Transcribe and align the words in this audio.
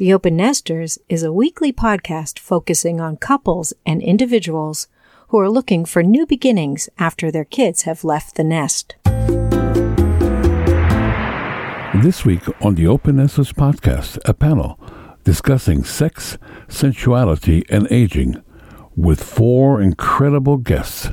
The 0.00 0.14
Open 0.14 0.34
Nesters 0.38 0.98
is 1.10 1.22
a 1.22 1.30
weekly 1.30 1.74
podcast 1.74 2.38
focusing 2.38 3.02
on 3.02 3.18
couples 3.18 3.74
and 3.84 4.00
individuals 4.00 4.88
who 5.28 5.38
are 5.38 5.50
looking 5.50 5.84
for 5.84 6.02
new 6.02 6.24
beginnings 6.24 6.88
after 6.98 7.30
their 7.30 7.44
kids 7.44 7.82
have 7.82 8.02
left 8.02 8.36
the 8.36 8.42
nest. 8.42 8.94
This 12.02 12.24
week 12.24 12.40
on 12.62 12.76
the 12.76 12.86
Open 12.86 13.16
Nesters 13.16 13.52
podcast, 13.52 14.18
a 14.24 14.32
panel 14.32 14.80
discussing 15.24 15.84
sex, 15.84 16.38
sensuality, 16.66 17.66
and 17.68 17.86
aging 17.92 18.42
with 18.96 19.22
four 19.22 19.82
incredible 19.82 20.56
guests. 20.56 21.10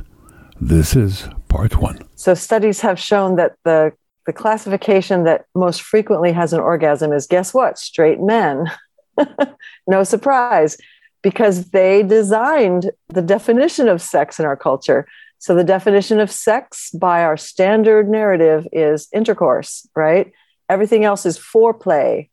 This 0.62 0.96
is 0.96 1.28
part 1.48 1.76
one. 1.76 1.98
So, 2.14 2.32
studies 2.32 2.80
have 2.80 2.98
shown 2.98 3.36
that 3.36 3.56
the 3.64 3.92
the 4.28 4.32
classification 4.34 5.24
that 5.24 5.46
most 5.54 5.80
frequently 5.80 6.32
has 6.32 6.52
an 6.52 6.60
orgasm 6.60 7.14
is 7.14 7.26
guess 7.26 7.54
what? 7.54 7.78
Straight 7.78 8.20
men. 8.20 8.70
no 9.86 10.04
surprise, 10.04 10.76
because 11.22 11.70
they 11.70 12.02
designed 12.02 12.90
the 13.08 13.22
definition 13.22 13.88
of 13.88 14.02
sex 14.02 14.38
in 14.38 14.44
our 14.44 14.54
culture. 14.54 15.06
So, 15.38 15.54
the 15.54 15.64
definition 15.64 16.20
of 16.20 16.30
sex 16.30 16.90
by 16.90 17.22
our 17.22 17.38
standard 17.38 18.10
narrative 18.10 18.68
is 18.70 19.08
intercourse, 19.14 19.88
right? 19.96 20.30
Everything 20.68 21.06
else 21.06 21.24
is 21.24 21.38
foreplay. 21.38 22.28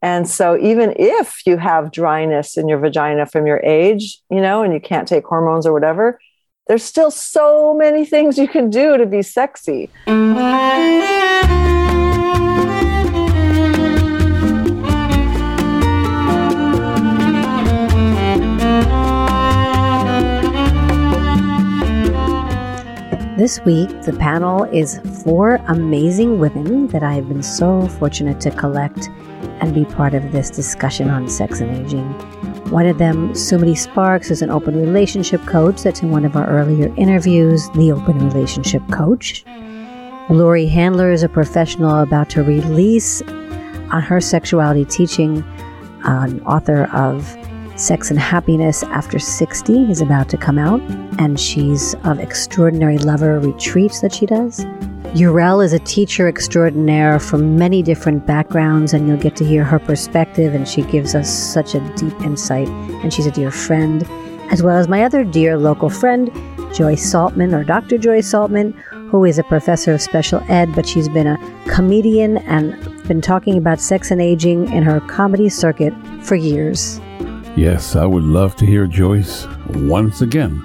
And 0.00 0.26
so, 0.26 0.56
even 0.56 0.94
if 0.96 1.42
you 1.44 1.58
have 1.58 1.92
dryness 1.92 2.56
in 2.56 2.66
your 2.66 2.78
vagina 2.78 3.26
from 3.26 3.46
your 3.46 3.60
age, 3.60 4.22
you 4.30 4.40
know, 4.40 4.62
and 4.62 4.72
you 4.72 4.80
can't 4.80 5.06
take 5.06 5.26
hormones 5.26 5.66
or 5.66 5.74
whatever, 5.74 6.18
there's 6.70 6.84
still 6.84 7.10
so 7.10 7.74
many 7.74 8.04
things 8.04 8.38
you 8.38 8.46
can 8.46 8.70
do 8.70 8.96
to 8.96 9.04
be 9.04 9.22
sexy. 9.22 9.90
This 23.36 23.58
week, 23.64 23.88
the 24.02 24.16
panel 24.20 24.62
is 24.62 25.00
four 25.24 25.56
amazing 25.66 26.38
women 26.38 26.86
that 26.88 27.02
I 27.02 27.14
have 27.14 27.28
been 27.28 27.42
so 27.42 27.88
fortunate 27.98 28.40
to 28.42 28.52
collect 28.52 29.08
and 29.60 29.74
be 29.74 29.84
part 29.86 30.14
of 30.14 30.30
this 30.30 30.50
discussion 30.50 31.10
on 31.10 31.28
sex 31.28 31.58
and 31.58 31.84
aging. 31.84 32.49
One 32.70 32.86
of 32.86 32.98
them, 32.98 33.32
Sumati 33.32 33.76
Sparks, 33.76 34.30
is 34.30 34.42
an 34.42 34.50
open 34.50 34.76
relationship 34.76 35.44
coach 35.44 35.82
that's 35.82 36.02
in 36.02 36.12
one 36.12 36.24
of 36.24 36.36
our 36.36 36.48
earlier 36.48 36.94
interviews, 36.96 37.68
The 37.70 37.90
Open 37.90 38.28
Relationship 38.28 38.80
Coach. 38.92 39.44
Lori 40.30 40.66
Handler 40.66 41.10
is 41.10 41.24
a 41.24 41.28
professional 41.28 41.98
about 41.98 42.30
to 42.30 42.44
release 42.44 43.22
on 43.22 44.02
her 44.02 44.20
sexuality 44.20 44.84
teaching, 44.84 45.42
uh, 46.04 46.26
an 46.28 46.40
author 46.42 46.84
of 46.94 47.36
Sex 47.74 48.08
and 48.08 48.20
Happiness 48.20 48.84
After 48.84 49.18
60 49.18 49.90
is 49.90 50.00
about 50.00 50.28
to 50.28 50.36
come 50.36 50.56
out, 50.56 50.80
and 51.18 51.40
she's 51.40 51.94
of 52.04 52.20
extraordinary 52.20 52.98
lover 52.98 53.40
retreats 53.40 54.00
that 54.00 54.14
she 54.14 54.26
does. 54.26 54.64
Yarel 55.14 55.64
is 55.64 55.72
a 55.72 55.80
teacher 55.80 56.28
extraordinaire 56.28 57.18
from 57.18 57.58
many 57.58 57.82
different 57.82 58.28
backgrounds, 58.28 58.94
and 58.94 59.08
you'll 59.08 59.16
get 59.16 59.34
to 59.36 59.44
hear 59.44 59.64
her 59.64 59.80
perspective, 59.80 60.54
and 60.54 60.68
she 60.68 60.82
gives 60.82 61.16
us 61.16 61.28
such 61.28 61.74
a 61.74 61.80
deep 61.96 62.14
insight, 62.20 62.68
and 62.68 63.12
she's 63.12 63.26
a 63.26 63.30
dear 63.32 63.50
friend, 63.50 64.08
as 64.52 64.62
well 64.62 64.76
as 64.76 64.86
my 64.86 65.02
other 65.02 65.24
dear 65.24 65.58
local 65.58 65.90
friend, 65.90 66.30
Joyce 66.72 67.12
Saltman, 67.12 67.52
or 67.52 67.64
Dr. 67.64 67.98
Joyce 67.98 68.32
Saltman, 68.32 68.72
who 69.10 69.24
is 69.24 69.36
a 69.36 69.42
professor 69.42 69.92
of 69.92 70.00
special 70.00 70.44
ed, 70.48 70.72
but 70.76 70.86
she's 70.86 71.08
been 71.08 71.26
a 71.26 71.64
comedian 71.66 72.38
and 72.38 72.72
been 73.08 73.20
talking 73.20 73.58
about 73.58 73.80
sex 73.80 74.12
and 74.12 74.20
aging 74.20 74.72
in 74.72 74.84
her 74.84 75.00
comedy 75.00 75.48
circuit 75.48 75.92
for 76.22 76.36
years. 76.36 77.00
Yes, 77.56 77.96
I 77.96 78.06
would 78.06 78.22
love 78.22 78.54
to 78.56 78.64
hear 78.64 78.86
Joyce 78.86 79.48
once 79.70 80.20
again. 80.20 80.64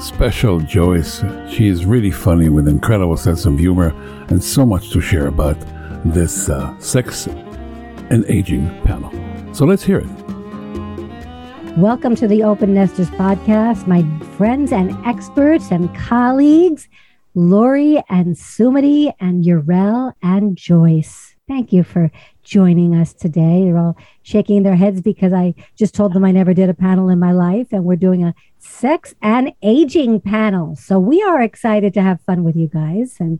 Special 0.00 0.60
Joyce. 0.60 1.24
She 1.50 1.66
is 1.66 1.84
really 1.84 2.12
funny 2.12 2.48
with 2.48 2.68
incredible 2.68 3.16
sense 3.16 3.46
of 3.46 3.58
humor 3.58 3.88
and 4.28 4.42
so 4.42 4.64
much 4.64 4.90
to 4.90 5.00
share 5.00 5.26
about 5.26 5.56
this 6.04 6.48
uh, 6.48 6.78
sex 6.78 7.26
and 7.26 8.24
aging 8.26 8.68
panel. 8.84 9.10
So 9.52 9.64
let's 9.66 9.82
hear 9.82 9.98
it. 9.98 11.76
Welcome 11.76 12.14
to 12.14 12.28
the 12.28 12.44
Open 12.44 12.74
Nesters 12.74 13.10
podcast, 13.10 13.88
my 13.88 14.04
friends 14.36 14.70
and 14.70 14.96
experts 15.04 15.72
and 15.72 15.92
colleagues, 15.96 16.88
Lori 17.34 18.00
and 18.08 18.36
Sumati 18.36 19.12
and 19.18 19.44
Yarel 19.44 20.12
and 20.22 20.56
Joyce. 20.56 21.34
Thank 21.48 21.72
you 21.72 21.82
for 21.82 22.12
joining 22.48 22.94
us 22.94 23.12
today. 23.12 23.64
They're 23.64 23.78
all 23.78 23.96
shaking 24.22 24.62
their 24.62 24.74
heads 24.74 25.02
because 25.02 25.32
I 25.32 25.54
just 25.76 25.94
told 25.94 26.14
them 26.14 26.24
I 26.24 26.32
never 26.32 26.54
did 26.54 26.70
a 26.70 26.74
panel 26.74 27.10
in 27.10 27.18
my 27.18 27.32
life, 27.32 27.68
and 27.70 27.84
we're 27.84 27.96
doing 27.96 28.24
a 28.24 28.34
sex 28.58 29.14
and 29.20 29.52
aging 29.62 30.20
panel. 30.20 30.74
So 30.74 30.98
we 30.98 31.22
are 31.22 31.42
excited 31.42 31.92
to 31.94 32.02
have 32.02 32.22
fun 32.22 32.44
with 32.44 32.56
you 32.56 32.68
guys. 32.68 33.16
And 33.20 33.38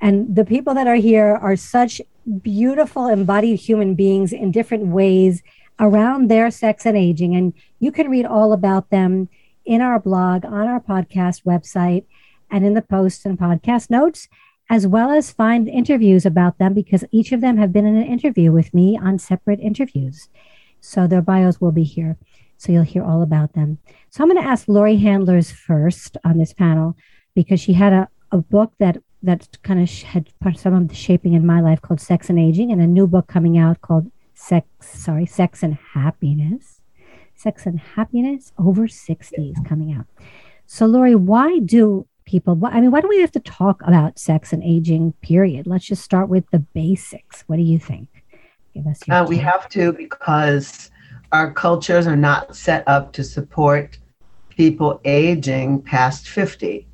and 0.00 0.34
the 0.34 0.46
people 0.46 0.72
that 0.74 0.86
are 0.86 0.94
here 0.94 1.38
are 1.42 1.56
such 1.56 2.00
beautiful 2.40 3.06
embodied 3.06 3.60
human 3.60 3.94
beings 3.94 4.32
in 4.32 4.50
different 4.50 4.86
ways 4.86 5.42
around 5.78 6.28
their 6.28 6.50
sex 6.50 6.86
and 6.86 6.96
aging. 6.96 7.36
And 7.36 7.52
you 7.78 7.92
can 7.92 8.08
read 8.08 8.24
all 8.24 8.54
about 8.54 8.88
them 8.88 9.28
in 9.66 9.82
our 9.82 10.00
blog, 10.00 10.46
on 10.46 10.66
our 10.66 10.80
podcast 10.80 11.44
website, 11.44 12.04
and 12.50 12.64
in 12.64 12.72
the 12.72 12.82
posts 12.82 13.26
and 13.26 13.38
podcast 13.38 13.90
notes 13.90 14.28
as 14.70 14.86
well 14.86 15.10
as 15.10 15.32
find 15.32 15.68
interviews 15.68 16.24
about 16.24 16.58
them 16.58 16.72
because 16.72 17.04
each 17.10 17.32
of 17.32 17.40
them 17.40 17.56
have 17.56 17.72
been 17.72 17.84
in 17.84 17.96
an 17.96 18.06
interview 18.06 18.52
with 18.52 18.72
me 18.72 18.96
on 18.96 19.18
separate 19.18 19.58
interviews. 19.58 20.28
So 20.80 21.08
their 21.08 21.20
bios 21.20 21.60
will 21.60 21.72
be 21.72 21.82
here. 21.82 22.16
So 22.56 22.70
you'll 22.70 22.84
hear 22.84 23.02
all 23.02 23.20
about 23.20 23.54
them. 23.54 23.78
So 24.10 24.22
I'm 24.22 24.30
going 24.30 24.40
to 24.40 24.48
ask 24.48 24.68
Lori 24.68 24.96
Handlers 24.96 25.50
first 25.50 26.16
on 26.24 26.38
this 26.38 26.52
panel 26.52 26.96
because 27.34 27.58
she 27.60 27.72
had 27.72 27.92
a, 27.92 28.08
a 28.30 28.38
book 28.38 28.72
that 28.78 28.98
that 29.22 29.58
kind 29.62 29.82
of 29.82 29.90
had 30.02 30.30
some 30.56 30.72
of 30.72 30.88
the 30.88 30.94
shaping 30.94 31.34
in 31.34 31.44
my 31.44 31.60
life 31.60 31.82
called 31.82 32.00
Sex 32.00 32.30
and 32.30 32.38
Aging, 32.38 32.72
and 32.72 32.80
a 32.80 32.86
new 32.86 33.06
book 33.06 33.26
coming 33.26 33.58
out 33.58 33.82
called 33.82 34.10
Sex, 34.32 34.66
sorry, 34.80 35.26
Sex 35.26 35.62
and 35.62 35.76
Happiness. 35.92 36.80
Sex 37.34 37.66
and 37.66 37.78
Happiness 37.78 38.52
over 38.58 38.88
60 38.88 39.50
is 39.50 39.58
coming 39.66 39.92
out. 39.92 40.06
So, 40.66 40.86
Lori, 40.86 41.14
why 41.14 41.58
do 41.58 42.06
people. 42.30 42.58
I 42.64 42.80
mean 42.80 42.90
why 42.90 43.00
don't 43.00 43.08
we 43.08 43.20
have 43.20 43.32
to 43.32 43.40
talk 43.40 43.82
about 43.82 44.18
sex 44.18 44.52
and 44.52 44.62
aging 44.62 45.12
period? 45.20 45.66
Let's 45.66 45.84
just 45.84 46.02
start 46.02 46.28
with 46.28 46.48
the 46.50 46.60
basics. 46.60 47.42
What 47.48 47.56
do 47.56 47.62
you 47.62 47.78
think? 47.78 48.08
Give 48.72 48.86
us 48.86 49.00
your 49.06 49.16
uh, 49.16 49.26
we 49.26 49.36
have 49.38 49.68
to 49.70 49.92
because 49.92 50.90
our 51.32 51.52
cultures 51.52 52.06
are 52.06 52.16
not 52.16 52.54
set 52.54 52.86
up 52.86 53.12
to 53.14 53.24
support 53.24 53.98
people 54.50 55.00
aging 55.04 55.82
past 55.82 56.28
50 56.28 56.86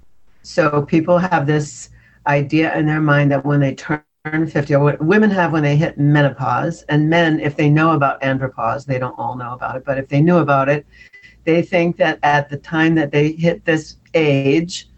so 0.42 0.82
people 0.82 1.18
have 1.18 1.46
this 1.46 1.90
idea 2.26 2.74
in 2.76 2.86
their 2.86 3.00
mind 3.00 3.30
that 3.32 3.44
when 3.44 3.60
they 3.60 3.74
turn 3.74 4.02
50 4.24 4.74
or 4.74 4.80
what 4.80 5.02
women 5.02 5.30
have 5.30 5.52
when 5.52 5.62
they 5.62 5.76
hit 5.76 5.98
menopause 5.98 6.82
and 6.88 7.10
men 7.10 7.40
if 7.40 7.56
they 7.56 7.68
know 7.68 7.92
about 7.92 8.20
andropause 8.20 8.86
they 8.86 8.98
don't 8.98 9.18
all 9.18 9.36
know 9.36 9.52
about 9.52 9.76
it 9.76 9.84
but 9.84 9.98
if 9.98 10.08
they 10.08 10.20
knew 10.20 10.38
about 10.38 10.68
it 10.68 10.86
they 11.44 11.62
think 11.62 11.96
that 11.96 12.18
at 12.22 12.48
the 12.48 12.56
time 12.56 12.94
that 12.94 13.10
they 13.10 13.32
hit 13.32 13.64
this 13.64 13.96
age 14.14 14.88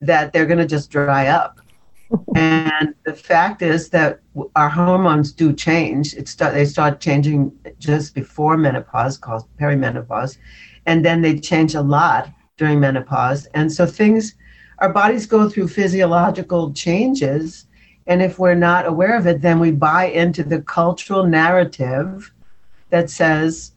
that 0.00 0.32
they're 0.32 0.46
going 0.46 0.58
to 0.58 0.66
just 0.66 0.90
dry 0.90 1.28
up. 1.28 1.60
and 2.36 2.94
the 3.04 3.14
fact 3.14 3.62
is 3.62 3.88
that 3.90 4.20
our 4.54 4.68
hormones 4.68 5.32
do 5.32 5.52
change. 5.52 6.14
It 6.14 6.28
start, 6.28 6.54
they 6.54 6.64
start 6.64 7.00
changing 7.00 7.52
just 7.78 8.14
before 8.14 8.56
menopause, 8.56 9.18
called 9.18 9.44
perimenopause, 9.58 10.38
and 10.86 11.04
then 11.04 11.22
they 11.22 11.38
change 11.38 11.74
a 11.74 11.82
lot 11.82 12.30
during 12.56 12.80
menopause. 12.80 13.46
And 13.46 13.72
so 13.72 13.86
things, 13.86 14.34
our 14.78 14.92
bodies 14.92 15.26
go 15.26 15.48
through 15.48 15.68
physiological 15.68 16.72
changes. 16.72 17.66
And 18.06 18.22
if 18.22 18.38
we're 18.38 18.54
not 18.54 18.86
aware 18.86 19.16
of 19.16 19.26
it, 19.26 19.42
then 19.42 19.58
we 19.58 19.72
buy 19.72 20.04
into 20.04 20.44
the 20.44 20.62
cultural 20.62 21.24
narrative 21.24 22.32
that 22.90 23.10
says, 23.10 23.72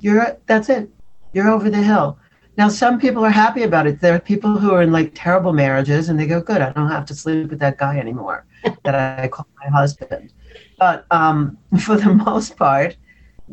you're, 0.00 0.36
that's 0.46 0.68
it, 0.68 0.90
you're 1.32 1.48
over 1.48 1.70
the 1.70 1.82
hill. 1.82 2.18
Now, 2.56 2.68
some 2.68 2.98
people 3.00 3.24
are 3.24 3.30
happy 3.30 3.62
about 3.62 3.86
it. 3.86 4.00
There 4.00 4.14
are 4.14 4.20
people 4.20 4.58
who 4.58 4.72
are 4.72 4.82
in 4.82 4.92
like 4.92 5.12
terrible 5.14 5.52
marriages 5.52 6.08
and 6.08 6.18
they 6.18 6.26
go, 6.26 6.40
Good, 6.40 6.60
I 6.60 6.72
don't 6.72 6.90
have 6.90 7.06
to 7.06 7.14
sleep 7.14 7.50
with 7.50 7.58
that 7.60 7.78
guy 7.78 7.98
anymore 7.98 8.44
that 8.84 9.20
I 9.20 9.28
call 9.28 9.46
my 9.62 9.70
husband. 9.70 10.32
But 10.78 11.06
um, 11.10 11.58
for 11.80 11.96
the 11.96 12.12
most 12.12 12.56
part, 12.56 12.96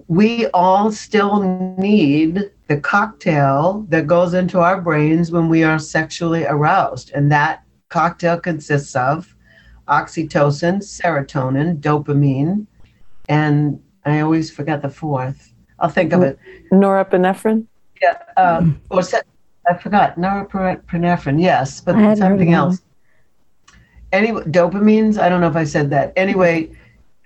we 0.08 0.48
all 0.48 0.92
still 0.92 1.42
need 1.78 2.52
the 2.68 2.78
cocktail 2.78 3.86
that 3.90 4.08
goes 4.08 4.34
into 4.34 4.60
our 4.60 4.82
brains 4.82 5.32
when 5.32 5.50
we 5.50 5.64
are 5.64 5.80
sexually 5.80 6.46
aroused. 6.46 7.12
And 7.12 7.32
that 7.32 7.64
cocktail 7.90 8.40
consists 8.40 8.96
of 8.96 9.36
oxytocin, 9.88 10.82
serotonin, 10.82 11.80
dopamine, 11.80 12.68
and 13.30 13.82
I 14.06 14.20
always 14.20 14.52
forget 14.52 14.82
the 14.82 14.90
fourth. 14.90 15.54
I'll 15.80 15.90
think 15.90 16.14
of 16.14 16.22
it. 16.22 16.40
Norepinephrine? 16.72 17.68
Yeah, 18.02 18.18
um, 18.38 18.82
or 18.90 19.02
I 19.70 19.74
forgot 19.78 20.18
norepinephrine. 20.18 21.42
Yes, 21.42 21.82
but 21.82 22.18
something 22.18 22.54
else. 22.54 22.82
Anyway, 24.12 24.44
dopamines. 24.44 25.20
I 25.20 25.28
don't 25.30 25.42
know 25.42 25.50
if 25.50 25.56
I 25.56 25.66
said 25.66 25.90
that. 25.90 26.14
Anyway, 26.16 26.72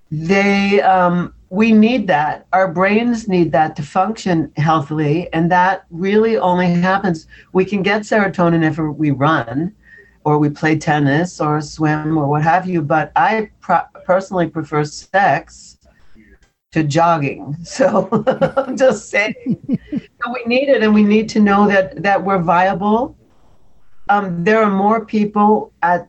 they 0.09 0.81
um, 0.81 1.33
we 1.51 1.73
need 1.73 2.07
that. 2.07 2.47
Our 2.53 2.71
brains 2.71 3.27
need 3.27 3.51
that 3.51 3.75
to 3.75 3.83
function 3.83 4.53
healthily. 4.55 5.31
And 5.33 5.51
that 5.51 5.83
really 5.91 6.37
only 6.37 6.71
happens. 6.71 7.27
We 7.51 7.65
can 7.65 7.83
get 7.83 8.03
serotonin 8.03 8.63
if 8.63 8.77
we 8.77 9.11
run 9.11 9.75
or 10.23 10.37
we 10.37 10.49
play 10.49 10.77
tennis 10.77 11.41
or 11.41 11.59
swim 11.59 12.17
or 12.17 12.27
what 12.27 12.41
have 12.41 12.67
you. 12.67 12.81
But 12.81 13.11
I 13.17 13.49
pro- 13.59 13.83
personally 14.05 14.47
prefer 14.47 14.85
sex 14.85 15.77
to 16.71 16.83
jogging. 16.83 17.55
So 17.63 18.09
I'm 18.57 18.77
just 18.77 19.09
saying. 19.09 19.35
so 19.67 20.33
we 20.33 20.43
need 20.45 20.69
it 20.69 20.83
and 20.83 20.93
we 20.93 21.03
need 21.03 21.29
to 21.29 21.39
know 21.39 21.67
that, 21.67 22.01
that 22.03 22.23
we're 22.23 22.41
viable. 22.41 23.17
Um, 24.09 24.43
there 24.43 24.61
are 24.63 24.69
more 24.69 25.05
people 25.05 25.73
at 25.81 26.07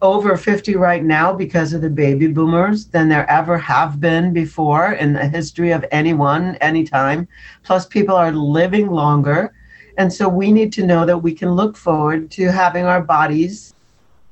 over 0.00 0.36
50 0.36 0.76
right 0.76 1.02
now 1.02 1.32
because 1.32 1.72
of 1.72 1.80
the 1.80 1.90
baby 1.90 2.28
boomers 2.28 2.86
than 2.86 3.08
there 3.08 3.28
ever 3.30 3.58
have 3.58 4.00
been 4.00 4.32
before 4.32 4.92
in 4.92 5.12
the 5.12 5.26
history 5.26 5.72
of 5.72 5.84
anyone, 5.90 6.56
anytime. 6.56 7.26
Plus, 7.64 7.86
people 7.86 8.14
are 8.14 8.32
living 8.32 8.90
longer. 8.90 9.52
And 9.96 10.12
so 10.12 10.28
we 10.28 10.52
need 10.52 10.72
to 10.74 10.86
know 10.86 11.04
that 11.04 11.18
we 11.18 11.34
can 11.34 11.50
look 11.50 11.76
forward 11.76 12.30
to 12.32 12.52
having 12.52 12.84
our 12.84 13.02
bodies 13.02 13.74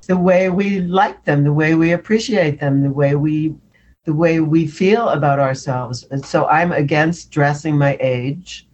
the 0.06 0.16
way 0.16 0.50
we 0.50 0.80
like 0.80 1.24
them, 1.24 1.42
the 1.42 1.52
way 1.52 1.74
we 1.74 1.92
appreciate 1.92 2.60
them, 2.60 2.82
the 2.82 2.90
way 2.90 3.16
we 3.16 3.56
the 4.06 4.14
way 4.14 4.40
we 4.40 4.66
feel 4.66 5.08
about 5.08 5.40
ourselves. 5.40 6.04
And 6.10 6.24
so 6.24 6.46
I'm 6.46 6.72
against 6.72 7.30
dressing 7.32 7.76
my 7.76 7.98
age. 8.00 8.66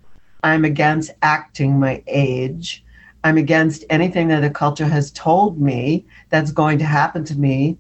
I'm 0.45 0.65
against 0.65 1.11
acting 1.23 1.81
my 1.81 2.03
age. 2.07 2.85
I'm 3.25 3.39
against 3.39 3.85
anything 3.89 4.29
that 4.29 4.41
the 4.41 4.51
culture 4.51 4.87
has 4.87 5.11
told 5.13 5.59
me 5.59 6.05
that's 6.29 6.53
going 6.53 6.79
to 6.79 6.85
happen 6.85 7.25
to 7.25 7.39
me 7.39 7.79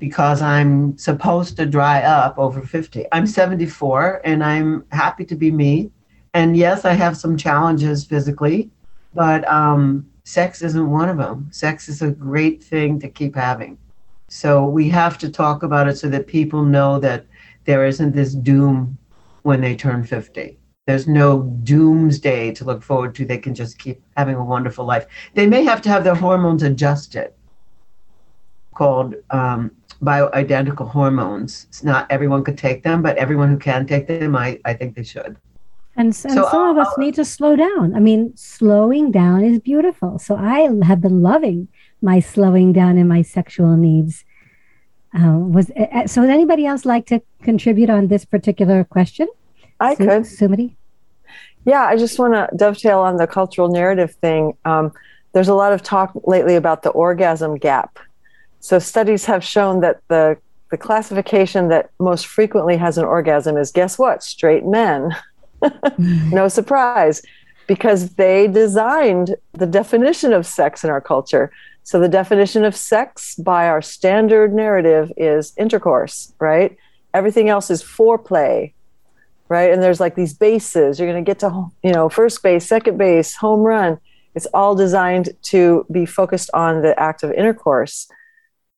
because 0.00 0.42
I'm 0.42 0.98
supposed 0.98 1.56
to 1.58 1.66
dry 1.66 2.02
up 2.02 2.38
over 2.38 2.60
50. 2.60 3.06
I'm 3.12 3.26
74 3.26 4.22
and 4.24 4.42
I'm 4.42 4.84
happy 4.90 5.24
to 5.26 5.36
be 5.36 5.52
me. 5.52 5.92
And 6.34 6.56
yes, 6.56 6.84
I 6.84 6.94
have 6.94 7.16
some 7.16 7.36
challenges 7.36 8.04
physically, 8.04 8.70
but 9.14 9.46
um, 9.48 10.10
sex 10.24 10.62
isn't 10.62 10.90
one 10.90 11.08
of 11.08 11.18
them. 11.18 11.48
Sex 11.52 11.88
is 11.88 12.02
a 12.02 12.10
great 12.10 12.64
thing 12.64 12.98
to 13.00 13.08
keep 13.08 13.36
having. 13.36 13.78
So 14.30 14.64
we 14.64 14.88
have 14.90 15.18
to 15.18 15.28
talk 15.28 15.64
about 15.64 15.88
it 15.88 15.98
so 15.98 16.08
that 16.08 16.28
people 16.28 16.64
know 16.64 17.00
that 17.00 17.26
there 17.64 17.84
isn't 17.84 18.14
this 18.14 18.32
doom 18.32 18.96
when 19.42 19.60
they 19.60 19.74
turn 19.74 20.04
50. 20.04 20.56
There's 20.86 21.08
no 21.08 21.42
doomsday 21.64 22.52
to 22.52 22.64
look 22.64 22.80
forward 22.80 23.14
to. 23.16 23.24
They 23.24 23.38
can 23.38 23.56
just 23.56 23.78
keep 23.78 24.00
having 24.16 24.36
a 24.36 24.44
wonderful 24.44 24.84
life. 24.84 25.06
They 25.34 25.46
may 25.46 25.64
have 25.64 25.82
to 25.82 25.88
have 25.88 26.04
their 26.04 26.14
hormones 26.14 26.62
adjusted, 26.62 27.32
called 28.72 29.16
um, 29.30 29.72
bioidentical 30.00 30.88
hormones. 30.88 31.66
It's 31.68 31.82
not 31.82 32.06
everyone 32.08 32.44
could 32.44 32.56
take 32.56 32.84
them, 32.84 33.02
but 33.02 33.16
everyone 33.16 33.50
who 33.50 33.58
can 33.58 33.84
take 33.84 34.06
them, 34.06 34.36
I, 34.36 34.60
I 34.64 34.74
think 34.74 34.94
they 34.94 35.02
should. 35.02 35.36
And, 35.96 36.06
and 36.06 36.14
so 36.14 36.48
some 36.50 36.70
of 36.70 36.78
us 36.78 36.96
need 36.96 37.16
to 37.16 37.24
slow 37.24 37.56
down. 37.56 37.96
I 37.96 37.98
mean, 37.98 38.32
slowing 38.36 39.10
down 39.10 39.42
is 39.42 39.58
beautiful. 39.58 40.20
So 40.20 40.36
I 40.36 40.70
have 40.84 41.00
been 41.00 41.20
loving 41.20 41.66
my 42.02 42.20
slowing 42.20 42.72
down 42.72 42.98
in 42.98 43.08
my 43.08 43.22
sexual 43.22 43.76
needs. 43.76 44.24
Uh, 45.14 45.38
was 45.38 45.70
uh, 45.70 46.06
so? 46.06 46.20
Would 46.20 46.30
anybody 46.30 46.66
else 46.66 46.84
like 46.84 47.06
to 47.06 47.20
contribute 47.42 47.90
on 47.90 48.08
this 48.08 48.24
particular 48.24 48.84
question? 48.84 49.28
I 49.80 49.94
Su- 49.94 50.06
could. 50.06 50.22
Sumati? 50.22 50.76
Yeah, 51.64 51.82
I 51.82 51.96
just 51.96 52.18
want 52.18 52.34
to 52.34 52.48
dovetail 52.56 53.00
on 53.00 53.16
the 53.16 53.26
cultural 53.26 53.68
narrative 53.68 54.14
thing. 54.14 54.56
Um, 54.64 54.92
there's 55.32 55.48
a 55.48 55.54
lot 55.54 55.72
of 55.72 55.82
talk 55.82 56.12
lately 56.24 56.56
about 56.56 56.82
the 56.82 56.90
orgasm 56.90 57.56
gap. 57.56 57.98
So 58.60 58.78
studies 58.78 59.24
have 59.24 59.44
shown 59.44 59.80
that 59.80 60.00
the 60.08 60.38
the 60.70 60.76
classification 60.76 61.68
that 61.68 61.90
most 61.98 62.26
frequently 62.26 62.76
has 62.76 62.96
an 62.96 63.04
orgasm 63.04 63.56
is 63.56 63.72
guess 63.72 63.98
what? 63.98 64.22
Straight 64.22 64.64
men. 64.64 65.14
no 65.98 66.48
surprise, 66.48 67.22
because 67.66 68.14
they 68.14 68.48
designed 68.48 69.36
the 69.52 69.66
definition 69.66 70.32
of 70.32 70.46
sex 70.46 70.84
in 70.84 70.90
our 70.90 71.00
culture. 71.00 71.50
So 71.90 71.98
the 71.98 72.08
definition 72.08 72.64
of 72.64 72.76
sex 72.76 73.34
by 73.34 73.66
our 73.66 73.82
standard 73.82 74.54
narrative 74.54 75.10
is 75.16 75.52
intercourse, 75.56 76.32
right? 76.38 76.76
Everything 77.12 77.48
else 77.48 77.68
is 77.68 77.82
foreplay, 77.82 78.74
right? 79.48 79.72
And 79.72 79.82
there's 79.82 79.98
like 79.98 80.14
these 80.14 80.32
bases. 80.32 81.00
You're 81.00 81.10
going 81.10 81.24
to 81.24 81.28
get 81.28 81.40
to, 81.40 81.66
you 81.82 81.90
know, 81.90 82.08
first 82.08 82.44
base, 82.44 82.64
second 82.64 82.96
base, 82.96 83.34
home 83.34 83.62
run. 83.62 83.98
It's 84.36 84.46
all 84.54 84.76
designed 84.76 85.30
to 85.50 85.84
be 85.90 86.06
focused 86.06 86.48
on 86.54 86.82
the 86.82 86.96
act 86.96 87.24
of 87.24 87.32
intercourse. 87.32 88.06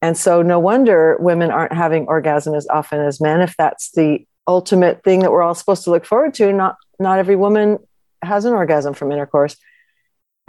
And 0.01 0.17
so, 0.17 0.41
no 0.41 0.59
wonder 0.59 1.19
women 1.21 1.51
aren't 1.51 1.75
having 1.75 2.07
orgasm 2.07 2.55
as 2.55 2.67
often 2.69 2.99
as 3.03 3.21
men. 3.21 3.43
If 3.43 3.59
that's 3.59 3.91
the 3.91 4.25
ultimate 4.49 5.05
thing 5.05 5.21
that 5.21 5.31
we're 5.31 5.43
all 5.43 5.55
supposed 5.55 5.85
to 5.85 5.91
look 5.91 6.07
forward 6.07 6.33
to, 6.37 6.51
not 6.51 6.77
not 6.99 7.19
every 7.19 7.37
woman 7.37 7.79
has 8.23 8.47
an 8.47 8.55
orgasm 8.55 8.95
from 8.95 9.13
intercourse. 9.13 9.57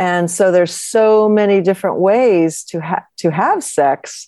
And 0.03 0.25
so, 0.37 0.51
there's 0.51 0.75
so 0.95 1.29
many 1.29 1.57
different 1.69 1.97
ways 2.09 2.63
to 2.69 2.77
ha- 2.89 3.07
to 3.21 3.27
have 3.31 3.63
sex 3.63 4.27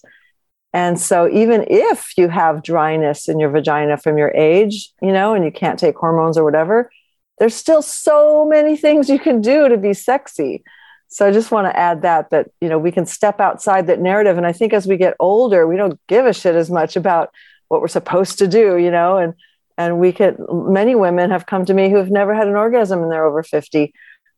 and 0.76 1.00
so, 1.00 1.30
even 1.30 1.64
if 1.70 2.18
you 2.18 2.28
have 2.28 2.62
dryness 2.62 3.30
in 3.30 3.40
your 3.40 3.50
vagina 3.50 3.96
from 3.96 4.18
your 4.18 4.32
age, 4.36 4.92
you 5.02 5.14
know, 5.14 5.34
and 5.34 5.46
you 5.46 5.52
can't 5.52 5.80
take 5.80 5.96
hormones 5.96 6.38
or 6.38 6.44
whatever, 6.44 6.92
there's 7.40 7.56
still 7.56 7.82
so 7.82 8.46
many 8.46 8.76
things 8.76 9.08
you 9.08 9.18
can 9.18 9.40
do 9.40 9.70
to 9.70 9.78
be 9.78 9.94
sexy. 9.94 10.66
So, 11.08 11.26
I 11.26 11.32
just 11.32 11.50
want 11.50 11.68
to 11.68 11.80
add 11.80 12.02
that, 12.02 12.30
that, 12.32 12.50
you 12.60 12.68
know, 12.68 12.78
we 12.78 12.92
can 12.92 13.06
step 13.06 13.40
outside 13.40 13.88
that 13.88 14.02
narrative. 14.02 14.36
And 14.36 14.46
I 14.46 14.52
think 14.52 14.74
as 14.74 14.86
we 14.86 14.98
get 14.98 15.16
older, 15.18 15.66
we 15.66 15.78
don't 15.78 15.98
give 16.08 16.26
a 16.26 16.34
shit 16.34 16.56
as 16.56 16.70
much 16.70 16.98
about 16.98 17.30
what 17.70 17.80
we're 17.80 17.88
supposed 17.88 18.38
to 18.40 18.48
do, 18.48 18.76
you 18.76 18.92
know, 18.92 19.16
and, 19.16 19.34
and 19.78 19.98
we 19.98 20.12
could, 20.12 20.36
many 20.52 20.94
women 20.94 21.32
have 21.32 21.46
come 21.46 21.64
to 21.64 21.74
me 21.74 21.90
who 21.90 21.96
have 21.96 22.12
never 22.12 22.36
had 22.36 22.50
an 22.50 22.56
orgasm 22.58 23.02
and 23.02 23.10
they're 23.10 23.26
over 23.26 23.44
50 23.44 23.94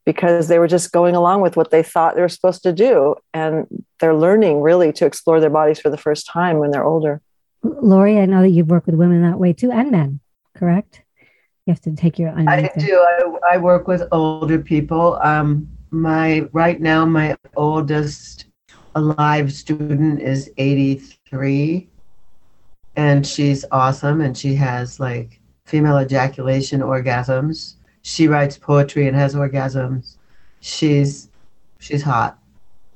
because 0.08 0.48
they 0.48 0.58
were 0.58 0.70
just 0.70 0.94
going 0.94 1.18
along 1.18 1.42
with 1.42 1.58
what 1.58 1.70
they 1.70 1.84
thought 1.84 2.16
they 2.16 2.22
were 2.22 2.30
supposed 2.30 2.64
to 2.64 2.72
do. 2.72 3.14
And 3.34 3.68
they're 4.00 4.16
learning 4.16 4.62
really 4.62 4.94
to 4.94 5.06
explore 5.06 5.42
their 5.42 5.50
bodies 5.50 5.82
for 5.82 5.90
the 5.90 5.98
first 5.98 6.26
time 6.28 6.60
when 6.60 6.72
they're 6.72 6.86
older. 6.86 7.20
Lori, 7.62 8.18
I 8.18 8.26
know 8.26 8.42
that 8.42 8.52
you've 8.52 8.70
worked 8.70 8.86
with 8.86 8.96
women 8.96 9.22
that 9.24 9.38
way 9.38 9.52
too, 9.52 9.70
and 9.70 9.92
men, 9.92 10.22
correct? 10.56 11.02
You 11.66 11.74
have 11.74 11.82
to 11.82 11.94
take 11.94 12.18
your. 12.18 12.30
I 12.30 12.72
do. 12.78 12.98
I, 12.98 13.56
I, 13.56 13.58
work 13.58 13.90
with 13.90 14.04
older 14.14 14.60
people. 14.60 15.20
Um, 15.22 15.68
my 15.92 16.48
right 16.54 16.80
now, 16.80 17.04
my 17.04 17.36
oldest 17.58 18.46
alive 18.96 19.52
student 19.52 20.22
is 20.22 20.50
83, 20.56 21.90
and 22.96 23.28
she's 23.28 23.66
awesome, 23.72 24.22
and 24.22 24.38
she 24.38 24.56
has 24.56 25.02
like 25.02 25.42
female 25.66 26.00
ejaculation 26.00 26.80
orgasms 26.80 27.74
she 28.08 28.30
writes 28.30 28.58
poetry 28.58 29.06
and 29.06 29.18
has 29.18 29.36
orgasms. 29.36 30.16
She's 30.62 31.28
she's 31.80 32.02
hot. 32.02 32.40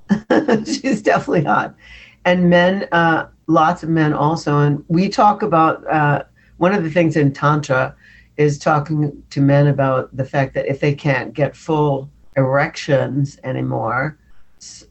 she's 0.65 1.01
definitely 1.01 1.43
hot. 1.43 1.75
And 2.23 2.49
men, 2.49 2.87
uh, 2.93 3.27
lots 3.47 3.83
of 3.83 3.89
men 3.89 4.13
also. 4.13 4.59
And 4.59 4.85
we 4.87 5.09
talk 5.09 5.41
about 5.41 5.85
uh, 5.91 6.23
one 6.57 6.73
of 6.73 6.85
the 6.85 6.89
things 6.89 7.17
in 7.17 7.33
Tantra 7.33 7.93
is 8.37 8.57
talking 8.57 9.21
to 9.31 9.41
men 9.41 9.67
about 9.67 10.15
the 10.15 10.23
fact 10.23 10.53
that 10.53 10.65
if 10.67 10.79
they 10.79 10.95
can't 10.95 11.33
get 11.33 11.57
full 11.57 12.09
erections 12.37 13.37
anymore, 13.43 14.17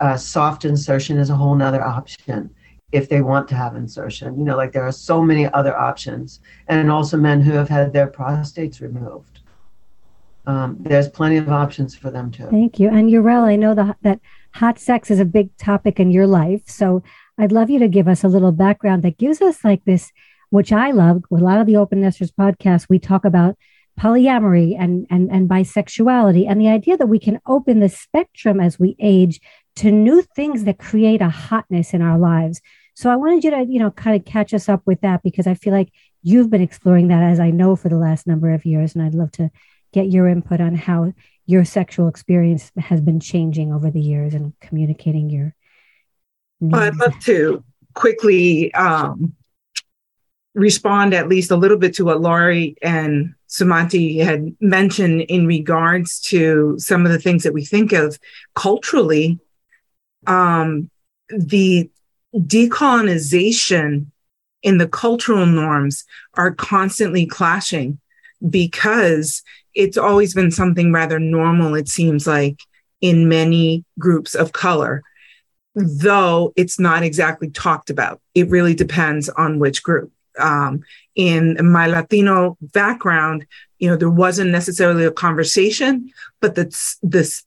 uh, 0.01 0.19
soft 0.19 0.67
insertion 0.67 1.17
is 1.17 1.31
a 1.31 1.35
whole 1.35 1.55
nother 1.55 1.83
option 1.83 2.51
if 2.93 3.09
they 3.09 3.23
want 3.23 3.49
to 3.49 3.55
have 3.55 3.75
insertion. 3.75 4.39
You 4.39 4.45
know, 4.45 4.57
like 4.57 4.73
there 4.73 4.87
are 4.87 4.93
so 4.93 5.23
many 5.23 5.51
other 5.55 5.75
options. 5.75 6.41
And 6.69 6.91
also 6.91 7.17
men 7.17 7.41
who 7.41 7.53
have 7.53 7.71
had 7.71 7.95
their 7.95 8.09
prostates 8.09 8.83
removed 8.83 9.30
um, 10.51 10.77
there's 10.81 11.09
plenty 11.09 11.37
of 11.37 11.49
options 11.49 11.95
for 11.95 12.11
them 12.11 12.31
too. 12.31 12.49
Thank 12.51 12.81
you. 12.81 12.89
And 12.89 13.09
Yarel, 13.09 13.45
I 13.45 13.57
know 13.57 13.75
the, 13.75 13.97
that 14.03 14.21
hot 14.53 14.79
sex 14.79 15.11
is 15.11 15.21
a 15.21 15.25
big 15.25 15.57
topic 15.57 16.01
in 16.01 16.11
your 16.11 16.27
life. 16.27 16.63
So 16.67 17.03
I'd 17.39 17.53
love 17.53 17.71
you 17.71 17.79
to 17.79 17.89
give 17.89 18.09
us 18.09 18.25
a 18.25 18.29
little 18.29 18.53
background 18.53 19.03
that 19.05 19.19
gives 19.19 19.41
us 19.41 19.65
like 19.65 19.85
this, 19.85 20.11
which 20.51 20.73
I 20.73 20.91
love. 20.91 21.23
With 21.31 21.43
a 21.43 21.45
lot 21.45 21.61
of 21.61 21.67
the 21.67 21.77
Open 21.77 22.01
Nesters 22.01 22.33
podcasts, 22.33 22.89
we 22.89 22.99
talk 22.99 23.25
about 23.25 23.57
polyamory 23.99 24.77
and, 24.79 25.07
and, 25.09 25.31
and 25.31 25.49
bisexuality 25.49 26.49
and 26.49 26.61
the 26.61 26.69
idea 26.69 26.97
that 26.97 27.07
we 27.07 27.19
can 27.19 27.39
open 27.47 27.81
the 27.81 27.89
spectrum 27.89 28.59
as 28.59 28.79
we 28.79 28.97
age 28.99 29.41
to 29.77 29.93
new 29.93 30.23
things 30.35 30.65
that 30.65 30.79
create 30.79 31.21
a 31.21 31.29
hotness 31.29 31.95
in 31.95 32.03
our 32.03 32.19
lives. 32.19 32.61
So 32.95 33.09
I 33.09 33.17
wanted 33.17 33.45
you 33.45 33.51
to, 33.53 33.67
you 33.69 33.79
know, 33.79 33.91
kind 33.93 34.17
of 34.17 34.25
catch 34.25 34.53
us 34.53 34.69
up 34.69 34.83
with 34.85 35.01
that 35.03 35.23
because 35.23 35.47
I 35.47 35.55
feel 35.55 35.73
like 35.73 35.93
you've 36.23 36.51
been 36.51 36.61
exploring 36.61 37.09
that 37.09 37.23
as 37.23 37.39
I 37.41 37.51
know 37.51 37.77
for 37.77 37.89
the 37.89 37.97
last 37.97 38.27
number 38.27 38.53
of 38.53 38.67
years. 38.67 38.95
And 38.95 39.05
I'd 39.05 39.15
love 39.15 39.33
to 39.33 39.51
get 39.93 40.11
your 40.11 40.29
input 40.29 40.61
on 40.61 40.75
how 40.75 41.13
your 41.47 41.65
sexual 41.65 42.09
experience 42.09 42.71
has 42.79 43.01
been 43.01 43.21
changing 43.21 43.73
over 43.73 43.91
the 43.91 44.01
years 44.01 44.35
and 44.35 44.53
communicating 44.61 45.31
your 45.31 45.55
needs. 46.61 46.79
I'd 46.79 46.97
love 46.97 47.19
to 47.25 47.65
quickly 47.95 48.73
um, 48.75 49.35
respond 50.55 51.15
at 51.15 51.29
least 51.29 51.51
a 51.51 51.57
little 51.57 51.77
bit 51.77 51.95
to 51.95 52.05
what 52.05 52.21
Lori 52.21 52.77
and 52.83 53.35
Sumati 53.49 54.23
had 54.23 54.55
mentioned 54.61 55.23
in 55.23 55.47
regards 55.47 56.21
to 56.21 56.77
some 56.79 57.05
of 57.05 57.13
the 57.13 57.19
things 57.19 57.43
that 57.43 57.53
we 57.53 57.65
think 57.65 57.93
of 57.93 58.19
culturally. 58.55 59.39
Um, 60.27 60.91
the 61.31 61.91
decolonization 62.35 64.07
in 64.63 64.79
the 64.79 64.89
cultural 64.89 65.47
norms 65.47 66.05
are 66.35 66.53
constantly 66.53 67.27
clashing 67.27 67.99
because 68.49 69.43
it's 69.75 69.99
always 69.99 70.35
been 70.35 70.51
something 70.51 70.93
rather 70.93 71.19
normal, 71.19 71.75
it 71.75 71.89
seems 71.89 72.27
like, 72.27 72.59
in 73.01 73.29
many 73.29 73.85
groups 73.99 74.35
of 74.35 74.53
color, 74.53 75.03
though 75.75 76.53
it's 76.57 76.79
not 76.79 77.03
exactly 77.03 77.49
talked 77.49 77.89
about. 77.89 78.21
It 78.35 78.51
really 78.51 78.75
depends 78.75 79.29
on 79.29 79.59
which 79.59 79.83
group. 79.83 80.13
Um, 80.39 80.83
in 81.15 81.57
my 81.71 81.87
Latino 81.87 82.57
background, 82.61 83.47
you 83.79 83.89
know, 83.89 83.97
there 83.97 84.11
wasn't 84.11 84.51
necessarily 84.51 85.05
a 85.05 85.11
conversation, 85.11 86.11
but 86.41 86.55
this, 86.55 86.99
this 87.03 87.45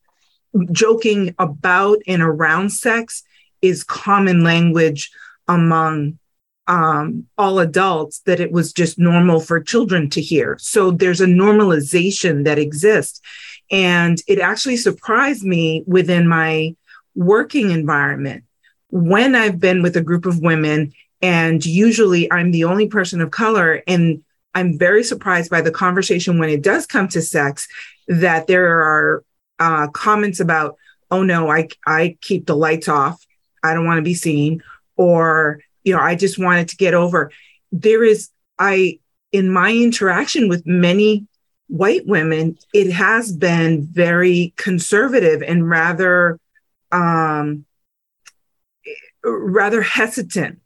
joking 0.72 1.34
about 1.38 1.98
and 2.06 2.22
around 2.22 2.70
sex 2.70 3.22
is 3.62 3.84
common 3.84 4.44
language 4.44 5.10
among 5.48 6.18
um, 6.66 7.26
all 7.36 7.58
adults 7.58 8.20
that 8.20 8.40
it 8.40 8.52
was 8.52 8.72
just 8.72 8.98
normal 8.98 9.40
for 9.40 9.60
children 9.60 10.08
to 10.10 10.20
hear. 10.20 10.56
So 10.58 10.90
there's 10.90 11.20
a 11.20 11.26
normalization 11.26 12.44
that 12.44 12.58
exists. 12.58 13.20
And 13.70 14.20
it 14.26 14.38
actually 14.38 14.76
surprised 14.76 15.44
me 15.44 15.84
within 15.86 16.28
my 16.28 16.74
working 17.14 17.70
environment 17.70 18.44
when 18.88 19.34
I've 19.34 19.58
been 19.58 19.82
with 19.82 19.96
a 19.96 20.02
group 20.02 20.24
of 20.24 20.40
women, 20.40 20.92
and 21.20 21.64
usually 21.64 22.30
I'm 22.30 22.52
the 22.52 22.64
only 22.64 22.86
person 22.86 23.20
of 23.20 23.30
color. 23.30 23.82
And 23.88 24.22
I'm 24.54 24.78
very 24.78 25.02
surprised 25.02 25.50
by 25.50 25.62
the 25.62 25.72
conversation 25.72 26.38
when 26.38 26.48
it 26.48 26.62
does 26.62 26.86
come 26.86 27.08
to 27.08 27.20
sex 27.20 27.66
that 28.06 28.46
there 28.46 28.80
are 28.80 29.24
uh, 29.58 29.88
comments 29.88 30.38
about, 30.38 30.76
oh 31.10 31.24
no, 31.24 31.50
I, 31.50 31.68
I 31.86 32.16
keep 32.20 32.46
the 32.46 32.56
lights 32.56 32.88
off. 32.88 33.24
I 33.64 33.74
don't 33.74 33.86
want 33.86 33.98
to 33.98 34.02
be 34.02 34.14
seen. 34.14 34.62
Or 34.96 35.58
you 35.84 35.94
know, 35.94 36.00
I 36.00 36.14
just 36.14 36.38
wanted 36.38 36.68
to 36.68 36.76
get 36.76 36.94
over. 36.94 37.30
There 37.70 38.02
is, 38.02 38.30
I, 38.58 38.98
in 39.32 39.50
my 39.50 39.70
interaction 39.72 40.48
with 40.48 40.66
many 40.66 41.26
white 41.68 42.06
women, 42.06 42.58
it 42.72 42.90
has 42.92 43.32
been 43.32 43.86
very 43.86 44.52
conservative 44.56 45.42
and 45.42 45.68
rather, 45.68 46.38
um, 46.90 47.64
rather 49.22 49.82
hesitant 49.82 50.60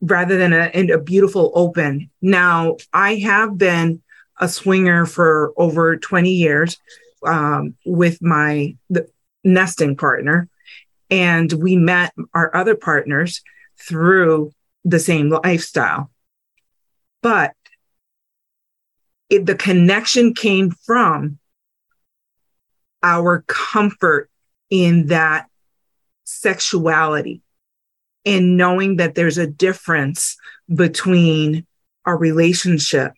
rather 0.00 0.36
than 0.36 0.52
a, 0.52 0.94
a 0.94 0.98
beautiful 0.98 1.52
open. 1.54 2.10
Now, 2.20 2.76
I 2.92 3.16
have 3.16 3.56
been 3.58 4.02
a 4.40 4.48
swinger 4.48 5.06
for 5.06 5.52
over 5.56 5.96
20 5.96 6.30
years 6.30 6.78
um, 7.26 7.74
with 7.84 8.20
my 8.22 8.76
nesting 9.42 9.96
partner, 9.96 10.48
and 11.10 11.52
we 11.52 11.76
met 11.76 12.12
our 12.34 12.54
other 12.54 12.74
partners 12.74 13.42
through 13.78 14.52
the 14.86 15.00
same 15.00 15.28
lifestyle. 15.28 16.10
But 17.22 17.52
it, 19.28 19.44
the 19.44 19.56
connection 19.56 20.32
came 20.32 20.70
from 20.70 21.38
our 23.02 23.44
comfort 23.48 24.30
in 24.70 25.08
that 25.08 25.48
sexuality 26.24 27.42
and 28.24 28.56
knowing 28.56 28.96
that 28.96 29.14
there's 29.14 29.38
a 29.38 29.46
difference 29.46 30.36
between 30.72 31.66
our 32.04 32.16
relationship 32.16 33.12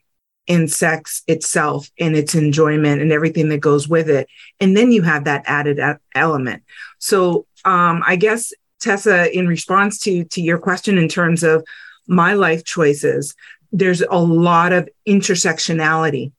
and 0.49 0.71
sex 0.71 1.23
itself 1.27 1.91
and 1.99 2.17
its 2.17 2.35
enjoyment 2.35 3.03
and 3.03 3.13
everything 3.13 3.51
that 3.51 3.61
goes 3.61 3.87
with 3.87 4.09
it. 4.09 4.27
And 4.61 4.75
then 4.75 4.91
you 4.91 5.03
have 5.03 5.25
that 5.25 5.45
added 5.47 5.79
element. 6.15 6.63
So 6.99 7.47
um, 7.67 8.03
I 8.07 8.17
guess 8.17 8.53
Tessa, 8.81 9.37
in 9.37 9.47
response 9.47 9.99
to 10.01 10.25
to 10.25 10.41
your 10.41 10.59
question 10.59 10.99
in 10.99 11.09
terms 11.09 11.43
of 11.43 11.65
my 12.07 12.35
life 12.35 12.65
choices, 12.65 13.35
there's 13.73 14.01
a 14.01 14.19
lot 14.19 14.73
of 14.73 14.89
intersectionality. 15.07 16.33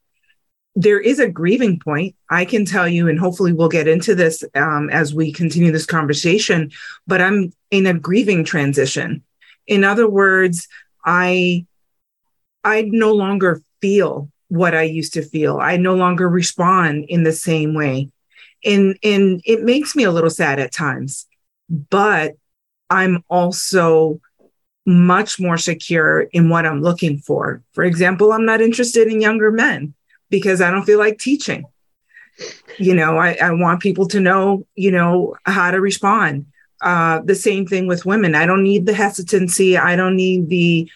There 0.75 1.00
is 1.00 1.19
a 1.19 1.29
grieving 1.29 1.79
point. 1.79 2.15
I 2.29 2.46
can 2.46 2.65
tell 2.65 2.88
you, 2.88 3.08
and 3.08 3.19
hopefully 3.19 3.53
we'll 3.53 3.69
get 3.69 3.88
into 3.88 4.15
this 4.15 4.43
um, 4.55 4.89
as 4.89 5.13
we 5.13 5.31
continue 5.31 5.72
this 5.72 5.86
conversation. 5.86 6.72
But 7.08 7.22
I'm 7.22 7.53
in 7.72 7.86
a 7.86 7.93
grieving 7.93 8.43
transition. 8.43 9.24
In 9.67 9.84
other 9.84 10.10
words, 10.10 10.67
I 11.05 11.65
I 12.63 12.81
no 12.81 13.13
longer 13.13 13.62
feel 13.81 14.31
what 14.48 14.75
I 14.75 14.84
used 14.84 15.13
to 15.13 15.22
feel. 15.22 15.60
I 15.60 15.77
no 15.77 15.96
longer 15.96 16.27
respond 16.27 17.05
in 17.08 17.24
the 17.24 17.31
same 17.31 17.74
way. 17.74 18.10
And 18.65 18.98
and 19.03 19.41
it 19.46 19.63
makes 19.63 19.96
me 19.96 20.03
a 20.03 20.12
little 20.12 20.29
sad 20.29 20.60
at 20.60 20.74
times 20.74 21.27
but 21.70 22.36
I'm 22.90 23.24
also 23.30 24.20
much 24.86 25.40
more 25.40 25.58
secure 25.58 26.22
in 26.22 26.50
what 26.50 26.66
I'm 26.66 26.82
looking 26.82 27.20
for. 27.20 27.62
For 27.74 27.84
example, 27.84 28.34
I'm 28.34 28.46
not 28.46 28.62
interested 28.62 29.08
in 29.08 29.22
younger 29.22 29.52
men 29.52 29.94
because 30.30 30.62
I 30.62 30.72
don't 30.72 30.86
feel 30.86 31.00
like 31.00 31.20
teaching. 31.20 31.66
You 32.78 32.96
know, 32.96 33.18
I, 33.18 33.38
I 33.42 33.52
want 33.52 33.82
people 33.82 34.08
to 34.08 34.20
know, 34.20 34.66
you 34.76 34.92
know, 34.92 35.36
how 35.46 35.72
to 35.72 35.82
respond. 35.82 36.48
Uh, 36.82 37.20
the 37.24 37.36
same 37.36 37.68
thing 37.68 37.88
with 37.88 38.06
women. 38.06 38.36
I 38.36 38.46
don't 38.46 38.64
need 38.64 38.86
the 38.86 38.94
hesitancy. 38.94 39.78
I 39.78 39.96
don't 39.98 40.16
need 40.16 40.48
the 40.48 40.90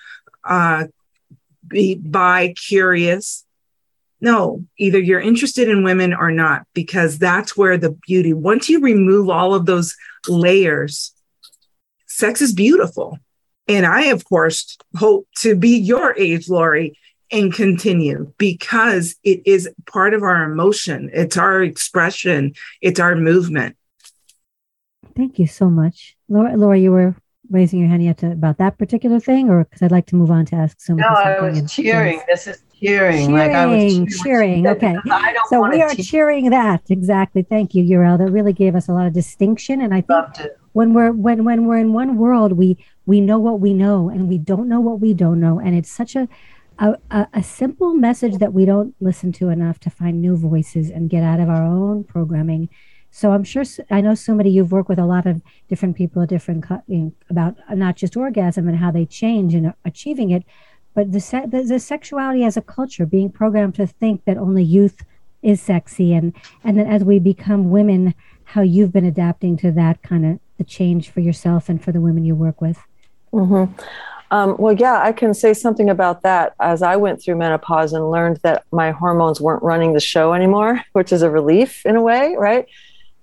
uh, 0.45 0.85
be 1.67 1.95
bi 1.95 2.53
curious. 2.67 3.45
No, 4.23 4.63
either 4.77 4.99
you're 4.99 5.19
interested 5.19 5.67
in 5.67 5.83
women 5.83 6.13
or 6.13 6.31
not, 6.31 6.65
because 6.73 7.19
that's 7.19 7.57
where 7.57 7.77
the 7.77 7.91
beauty, 8.07 8.31
once 8.31 8.69
you 8.69 8.79
remove 8.79 9.29
all 9.29 9.53
of 9.53 9.65
those 9.65 9.97
layers, 10.29 11.11
sex 12.07 12.41
is 12.41 12.53
beautiful. 12.53 13.19
And 13.67 13.85
I, 13.85 14.05
of 14.05 14.23
course, 14.23 14.77
hope 14.95 15.27
to 15.39 15.57
be 15.57 15.77
your 15.77 16.17
age, 16.17 16.47
Lori, 16.47 16.97
and 17.33 17.53
continue 17.53 18.31
because 18.37 19.17
it 19.25 19.41
is 19.45 19.69
part 19.87 20.13
of 20.13 20.23
our 20.23 20.43
emotion, 20.49 21.09
it's 21.11 21.35
our 21.35 21.61
expression, 21.61 22.53
it's 22.81 23.01
our 23.01 23.17
movement. 23.17 23.75
Thank 25.17 25.37
you 25.37 25.47
so 25.47 25.69
much. 25.69 26.15
Laura, 26.29 26.55
Laura 26.55 26.77
you 26.77 26.91
were 26.91 27.13
raising 27.49 27.79
your 27.79 27.89
hand 27.89 28.03
yet 28.05 28.19
to, 28.19 28.31
about 28.31 28.57
that 28.59 28.77
particular 28.77 29.19
thing, 29.19 29.49
or 29.49 29.65
because 29.65 29.81
I'd 29.81 29.91
like 29.91 30.05
to 30.07 30.15
move 30.15 30.31
on 30.31 30.45
to 30.45 30.55
ask 30.55 30.79
some. 30.79 30.95
No, 30.95 31.07
I 31.07 31.41
was 31.41 31.71
cheering. 31.71 32.21
This 32.27 32.47
is 32.47 32.62
cheering. 32.79 33.27
Cheering, 33.27 33.33
like 33.33 33.51
I 33.51 33.65
was 33.65 34.21
cheering. 34.23 34.67
Okay. 34.67 34.95
So 35.49 35.67
we 35.69 35.81
are 35.81 35.89
te- 35.89 36.03
cheering 36.03 36.49
that. 36.49 36.81
Exactly. 36.89 37.43
Thank 37.43 37.75
you, 37.75 37.83
Yarel. 37.83 38.17
That 38.17 38.31
really 38.31 38.53
gave 38.53 38.75
us 38.75 38.87
a 38.87 38.93
lot 38.93 39.05
of 39.05 39.13
distinction. 39.13 39.81
And 39.81 39.93
I 39.93 40.01
think 40.01 40.51
when 40.71 40.93
we're 40.93 41.11
when 41.11 41.43
when 41.43 41.65
we're 41.65 41.77
in 41.77 41.93
one 41.93 42.17
world, 42.17 42.53
we 42.53 42.77
we 43.05 43.21
know 43.21 43.39
what 43.39 43.59
we 43.59 43.73
know 43.73 44.09
and 44.09 44.27
we 44.27 44.37
don't 44.37 44.67
know 44.67 44.79
what 44.79 44.99
we 44.99 45.13
don't 45.13 45.39
know. 45.39 45.59
And 45.59 45.75
it's 45.75 45.91
such 45.91 46.15
a 46.15 46.27
a, 46.79 47.27
a, 47.33 47.43
simple 47.43 47.93
message 47.93 48.39
that 48.39 48.51
we 48.53 48.65
don't 48.65 48.95
listen 48.99 49.31
to 49.33 49.49
enough 49.49 49.79
to 49.81 49.89
find 49.89 50.21
new 50.21 50.35
voices 50.35 50.89
and 50.89 51.09
get 51.09 51.23
out 51.23 51.39
of 51.39 51.47
our 51.47 51.63
own 51.63 52.03
programming. 52.03 52.67
So 53.11 53.31
I'm 53.31 53.43
sure 53.43 53.63
I 53.91 54.01
know 54.01 54.15
somebody 54.15 54.49
you've 54.49 54.71
worked 54.71 54.89
with 54.89 54.97
a 54.97 55.05
lot 55.05 55.27
of 55.27 55.41
different 55.69 55.95
people, 55.95 56.25
different 56.25 56.65
you 56.87 56.97
know, 56.97 57.13
about 57.29 57.57
not 57.69 57.95
just 57.95 58.17
orgasm 58.17 58.67
and 58.67 58.77
how 58.77 58.89
they 58.89 59.05
change 59.05 59.53
in 59.53 59.71
achieving 59.85 60.31
it, 60.31 60.43
but 60.93 61.11
the, 61.11 61.19
se- 61.19 61.47
the, 61.47 61.63
the 61.63 61.79
sexuality 61.79 62.43
as 62.43 62.57
a 62.57 62.61
culture 62.61 63.05
being 63.05 63.31
programmed 63.31 63.75
to 63.75 63.87
think 63.87 64.25
that 64.25 64.37
only 64.37 64.63
youth 64.63 65.03
is 65.41 65.61
sexy 65.61 66.13
and 66.13 66.33
and 66.63 66.77
then 66.77 66.87
as 66.87 67.03
we 67.03 67.19
become 67.19 67.69
women 67.69 68.15
how 68.45 68.61
you've 68.61 68.93
been 68.93 69.05
adapting 69.05 69.57
to 69.57 69.71
that 69.71 70.01
kind 70.01 70.25
of 70.25 70.39
the 70.57 70.63
change 70.63 71.09
for 71.09 71.19
yourself 71.19 71.69
and 71.69 71.83
for 71.83 71.91
the 71.91 71.99
women 71.99 72.23
you 72.23 72.35
work 72.35 72.61
with. 72.61 72.77
Mm-hmm. 73.33 73.73
um, 74.29 74.55
well 74.59 74.73
yeah 74.73 75.01
i 75.01 75.11
can 75.11 75.33
say 75.33 75.53
something 75.53 75.89
about 75.89 76.21
that. 76.21 76.53
As 76.59 76.81
i 76.81 76.95
went 76.95 77.21
through 77.21 77.35
menopause 77.35 77.93
and 77.93 78.09
learned 78.09 78.39
that 78.43 78.63
my 78.71 78.91
hormones 78.91 79.41
weren't 79.41 79.63
running 79.63 79.93
the 79.93 79.99
show 79.99 80.33
anymore 80.33 80.81
which 80.93 81.11
is 81.11 81.21
a 81.21 81.29
relief 81.29 81.85
in 81.85 81.95
a 81.95 82.01
way 82.01 82.35
right? 82.37 82.65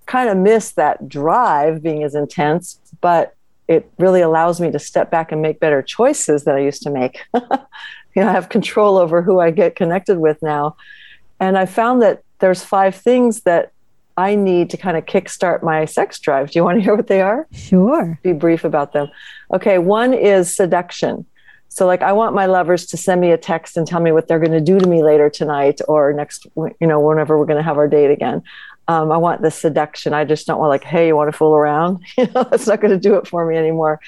Kind 0.07 0.29
of 0.29 0.37
miss 0.37 0.73
that 0.73 1.09
drive 1.09 1.83
being 1.83 2.03
as 2.03 2.15
intense 2.15 2.81
but 3.01 3.35
it 3.71 3.89
really 3.99 4.21
allows 4.21 4.61
me 4.61 4.69
to 4.73 4.81
step 4.81 5.13
back 5.13 5.31
and 5.31 5.41
make 5.41 5.61
better 5.61 5.81
choices 5.81 6.43
that 6.43 6.57
I 6.57 6.59
used 6.59 6.83
to 6.83 6.91
make. 6.91 7.21
you 7.35 7.41
know, 8.17 8.29
I 8.29 8.33
have 8.33 8.49
control 8.49 8.99
over 8.99 9.23
who 9.23 9.39
I 9.39 9.53
get 9.53 9.77
connected 9.77 10.19
with 10.19 10.43
now. 10.43 10.77
And 11.39 11.57
I 11.57 11.67
found 11.67 12.03
that 12.03 12.25
there's 12.41 12.65
five 12.65 12.97
things 12.97 13.43
that 13.43 13.71
I 14.17 14.35
need 14.35 14.71
to 14.71 14.77
kind 14.77 14.97
of 14.97 15.07
kickstart 15.07 15.63
my 15.63 15.85
sex 15.85 16.19
drive. 16.19 16.51
Do 16.51 16.59
you 16.59 16.65
want 16.65 16.79
to 16.79 16.83
hear 16.83 16.97
what 16.97 17.07
they 17.07 17.23
are? 17.23 17.47
Sure. 17.53 18.19
Be 18.25 18.33
brief 18.33 18.65
about 18.65 18.93
them. 18.93 19.09
Okay, 19.55 19.79
one 19.79 20.15
is 20.15 20.55
seduction. 20.55 21.25
So, 21.69 21.87
like, 21.87 22.03
I 22.03 22.13
want 22.13 22.35
my 22.35 22.47
lovers 22.47 22.87
to 22.87 22.97
send 22.97 23.21
me 23.21 23.31
a 23.31 23.39
text 23.39 23.77
and 23.77 23.87
tell 23.87 24.01
me 24.01 24.11
what 24.11 24.27
they're 24.27 24.41
going 24.41 24.51
to 24.51 24.61
do 24.61 24.81
to 24.81 24.89
me 24.89 25.05
later 25.05 25.31
tonight 25.31 25.81
or 25.87 26.13
next, 26.13 26.45
you 26.57 26.87
know, 26.89 26.99
whenever 26.99 27.39
we're 27.39 27.47
going 27.47 27.59
to 27.59 27.63
have 27.63 27.79
our 27.79 27.87
date 27.87 28.11
again. 28.11 28.43
Um, 28.89 29.13
I 29.13 29.19
want 29.19 29.43
the 29.43 29.51
seduction. 29.51 30.13
I 30.13 30.25
just 30.25 30.47
don't 30.47 30.59
want 30.59 30.71
like, 30.71 30.85
hey, 30.85 31.09
you 31.09 31.17
want 31.17 31.31
to 31.31 31.37
fool 31.37 31.55
around? 31.55 32.05
You 32.19 32.27
know, 32.35 32.45
that's 32.51 32.67
not 32.67 32.81
going 32.81 32.91
to 32.91 32.99
do 32.99 33.15
it 33.15 33.27
for 33.27 33.47
me 33.47 33.57
anymore. 33.57 34.01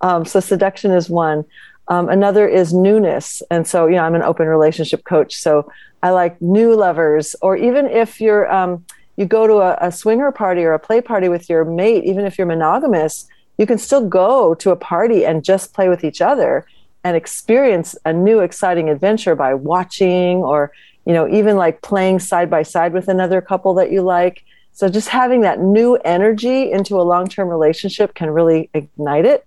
Um, 0.00 0.24
so 0.24 0.40
seduction 0.40 0.92
is 0.92 1.10
one. 1.10 1.44
Um, 1.88 2.08
another 2.08 2.46
is 2.46 2.72
newness, 2.72 3.42
and 3.50 3.66
so 3.66 3.86
you 3.86 3.96
know, 3.96 4.02
I'm 4.02 4.14
an 4.14 4.22
open 4.22 4.46
relationship 4.46 5.04
coach, 5.04 5.34
so 5.34 5.72
I 6.02 6.10
like 6.10 6.40
new 6.40 6.74
lovers. 6.74 7.34
Or 7.40 7.56
even 7.56 7.86
if 7.86 8.20
you're 8.20 8.50
um, 8.52 8.84
you 9.16 9.24
go 9.24 9.46
to 9.46 9.54
a, 9.54 9.78
a 9.80 9.90
swinger 9.90 10.30
party 10.30 10.64
or 10.64 10.74
a 10.74 10.78
play 10.78 11.00
party 11.00 11.28
with 11.28 11.48
your 11.48 11.64
mate, 11.64 12.04
even 12.04 12.24
if 12.24 12.38
you're 12.38 12.46
monogamous, 12.46 13.26
you 13.58 13.66
can 13.66 13.78
still 13.78 14.06
go 14.06 14.54
to 14.54 14.70
a 14.70 14.76
party 14.76 15.26
and 15.26 15.44
just 15.44 15.74
play 15.74 15.88
with 15.88 16.04
each 16.04 16.20
other 16.20 16.66
and 17.04 17.16
experience 17.16 17.96
a 18.04 18.12
new 18.12 18.40
exciting 18.40 18.88
adventure 18.88 19.34
by 19.34 19.54
watching 19.54 20.38
or 20.38 20.72
you 21.08 21.14
know 21.14 21.26
even 21.28 21.56
like 21.56 21.82
playing 21.82 22.20
side 22.20 22.48
by 22.48 22.62
side 22.62 22.92
with 22.92 23.08
another 23.08 23.40
couple 23.40 23.74
that 23.74 23.90
you 23.90 24.02
like. 24.02 24.44
So 24.72 24.88
just 24.88 25.08
having 25.08 25.40
that 25.40 25.58
new 25.58 25.96
energy 26.04 26.70
into 26.70 27.00
a 27.00 27.02
long-term 27.02 27.48
relationship 27.48 28.14
can 28.14 28.30
really 28.30 28.70
ignite 28.74 29.24
it. 29.24 29.44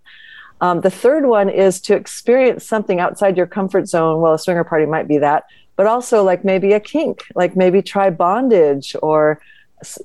Um, 0.59 0.81
the 0.81 0.91
third 0.91 1.25
one 1.25 1.49
is 1.49 1.79
to 1.81 1.95
experience 1.95 2.67
something 2.67 2.99
outside 2.99 3.37
your 3.37 3.47
comfort 3.47 3.87
zone. 3.87 4.19
Well 4.19 4.33
a 4.33 4.39
swinger 4.39 4.65
party 4.65 4.85
might 4.85 5.07
be 5.07 5.19
that 5.19 5.45
but 5.81 5.87
also 5.87 6.23
like 6.23 6.43
maybe 6.45 6.73
a 6.73 6.79
kink 6.79 7.23
like 7.35 7.55
maybe 7.55 7.81
try 7.81 8.09
bondage 8.09 8.95
or 9.01 9.41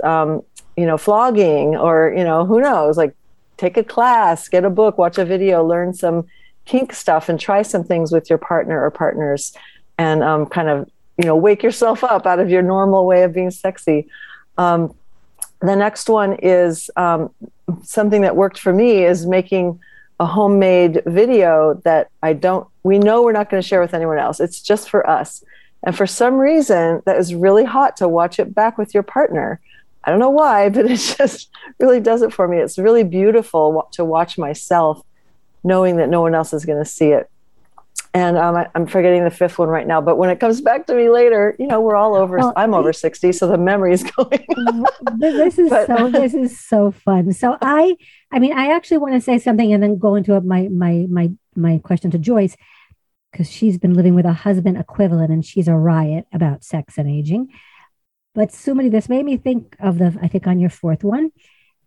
um, 0.02 0.42
you 0.76 0.86
know 0.86 0.96
flogging 0.96 1.76
or 1.76 2.14
you 2.16 2.25
know 2.25 2.46
who 2.46 2.60
knows? 2.60 2.96
Like 2.96 3.14
take 3.56 3.76
a 3.76 3.84
class 3.84 4.48
get 4.48 4.64
a 4.64 4.70
book 4.70 4.98
watch 4.98 5.18
a 5.18 5.25
video 5.25 5.62
learn 5.62 5.92
some 5.92 6.26
kink 6.66 6.92
stuff 6.92 7.28
and 7.28 7.38
try 7.38 7.62
some 7.62 7.84
things 7.84 8.12
with 8.12 8.28
your 8.28 8.38
partner 8.38 8.82
or 8.82 8.90
partners 8.90 9.52
and 9.98 10.22
um, 10.22 10.46
kind 10.46 10.68
of 10.68 10.90
you 11.18 11.25
know 11.25 11.37
wake 11.37 11.62
yourself 11.62 12.04
up 12.04 12.26
out 12.26 12.38
of 12.38 12.50
your 12.50 12.62
normal 12.62 13.06
way 13.06 13.23
of 13.23 13.32
being 13.32 13.50
sexy. 13.50 14.08
Um, 14.58 14.94
the 15.61 15.76
next 15.76 16.08
one 16.08 16.35
is 16.42 16.90
um, 16.96 17.30
something 17.82 18.23
that 18.23 18.37
worked 18.37 18.58
for 18.58 18.73
me 18.73 19.04
is 19.04 19.26
making 19.26 19.80
a 20.18 20.25
homemade 20.25 21.02
video 21.04 21.75
that 21.85 22.08
i 22.23 22.32
don't 22.32 22.66
we 22.87 22.99
know 22.99 23.23
we're 23.23 23.32
not 23.32 23.50
going 23.50 23.61
to 23.61 23.68
share 23.68 23.80
with 23.80 23.94
anyone 23.94 24.18
else. 24.18 24.38
It's 24.38 24.62
just 24.62 24.88
for 24.88 25.08
us. 25.11 25.42
And 25.82 25.96
for 25.96 26.06
some 26.06 26.37
reason 26.37 27.02
that 27.04 27.16
is 27.16 27.35
really 27.35 27.64
hot 27.64 27.96
to 27.96 28.08
watch 28.08 28.38
it 28.38 28.54
back 28.54 28.78
with 28.78 28.94
your 28.94 29.02
partner. 29.02 29.61
I 30.04 30.11
don't 30.11 30.20
know 30.20 30.30
why 30.30 30.68
but 30.70 30.87
it 30.87 30.96
just 30.99 31.50
really 31.80 32.00
does 32.00 32.23
it 32.23 32.32
for 32.32 32.46
me. 32.46 32.58
It's 32.58 32.78
really 32.78 33.02
beautiful 33.02 33.88
to 33.92 34.04
watch 34.04 34.38
myself 34.38 35.04
knowing 35.64 35.96
that 35.96 36.08
no 36.08 36.20
one 36.20 36.35
else 36.35 36.52
is 36.52 36.64
going 36.64 36.78
to 36.78 36.88
see 36.88 37.08
it. 37.08 37.28
And 38.16 38.38
um, 38.38 38.56
I, 38.56 38.66
am 38.75 38.87
forgetting 38.87 39.25
the 39.25 39.30
fifth 39.30 39.58
one 39.58 39.68
right 39.68 39.87
now. 39.87 40.00
But 40.00 40.16
when 40.16 40.30
it 40.30 40.40
comes 40.40 40.62
back 40.62 40.87
to 40.87 40.94
me 40.94 41.11
later, 41.11 41.54
you 41.58 41.66
know, 41.66 41.82
we're 41.82 41.96
all 41.96 42.14
over. 42.14 42.40
I'm 42.56 42.73
over 42.73 42.90
sixty, 42.94 43.30
so 43.30 43.46
the 43.46 43.58
memory 43.58 43.92
is 43.92 44.02
going. 44.16 44.46
this 45.18 45.58
is 45.58 45.68
but, 45.68 45.87
so. 45.87 46.08
This 46.16 46.32
is 46.32 46.58
so 46.58 46.92
fun. 46.92 47.35
So 47.35 47.58
I, 47.61 47.94
I 48.32 48.38
mean, 48.38 48.56
I 48.56 48.73
actually 48.73 48.99
want 48.99 49.12
to 49.16 49.20
say 49.20 49.38
something, 49.38 49.70
and 49.70 49.82
then 49.82 49.99
go 49.99 50.14
into 50.14 50.40
my 50.40 50.66
my 50.68 51.04
my 51.11 51.30
my 51.54 51.76
question 51.85 52.11
to 52.12 52.18
Joyce, 52.18 52.56
because 53.32 53.50
she's 53.50 53.76
been 53.76 53.92
living 53.92 54.14
with 54.14 54.25
a 54.25 54.32
husband 54.32 54.78
equivalent, 54.78 55.30
and 55.30 55.44
she's 55.44 55.68
a 55.68 55.75
riot 55.75 56.26
about 56.32 56.64
sex 56.64 56.96
and 56.96 57.11
aging. 57.11 57.50
But 58.35 58.49
Sumati, 58.49 58.90
this 58.90 59.11
made 59.11 59.26
me 59.26 59.37
think 59.37 59.76
of 59.78 59.99
the. 59.99 60.18
I 60.23 60.28
think 60.28 60.46
on 60.46 60.58
your 60.58 60.70
fourth 60.70 61.04
one, 61.04 61.32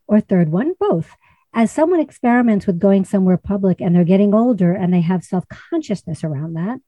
or 0.05 0.21
third 0.21 0.49
one, 0.51 0.75
both 0.79 1.09
as 1.53 1.71
someone 1.71 1.99
experiments 1.99 2.67
with 2.67 2.79
going 2.79 3.05
somewhere 3.05 3.37
public 3.37 3.81
and 3.81 3.95
they're 3.95 4.03
getting 4.03 4.33
older 4.33 4.73
and 4.73 4.93
they 4.93 5.01
have 5.01 5.23
self-consciousness 5.23 6.23
around 6.23 6.53
that 6.53 6.79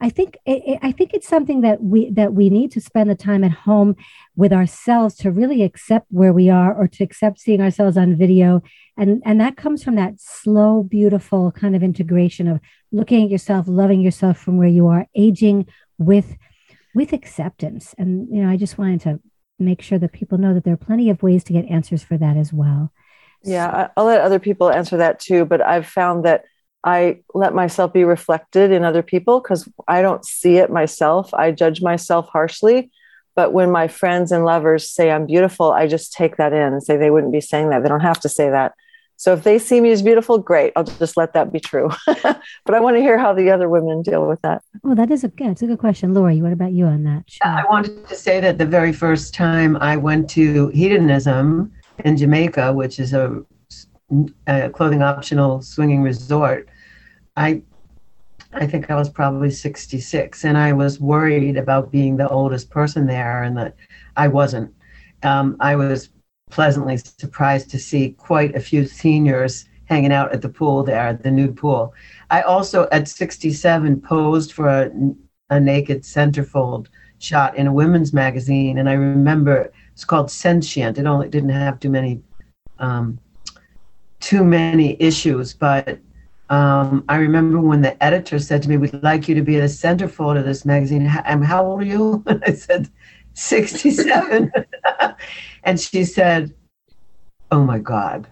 i 0.00 0.08
think 0.10 0.36
i 0.46 0.92
think 0.96 1.12
it's 1.14 1.28
something 1.28 1.60
that 1.60 1.82
we 1.82 2.10
that 2.10 2.32
we 2.32 2.50
need 2.50 2.70
to 2.70 2.80
spend 2.80 3.08
the 3.08 3.14
time 3.14 3.44
at 3.44 3.50
home 3.50 3.96
with 4.36 4.52
ourselves 4.52 5.16
to 5.16 5.30
really 5.30 5.62
accept 5.62 6.06
where 6.10 6.32
we 6.32 6.50
are 6.50 6.74
or 6.74 6.86
to 6.86 7.02
accept 7.02 7.40
seeing 7.40 7.60
ourselves 7.60 7.96
on 7.96 8.14
video. 8.14 8.62
And 8.96 9.22
and 9.24 9.40
that 9.40 9.56
comes 9.56 9.82
from 9.82 9.96
that 9.96 10.20
slow 10.20 10.82
beautiful 10.82 11.50
kind 11.50 11.74
of 11.74 11.82
integration 11.82 12.46
of 12.46 12.60
looking 12.92 13.24
at 13.24 13.30
yourself 13.30 13.66
loving 13.66 14.00
yourself 14.00 14.38
from 14.38 14.58
where 14.58 14.68
you 14.68 14.86
are 14.86 15.06
aging 15.14 15.66
with 15.98 16.36
with 16.94 17.12
acceptance. 17.12 17.94
And 17.98 18.28
you 18.30 18.42
know 18.42 18.50
i 18.50 18.56
just 18.56 18.78
wanted 18.78 19.00
to 19.02 19.20
make 19.58 19.80
sure 19.80 19.98
that 19.98 20.12
people 20.12 20.36
know 20.36 20.52
that 20.52 20.64
there 20.64 20.74
are 20.74 20.88
plenty 20.88 21.08
of 21.08 21.22
ways 21.22 21.42
to 21.44 21.52
get 21.54 21.64
answers 21.64 22.04
for 22.04 22.18
that 22.18 22.36
as 22.36 22.52
well 22.52 22.92
yeah, 23.46 23.88
I'll 23.96 24.04
let 24.04 24.20
other 24.20 24.38
people 24.38 24.70
answer 24.70 24.96
that 24.98 25.20
too. 25.20 25.44
But 25.44 25.60
I've 25.60 25.86
found 25.86 26.24
that 26.24 26.44
I 26.84 27.20
let 27.34 27.54
myself 27.54 27.92
be 27.92 28.04
reflected 28.04 28.70
in 28.70 28.84
other 28.84 29.02
people 29.02 29.40
because 29.40 29.68
I 29.88 30.02
don't 30.02 30.24
see 30.24 30.56
it 30.58 30.70
myself. 30.70 31.32
I 31.34 31.50
judge 31.50 31.82
myself 31.82 32.28
harshly. 32.28 32.90
But 33.34 33.52
when 33.52 33.70
my 33.70 33.88
friends 33.88 34.32
and 34.32 34.44
lovers 34.44 34.88
say 34.88 35.10
I'm 35.10 35.26
beautiful, 35.26 35.70
I 35.70 35.86
just 35.86 36.12
take 36.12 36.36
that 36.36 36.52
in 36.52 36.72
and 36.72 36.82
say 36.82 36.96
they 36.96 37.10
wouldn't 37.10 37.32
be 37.32 37.40
saying 37.40 37.70
that. 37.70 37.82
They 37.82 37.88
don't 37.88 38.00
have 38.00 38.20
to 38.20 38.28
say 38.28 38.50
that. 38.50 38.74
So 39.18 39.32
if 39.32 39.44
they 39.44 39.58
see 39.58 39.80
me 39.80 39.92
as 39.92 40.02
beautiful, 40.02 40.38
great. 40.38 40.72
I'll 40.76 40.84
just 40.84 41.16
let 41.16 41.32
that 41.32 41.52
be 41.52 41.58
true. 41.58 41.90
but 42.06 42.74
I 42.74 42.80
want 42.80 42.96
to 42.96 43.00
hear 43.00 43.18
how 43.18 43.32
the 43.32 43.50
other 43.50 43.68
women 43.68 44.02
deal 44.02 44.26
with 44.26 44.40
that. 44.42 44.62
Oh, 44.84 44.94
that 44.94 45.10
is 45.10 45.24
a 45.24 45.28
good, 45.28 45.48
it's 45.48 45.62
a 45.62 45.66
good 45.66 45.78
question. 45.78 46.12
Lori, 46.12 46.42
what 46.42 46.52
about 46.52 46.72
you 46.72 46.84
on 46.84 47.04
that? 47.04 47.24
Sure. 47.26 47.46
I 47.50 47.64
wanted 47.64 48.06
to 48.08 48.14
say 48.14 48.40
that 48.40 48.58
the 48.58 48.66
very 48.66 48.92
first 48.92 49.34
time 49.34 49.76
I 49.78 49.96
went 49.96 50.28
to 50.30 50.68
hedonism, 50.68 51.72
in 52.04 52.16
Jamaica, 52.16 52.72
which 52.72 52.98
is 52.98 53.12
a, 53.12 53.44
a 54.46 54.70
clothing 54.70 55.02
optional 55.02 55.62
swinging 55.62 56.02
resort, 56.02 56.68
I 57.36 57.62
I 58.52 58.66
think 58.66 58.90
I 58.90 58.94
was 58.94 59.10
probably 59.10 59.50
66, 59.50 60.44
and 60.44 60.56
I 60.56 60.72
was 60.72 60.98
worried 60.98 61.56
about 61.58 61.92
being 61.92 62.16
the 62.16 62.28
oldest 62.28 62.70
person 62.70 63.06
there, 63.06 63.42
and 63.42 63.56
that 63.58 63.76
I 64.16 64.28
wasn't. 64.28 64.72
Um, 65.22 65.56
I 65.60 65.76
was 65.76 66.10
pleasantly 66.50 66.96
surprised 66.96 67.70
to 67.70 67.78
see 67.78 68.12
quite 68.12 68.54
a 68.54 68.60
few 68.60 68.86
seniors 68.86 69.66
hanging 69.86 70.12
out 70.12 70.32
at 70.32 70.42
the 70.42 70.48
pool 70.48 70.82
there, 70.82 71.12
the 71.12 71.30
nude 71.30 71.56
pool. 71.56 71.92
I 72.30 72.42
also, 72.42 72.88
at 72.92 73.08
67, 73.08 74.00
posed 74.00 74.52
for 74.52 74.68
a, 74.68 74.90
a 75.50 75.60
naked 75.60 76.02
centerfold 76.02 76.86
shot 77.18 77.56
in 77.56 77.66
a 77.66 77.72
women's 77.72 78.12
magazine, 78.12 78.78
and 78.78 78.88
I 78.88 78.94
remember 78.94 79.72
it's 79.96 80.04
called 80.04 80.30
Sentient. 80.30 80.98
It 80.98 81.06
only 81.06 81.26
didn't 81.26 81.48
have 81.48 81.80
too 81.80 81.88
many 81.88 82.20
um, 82.78 83.18
too 84.20 84.44
many 84.44 84.94
issues, 85.00 85.54
but 85.54 85.98
um, 86.50 87.02
I 87.08 87.16
remember 87.16 87.62
when 87.62 87.80
the 87.80 88.00
editor 88.04 88.38
said 88.38 88.62
to 88.62 88.68
me, 88.68 88.76
"We'd 88.76 89.02
like 89.02 89.26
you 89.26 89.34
to 89.34 89.40
be 89.40 89.56
the 89.56 89.62
centerfold 89.62 90.38
of 90.38 90.44
this 90.44 90.66
magazine." 90.66 91.06
And 91.24 91.42
how 91.42 91.64
old 91.64 91.80
are 91.80 91.86
you? 91.86 92.22
I 92.46 92.52
said, 92.52 92.90
67. 93.32 94.52
and 95.64 95.80
she 95.80 96.04
said, 96.04 96.54
"Oh 97.50 97.64
my 97.64 97.78
God." 97.78 98.26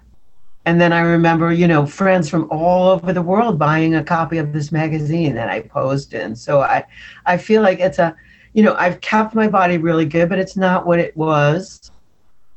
And 0.66 0.78
then 0.78 0.92
I 0.92 1.00
remember, 1.00 1.50
you 1.50 1.66
know, 1.66 1.86
friends 1.86 2.28
from 2.28 2.46
all 2.50 2.90
over 2.90 3.14
the 3.14 3.22
world 3.22 3.58
buying 3.58 3.94
a 3.94 4.04
copy 4.04 4.36
of 4.36 4.52
this 4.52 4.70
magazine 4.70 5.34
that 5.36 5.48
I 5.48 5.62
posed 5.62 6.12
in. 6.12 6.36
So 6.36 6.60
I, 6.60 6.84
I 7.24 7.38
feel 7.38 7.62
like 7.62 7.80
it's 7.80 7.98
a 7.98 8.14
you 8.54 8.62
know, 8.62 8.74
I've 8.76 9.00
kept 9.00 9.34
my 9.34 9.48
body 9.48 9.76
really 9.78 10.06
good, 10.06 10.28
but 10.28 10.38
it's 10.38 10.56
not 10.56 10.86
what 10.86 11.00
it 11.00 11.14
was. 11.16 11.90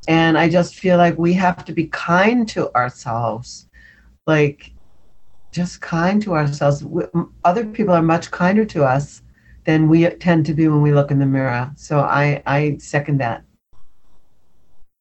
And 0.07 0.37
I 0.37 0.47
just 0.47 0.75
feel 0.75 0.97
like 0.97 1.17
we 1.17 1.33
have 1.33 1.65
to 1.65 1.73
be 1.73 1.87
kind 1.87 2.47
to 2.49 2.73
ourselves. 2.75 3.67
Like, 4.25 4.71
just 5.51 5.81
kind 5.81 6.21
to 6.21 6.35
ourselves. 6.35 6.85
Other 7.43 7.65
people 7.65 7.93
are 7.93 8.01
much 8.01 8.29
kinder 8.29 8.63
to 8.65 8.83
us 8.85 9.23
than 9.65 9.89
we 9.89 10.07
tend 10.07 10.45
to 10.45 10.53
be 10.53 10.67
when 10.67 10.81
we 10.81 10.93
look 10.93 11.09
in 11.09 11.19
the 11.19 11.25
mirror. 11.25 11.71
So 11.75 11.99
I, 11.99 12.43
I 12.45 12.77
second 12.77 13.17
that. 13.17 13.43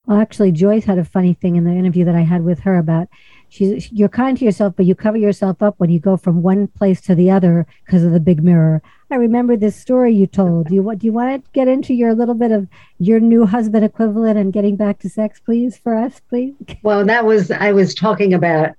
Well, 0.07 0.19
actually, 0.19 0.53
Joyce 0.53 0.85
had 0.85 0.99
a 0.99 1.05
funny 1.05 1.35
thing 1.35 1.57
in 1.57 1.65
the 1.65 1.73
interview 1.73 2.05
that 2.07 2.15
I 2.15 2.21
had 2.21 2.43
with 2.43 2.61
her 2.61 2.79
about 2.79 3.09
she's 3.57 3.91
you're 3.91 4.09
kind 4.09 4.37
to 4.39 4.45
yourself, 4.45 4.75
but 4.77 4.87
you 4.87 4.95
cover 4.95 5.17
yourself 5.17 5.63
up 5.63 5.75
when 5.79 5.91
you 5.91 5.99
go 5.99 6.17
from 6.17 6.43
one 6.43 6.69
place 6.69 7.01
to 7.03 7.15
the 7.15 7.31
other 7.31 7.67
because 7.85 8.05
of 8.05 8.13
the 8.13 8.21
big 8.21 8.43
mirror. 8.43 8.83
I 9.11 9.17
remember 9.17 9.57
this 9.57 9.77
story 9.77 10.15
you 10.15 10.27
told. 10.27 10.69
Do 10.69 10.75
you 10.75 10.83
what 10.83 10.99
do 10.99 11.07
you 11.07 11.13
want 11.13 11.45
to 11.45 11.51
get 11.53 11.69
into 11.69 11.95
your 11.95 12.15
little 12.15 12.35
bit 12.35 12.53
of 12.53 12.69
your 12.99 13.21
new 13.21 13.47
husband 13.47 13.85
equivalent 13.85 14.39
and 14.39 14.53
getting 14.53 14.77
back 14.77 14.99
to 15.01 15.09
sex, 15.09 15.41
please, 15.41 15.77
for 15.77 15.95
us, 15.95 16.21
please? 16.29 16.55
Well, 16.83 17.05
that 17.05 17.25
was 17.25 17.51
I 17.51 17.73
was 17.73 17.95
talking 17.95 18.33
about 18.35 18.75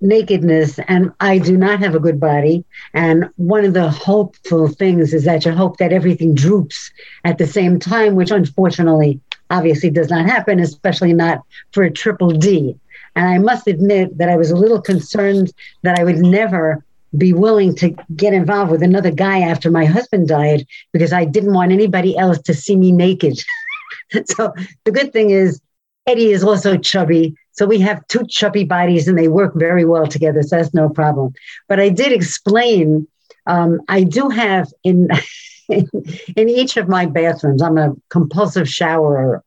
nakedness 0.00 0.78
and 0.86 1.12
I 1.20 1.38
do 1.38 1.56
not 1.56 1.80
have 1.80 1.94
a 1.94 2.00
good 2.00 2.20
body. 2.20 2.64
And 2.92 3.28
one 3.36 3.64
of 3.64 3.74
the 3.74 3.90
hopeful 3.90 4.68
things 4.68 5.12
is 5.12 5.24
that 5.24 5.44
you 5.44 5.52
hope 5.52 5.78
that 5.78 5.92
everything 5.92 6.34
droops 6.34 6.90
at 7.24 7.38
the 7.38 7.46
same 7.46 7.78
time, 7.78 8.14
which 8.14 8.30
unfortunately 8.30 9.20
obviously 9.50 9.90
does 9.90 10.10
not 10.10 10.26
happen, 10.26 10.60
especially 10.60 11.12
not 11.12 11.42
for 11.72 11.82
a 11.82 11.90
triple 11.90 12.30
D. 12.30 12.76
And 13.16 13.28
I 13.28 13.38
must 13.38 13.66
admit 13.66 14.18
that 14.18 14.28
I 14.28 14.36
was 14.36 14.50
a 14.50 14.56
little 14.56 14.80
concerned 14.80 15.52
that 15.82 15.98
I 15.98 16.04
would 16.04 16.18
never 16.18 16.84
be 17.16 17.32
willing 17.32 17.74
to 17.76 17.90
get 18.16 18.32
involved 18.32 18.70
with 18.70 18.82
another 18.82 19.10
guy 19.10 19.40
after 19.40 19.70
my 19.70 19.84
husband 19.84 20.28
died 20.28 20.66
because 20.92 21.12
I 21.12 21.24
didn't 21.24 21.52
want 21.52 21.72
anybody 21.72 22.16
else 22.16 22.40
to 22.42 22.54
see 22.54 22.76
me 22.76 22.90
naked. 22.90 23.38
so 24.26 24.52
the 24.84 24.90
good 24.90 25.12
thing 25.12 25.30
is 25.30 25.60
Eddie 26.06 26.32
is 26.32 26.44
also 26.44 26.76
chubby. 26.76 27.34
So 27.52 27.66
we 27.66 27.78
have 27.80 28.06
two 28.08 28.26
chubby 28.28 28.64
bodies 28.64 29.06
and 29.06 29.16
they 29.16 29.28
work 29.28 29.52
very 29.54 29.84
well 29.84 30.06
together. 30.06 30.42
So 30.42 30.56
that's 30.56 30.74
no 30.74 30.88
problem. 30.88 31.32
But 31.68 31.80
I 31.80 31.88
did 31.88 32.12
explain, 32.12 33.06
um, 33.46 33.80
I 33.88 34.02
do 34.02 34.28
have 34.28 34.72
in, 34.82 35.08
in 35.68 36.48
each 36.48 36.76
of 36.76 36.88
my 36.88 37.06
bathrooms, 37.06 37.62
I'm 37.62 37.78
a 37.78 37.94
compulsive 38.10 38.68
showerer. 38.68 39.42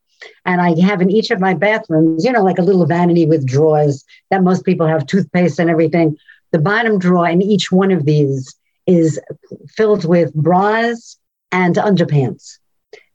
And 0.46 0.62
I 0.62 0.80
have 0.82 1.02
in 1.02 1.12
each 1.12 1.32
of 1.32 1.40
my 1.40 1.54
bathrooms, 1.54 2.26
you 2.26 2.32
know, 2.32 2.44
like 2.44 2.58
a 2.58 2.64
little 2.64 2.86
vanity 2.86 3.26
with 3.26 3.46
drawers 3.46 4.04
that 4.32 4.44
most 4.44 4.66
people 4.66 4.88
have 4.88 5.06
toothpaste 5.06 5.60
and 5.60 5.70
everything. 5.70 6.18
The 6.52 6.60
bottom 6.60 7.00
drawer 7.00 7.28
in 7.28 7.42
each 7.42 7.72
one 7.72 7.92
of 7.92 8.06
these 8.06 8.56
is 8.86 9.20
filled 9.70 10.06
with 10.06 10.34
bras 10.34 11.18
and 11.52 11.76
underpants. 11.76 12.58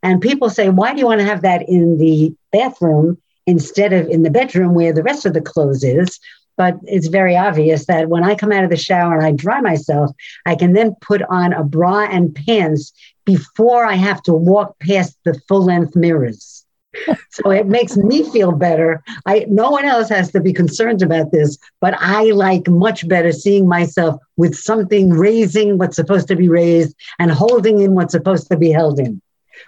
And 0.01 0.21
people 0.21 0.49
say, 0.49 0.69
why 0.69 0.93
do 0.93 0.99
you 0.99 1.05
want 1.05 1.21
to 1.21 1.25
have 1.25 1.41
that 1.41 1.67
in 1.67 1.97
the 1.97 2.33
bathroom 2.51 3.17
instead 3.47 3.93
of 3.93 4.07
in 4.07 4.23
the 4.23 4.29
bedroom 4.29 4.73
where 4.73 4.93
the 4.93 5.03
rest 5.03 5.25
of 5.25 5.33
the 5.33 5.41
clothes 5.41 5.83
is? 5.83 6.19
but 6.55 6.75
it's 6.83 7.07
very 7.07 7.35
obvious 7.35 7.85
that 7.85 8.09
when 8.09 8.23
I 8.23 8.35
come 8.35 8.51
out 8.51 8.63
of 8.63 8.69
the 8.69 8.77
shower 8.77 9.15
and 9.15 9.25
I 9.25 9.31
dry 9.31 9.61
myself, 9.61 10.11
I 10.45 10.55
can 10.55 10.73
then 10.73 10.95
put 11.01 11.21
on 11.23 11.53
a 11.53 11.63
bra 11.63 12.05
and 12.05 12.35
pants 12.35 12.93
before 13.25 13.85
I 13.85 13.95
have 13.95 14.21
to 14.23 14.33
walk 14.33 14.77
past 14.79 15.17
the 15.23 15.39
full 15.47 15.65
length 15.65 15.95
mirrors. 15.95 16.52
so 17.29 17.49
it 17.49 17.67
makes 17.67 17.97
me 17.97 18.23
feel 18.31 18.51
better. 18.51 19.03
I 19.25 19.45
no 19.49 19.69
one 19.71 19.85
else 19.85 20.09
has 20.09 20.31
to 20.31 20.39
be 20.39 20.53
concerned 20.53 21.01
about 21.01 21.31
this, 21.31 21.57
but 21.81 21.95
I 21.99 22.31
like 22.31 22.67
much 22.67 23.07
better 23.07 23.31
seeing 23.31 23.67
myself 23.67 24.19
with 24.37 24.55
something 24.55 25.09
raising 25.09 25.77
what's 25.77 25.95
supposed 25.95 26.27
to 26.29 26.35
be 26.35 26.49
raised 26.49 26.95
and 27.19 27.31
holding 27.31 27.79
in 27.79 27.95
what's 27.95 28.13
supposed 28.13 28.49
to 28.49 28.57
be 28.57 28.71
held 28.71 28.99
in. 28.99 29.21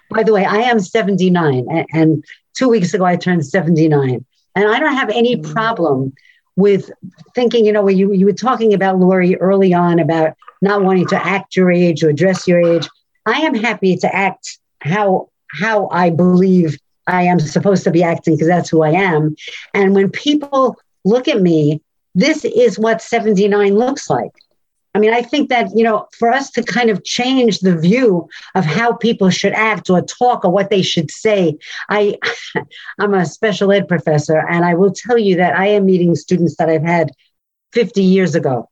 By 0.09 0.23
the 0.23 0.33
way, 0.33 0.45
I 0.45 0.57
am 0.57 0.79
79 0.79 1.85
and 1.93 2.23
two 2.53 2.69
weeks 2.69 2.93
ago 2.93 3.05
I 3.05 3.15
turned 3.15 3.45
79. 3.45 4.25
And 4.55 4.69
I 4.69 4.79
don't 4.79 4.95
have 4.95 5.09
any 5.09 5.37
mm. 5.37 5.53
problem 5.53 6.13
with 6.55 6.89
thinking, 7.33 7.65
you 7.65 7.71
know, 7.71 7.87
you, 7.89 8.13
you 8.13 8.25
were 8.25 8.33
talking 8.33 8.73
about 8.73 8.97
Lori 8.97 9.35
early 9.37 9.73
on 9.73 9.99
about 9.99 10.35
not 10.61 10.83
wanting 10.83 11.07
to 11.07 11.25
act 11.25 11.55
your 11.55 11.71
age 11.71 12.03
or 12.03 12.13
dress 12.13 12.47
your 12.47 12.59
age. 12.59 12.87
I 13.25 13.39
am 13.41 13.53
happy 13.53 13.97
to 13.97 14.15
act 14.15 14.59
how 14.81 15.29
how 15.51 15.87
I 15.89 16.09
believe 16.09 16.77
I 17.07 17.23
am 17.23 17.39
supposed 17.39 17.83
to 17.83 17.91
be 17.91 18.03
acting 18.03 18.35
because 18.35 18.47
that's 18.47 18.69
who 18.69 18.81
I 18.81 18.91
am. 18.91 19.35
And 19.73 19.93
when 19.93 20.09
people 20.09 20.77
look 21.03 21.27
at 21.27 21.41
me, 21.41 21.81
this 22.15 22.45
is 22.45 22.79
what 22.79 23.01
79 23.01 23.75
looks 23.75 24.09
like. 24.09 24.31
I 24.95 24.97
mean, 24.97 25.13
I 25.13 25.21
think 25.21 25.49
that, 25.49 25.75
you 25.75 25.83
know, 25.83 26.07
for 26.17 26.31
us 26.31 26.49
to 26.51 26.63
kind 26.63 26.89
of 26.89 27.03
change 27.03 27.59
the 27.59 27.77
view 27.77 28.29
of 28.55 28.63
how 28.63 28.93
people 28.93 29.29
should 29.29 29.51
act 29.51 29.89
or 29.89 30.01
talk 30.01 30.45
or 30.45 30.51
what 30.51 30.69
they 30.69 30.81
should 30.81 31.11
say, 31.11 31.57
I, 31.89 32.17
I'm 32.99 33.13
a 33.13 33.25
special 33.25 33.73
ed 33.73 33.89
professor, 33.89 34.37
and 34.37 34.63
I 34.63 34.73
will 34.73 34.93
tell 34.93 35.17
you 35.17 35.35
that 35.35 35.53
I 35.53 35.67
am 35.67 35.85
meeting 35.85 36.15
students 36.15 36.55
that 36.55 36.69
I've 36.69 36.81
had 36.81 37.11
50 37.73 38.01
years 38.01 38.35
ago 38.35 38.69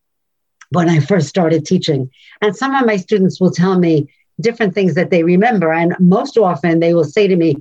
when 0.69 0.87
I 0.87 1.01
first 1.01 1.27
started 1.27 1.65
teaching. 1.65 2.09
And 2.41 2.55
some 2.55 2.73
of 2.73 2.85
my 2.85 2.95
students 2.95 3.41
will 3.41 3.51
tell 3.51 3.77
me 3.77 4.07
different 4.39 4.73
things 4.73 4.95
that 4.95 5.09
they 5.09 5.23
remember. 5.23 5.73
And 5.73 5.93
most 5.99 6.37
often 6.37 6.79
they 6.79 6.93
will 6.93 7.03
say 7.03 7.27
to 7.27 7.35
me, 7.35 7.57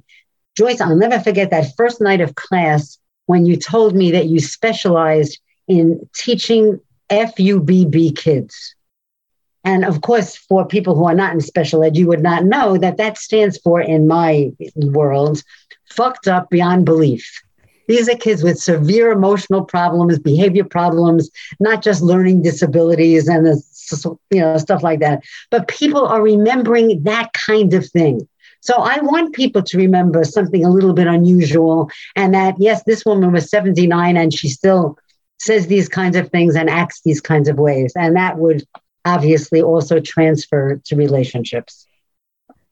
Joyce, 0.56 0.80
I'll 0.80 0.96
never 0.96 1.18
forget 1.20 1.50
that 1.50 1.74
first 1.76 2.00
night 2.00 2.20
of 2.20 2.34
class 2.34 2.98
when 3.26 3.46
you 3.46 3.56
told 3.56 3.94
me 3.94 4.10
that 4.10 4.26
you 4.26 4.40
specialized 4.40 5.38
in 5.68 6.08
teaching 6.14 6.80
FUBB 7.10 8.16
kids. 8.16 8.74
And 9.64 9.84
of 9.84 10.00
course, 10.00 10.36
for 10.36 10.66
people 10.66 10.94
who 10.96 11.04
are 11.04 11.14
not 11.14 11.32
in 11.32 11.40
special 11.40 11.84
ed, 11.84 11.96
you 11.96 12.08
would 12.08 12.22
not 12.22 12.44
know 12.44 12.76
that 12.78 12.96
that 12.96 13.16
stands 13.16 13.58
for, 13.58 13.80
in 13.80 14.08
my 14.08 14.52
world, 14.76 15.42
fucked 15.90 16.26
up 16.26 16.50
beyond 16.50 16.84
belief. 16.84 17.42
These 17.88 18.08
are 18.08 18.16
kids 18.16 18.42
with 18.42 18.58
severe 18.58 19.10
emotional 19.10 19.64
problems, 19.64 20.18
behavior 20.18 20.64
problems, 20.64 21.30
not 21.60 21.82
just 21.82 22.02
learning 22.02 22.42
disabilities 22.42 23.28
and 23.28 23.46
you 24.30 24.40
know 24.40 24.56
stuff 24.56 24.82
like 24.82 25.00
that. 25.00 25.22
But 25.50 25.68
people 25.68 26.06
are 26.06 26.22
remembering 26.22 27.02
that 27.02 27.32
kind 27.32 27.74
of 27.74 27.88
thing. 27.88 28.26
So 28.62 28.76
I 28.76 29.00
want 29.00 29.34
people 29.34 29.62
to 29.62 29.76
remember 29.76 30.22
something 30.22 30.64
a 30.64 30.70
little 30.70 30.92
bit 30.92 31.08
unusual, 31.08 31.90
and 32.14 32.32
that 32.32 32.54
yes, 32.58 32.84
this 32.84 33.04
woman 33.04 33.32
was 33.32 33.50
79 33.50 34.16
and 34.16 34.32
she 34.32 34.48
still 34.48 34.96
says 35.38 35.66
these 35.66 35.88
kinds 35.88 36.16
of 36.16 36.30
things 36.30 36.54
and 36.54 36.70
acts 36.70 37.00
these 37.04 37.20
kinds 37.20 37.48
of 37.48 37.58
ways. 37.58 37.92
And 37.96 38.14
that 38.16 38.38
would 38.38 38.62
obviously 39.04 39.60
also 39.60 39.98
transfer 39.98 40.80
to 40.84 40.94
relationships. 40.94 41.88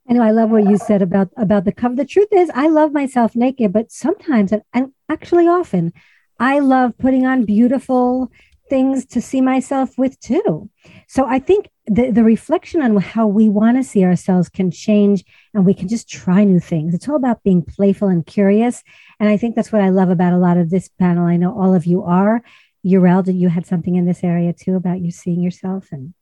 I 0.08 0.12
know 0.12 0.22
I 0.22 0.30
love 0.30 0.50
what 0.50 0.68
you 0.68 0.78
said 0.78 1.02
about 1.02 1.30
about 1.36 1.64
the 1.64 1.72
cover. 1.72 1.96
The 1.96 2.04
truth 2.04 2.32
is, 2.32 2.50
I 2.54 2.68
love 2.68 2.92
myself 2.92 3.34
naked, 3.34 3.72
but 3.72 3.90
sometimes, 3.90 4.52
and, 4.52 4.62
and 4.72 4.92
actually 5.08 5.48
often, 5.48 5.92
I 6.38 6.60
love 6.60 6.96
putting 6.98 7.26
on 7.26 7.44
beautiful 7.44 8.30
things 8.68 9.04
to 9.06 9.20
see 9.20 9.40
myself 9.40 9.98
with 9.98 10.18
too. 10.20 10.70
So 11.08 11.26
I 11.26 11.40
think 11.40 11.68
the, 11.92 12.12
the 12.12 12.22
reflection 12.22 12.80
on 12.82 12.96
how 12.98 13.26
we 13.26 13.48
want 13.48 13.76
to 13.76 13.82
see 13.82 14.04
ourselves 14.04 14.48
can 14.48 14.70
change 14.70 15.24
and 15.52 15.66
we 15.66 15.74
can 15.74 15.88
just 15.88 16.08
try 16.08 16.44
new 16.44 16.60
things. 16.60 16.94
It's 16.94 17.08
all 17.08 17.16
about 17.16 17.42
being 17.42 17.62
playful 17.62 18.06
and 18.06 18.24
curious. 18.24 18.84
And 19.18 19.28
I 19.28 19.36
think 19.36 19.56
that's 19.56 19.72
what 19.72 19.82
I 19.82 19.88
love 19.88 20.08
about 20.08 20.32
a 20.32 20.38
lot 20.38 20.56
of 20.56 20.70
this 20.70 20.88
panel. 20.88 21.26
I 21.26 21.36
know 21.36 21.52
all 21.52 21.74
of 21.74 21.86
you 21.86 22.04
are. 22.04 22.42
Yarel, 22.86 23.24
did 23.24 23.34
you 23.34 23.48
had 23.48 23.66
something 23.66 23.96
in 23.96 24.06
this 24.06 24.22
area 24.22 24.52
too 24.52 24.76
about 24.76 25.00
you 25.00 25.10
seeing 25.10 25.42
yourself 25.42 25.88
and 25.90 26.14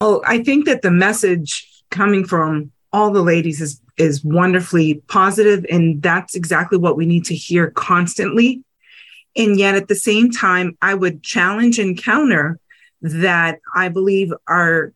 Oh, 0.00 0.22
I 0.24 0.42
think 0.42 0.64
that 0.64 0.80
the 0.80 0.90
message 0.90 1.68
coming 1.90 2.24
from 2.24 2.70
all 2.92 3.10
the 3.10 3.22
ladies 3.22 3.60
is 3.60 3.82
is 3.98 4.24
wonderfully 4.24 5.02
positive 5.08 5.66
and 5.68 6.00
that's 6.00 6.34
exactly 6.34 6.78
what 6.78 6.96
we 6.96 7.06
need 7.06 7.24
to 7.26 7.34
hear 7.34 7.72
constantly. 7.72 8.62
And 9.36 9.58
yet 9.58 9.74
at 9.74 9.88
the 9.88 9.94
same 9.96 10.30
time, 10.30 10.78
I 10.80 10.94
would 10.94 11.22
challenge 11.22 11.78
and 11.78 12.00
counter 12.00 12.58
that 13.02 13.60
I 13.74 13.88
believe 13.88 14.32
our 14.46 14.92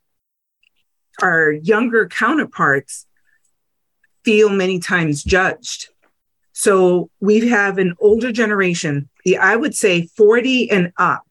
our 1.22 1.52
younger 1.52 2.08
counterparts 2.08 3.06
feel 4.24 4.48
many 4.48 4.80
times 4.80 5.22
judged. 5.22 5.90
So 6.52 7.08
we 7.20 7.48
have 7.48 7.78
an 7.78 7.94
older 8.00 8.32
generation, 8.32 9.08
the 9.24 9.38
I 9.38 9.54
would 9.54 9.74
say 9.74 10.06
40 10.16 10.70
and 10.70 10.92
up, 10.96 11.24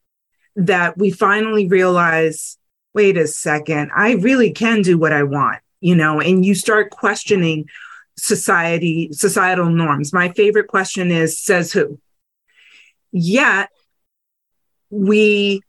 that 0.56 0.96
we 0.96 1.10
finally 1.10 1.66
realize 1.66 2.56
wait 2.94 3.16
a 3.16 3.26
second, 3.26 3.90
I 3.94 4.12
really 4.12 4.52
can 4.52 4.80
do 4.80 4.96
what 4.96 5.12
I 5.12 5.24
want, 5.24 5.60
you 5.80 5.96
know, 5.96 6.20
and 6.20 6.46
you 6.46 6.54
start 6.54 6.90
questioning 6.90 7.66
society, 8.16 9.08
societal 9.12 9.68
norms. 9.68 10.12
My 10.12 10.28
favorite 10.30 10.68
question 10.68 11.10
is 11.10 11.38
says 11.38 11.72
who? 11.72 11.98
Yet 13.10 13.68
we 14.90 15.62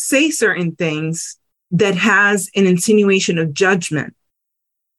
say 0.00 0.30
certain 0.30 0.74
things 0.74 1.36
that 1.70 1.94
has 1.94 2.50
an 2.56 2.66
insinuation 2.66 3.38
of 3.38 3.52
judgment. 3.52 4.14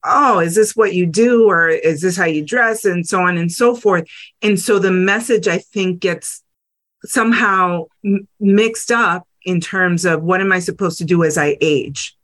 Oh, 0.04 0.38
is 0.38 0.54
this 0.54 0.74
what 0.74 0.94
you 0.94 1.06
do? 1.06 1.48
Or 1.48 1.68
is 1.68 2.00
this 2.00 2.16
how 2.16 2.24
you 2.24 2.44
dress? 2.44 2.84
And 2.84 3.06
so 3.06 3.20
on 3.20 3.36
and 3.36 3.50
so 3.50 3.74
forth. 3.74 4.08
And 4.40 4.58
so 4.58 4.78
the 4.78 4.90
message, 4.90 5.48
I 5.48 5.58
think, 5.58 6.00
gets 6.00 6.42
somehow 7.04 7.86
m- 8.04 8.26
mixed 8.40 8.90
up 8.90 9.26
in 9.44 9.60
terms 9.60 10.04
of 10.04 10.22
what 10.22 10.40
am 10.40 10.52
I 10.52 10.60
supposed 10.60 10.98
to 10.98 11.04
do 11.04 11.24
as 11.24 11.36
I 11.36 11.56
age. 11.60 12.16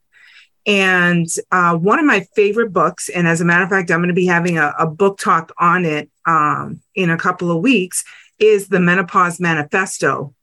And 0.67 1.27
uh, 1.51 1.77
one 1.77 1.99
of 1.99 2.05
my 2.05 2.27
favorite 2.37 2.73
books, 2.73 3.09
and 3.09 3.27
as 3.27 3.41
a 3.41 3.45
matter 3.45 3.65
of 3.65 3.71
fact, 3.71 3.91
I'm 3.91 4.01
going 4.01 4.09
to 4.09 4.15
be 4.15 4.27
having 4.27 4.59
a, 4.59 4.73
a 4.79 4.87
book 4.87 5.19
talk 5.19 5.53
on 5.59 5.85
it 5.85 6.11
um, 6.27 6.81
in 6.95 7.11
a 7.11 7.17
couple 7.17 7.51
of 7.51 7.63
weeks, 7.63 8.05
is 8.39 8.69
the 8.69 8.79
Menopause 8.79 9.41
Manifesto, 9.41 10.35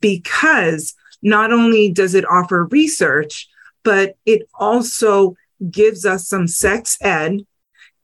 because 0.00 0.94
not 1.22 1.52
only 1.52 1.90
does 1.90 2.14
it 2.14 2.28
offer 2.28 2.64
research, 2.66 3.48
but 3.84 4.16
it 4.26 4.48
also 4.54 5.34
gives 5.70 6.04
us 6.04 6.26
some 6.26 6.48
sex 6.48 6.98
ed 7.00 7.46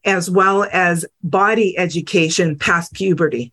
as 0.05 0.29
well 0.29 0.65
as 0.71 1.05
body 1.21 1.77
education 1.77 2.57
past 2.57 2.93
puberty. 2.93 3.51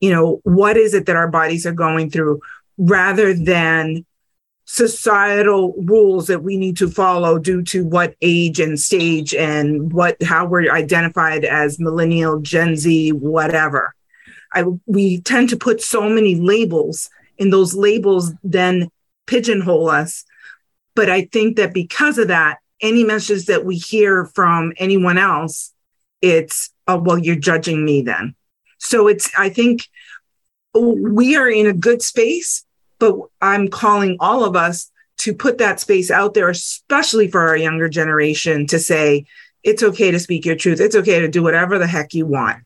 You 0.00 0.10
know, 0.10 0.40
what 0.42 0.76
is 0.76 0.94
it 0.94 1.06
that 1.06 1.16
our 1.16 1.28
bodies 1.28 1.64
are 1.66 1.72
going 1.72 2.10
through 2.10 2.40
rather 2.76 3.32
than 3.32 4.04
societal 4.66 5.74
rules 5.84 6.26
that 6.26 6.42
we 6.42 6.56
need 6.56 6.76
to 6.76 6.90
follow 6.90 7.38
due 7.38 7.62
to 7.62 7.86
what 7.86 8.16
age 8.20 8.58
and 8.58 8.78
stage 8.78 9.32
and 9.32 9.92
what 9.92 10.20
how 10.24 10.44
we're 10.44 10.72
identified 10.72 11.44
as 11.44 11.78
millennial 11.78 12.40
gen 12.40 12.76
z 12.76 13.12
whatever 13.12 13.94
I, 14.52 14.64
we 14.86 15.20
tend 15.20 15.50
to 15.50 15.56
put 15.56 15.80
so 15.80 16.08
many 16.08 16.34
labels 16.34 17.08
and 17.38 17.52
those 17.52 17.76
labels 17.76 18.32
then 18.42 18.90
pigeonhole 19.26 19.88
us. 19.90 20.24
But 20.94 21.10
I 21.10 21.22
think 21.26 21.56
that 21.56 21.74
because 21.74 22.18
of 22.18 22.28
that, 22.28 22.58
any 22.80 23.04
message 23.04 23.46
that 23.46 23.64
we 23.64 23.76
hear 23.76 24.26
from 24.26 24.72
anyone 24.78 25.18
else, 25.18 25.72
it's, 26.22 26.70
oh, 26.86 26.98
well, 26.98 27.18
you're 27.18 27.36
judging 27.36 27.84
me 27.84 28.02
then. 28.02 28.34
So 28.78 29.08
it's, 29.08 29.30
I 29.38 29.48
think 29.48 29.88
we 30.74 31.36
are 31.36 31.48
in 31.48 31.66
a 31.66 31.72
good 31.72 32.02
space, 32.02 32.64
but 32.98 33.16
I'm 33.40 33.68
calling 33.68 34.16
all 34.20 34.44
of 34.44 34.56
us 34.56 34.90
to 35.18 35.34
put 35.34 35.58
that 35.58 35.80
space 35.80 36.10
out 36.10 36.34
there, 36.34 36.48
especially 36.48 37.28
for 37.28 37.48
our 37.48 37.56
younger 37.56 37.88
generation, 37.88 38.66
to 38.66 38.78
say, 38.78 39.26
it's 39.62 39.82
okay 39.82 40.10
to 40.10 40.18
speak 40.18 40.44
your 40.44 40.56
truth. 40.56 40.80
It's 40.80 40.94
okay 40.94 41.20
to 41.20 41.28
do 41.28 41.42
whatever 41.42 41.78
the 41.78 41.86
heck 41.86 42.14
you 42.14 42.26
want. 42.26 42.62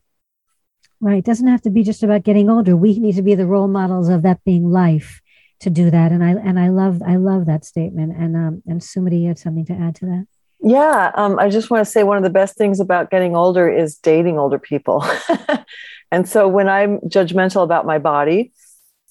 Right. 0.99 1.19
It 1.19 1.25
doesn't 1.25 1.47
have 1.47 1.61
to 1.63 1.69
be 1.69 1.83
just 1.83 2.03
about 2.03 2.23
getting 2.23 2.49
older. 2.49 2.75
We 2.75 2.99
need 2.99 3.15
to 3.15 3.23
be 3.23 3.33
the 3.33 3.47
role 3.47 3.67
models 3.67 4.09
of 4.09 4.21
that 4.21 4.43
being 4.43 4.69
life 4.69 5.20
to 5.61 5.69
do 5.69 5.89
that. 5.91 6.11
And 6.11 6.23
I 6.23 6.31
and 6.31 6.59
I 6.59 6.69
love 6.69 7.01
I 7.05 7.15
love 7.15 7.45
that 7.45 7.65
statement. 7.65 8.15
And 8.17 8.35
um 8.35 8.63
and 8.67 8.81
Sumati, 8.81 9.21
you 9.21 9.27
had 9.29 9.39
something 9.39 9.65
to 9.65 9.73
add 9.73 9.95
to 9.97 10.05
that. 10.05 10.27
Yeah, 10.63 11.11
um, 11.15 11.39
I 11.39 11.49
just 11.49 11.71
want 11.71 11.83
to 11.85 11.91
say 11.91 12.03
one 12.03 12.17
of 12.17 12.23
the 12.23 12.29
best 12.29 12.55
things 12.55 12.79
about 12.79 13.09
getting 13.09 13.35
older 13.35 13.67
is 13.67 13.97
dating 13.97 14.37
older 14.37 14.59
people. 14.59 15.03
and 16.11 16.29
so 16.29 16.47
when 16.47 16.69
I'm 16.69 16.99
judgmental 16.99 17.63
about 17.63 17.87
my 17.87 17.97
body, 17.97 18.51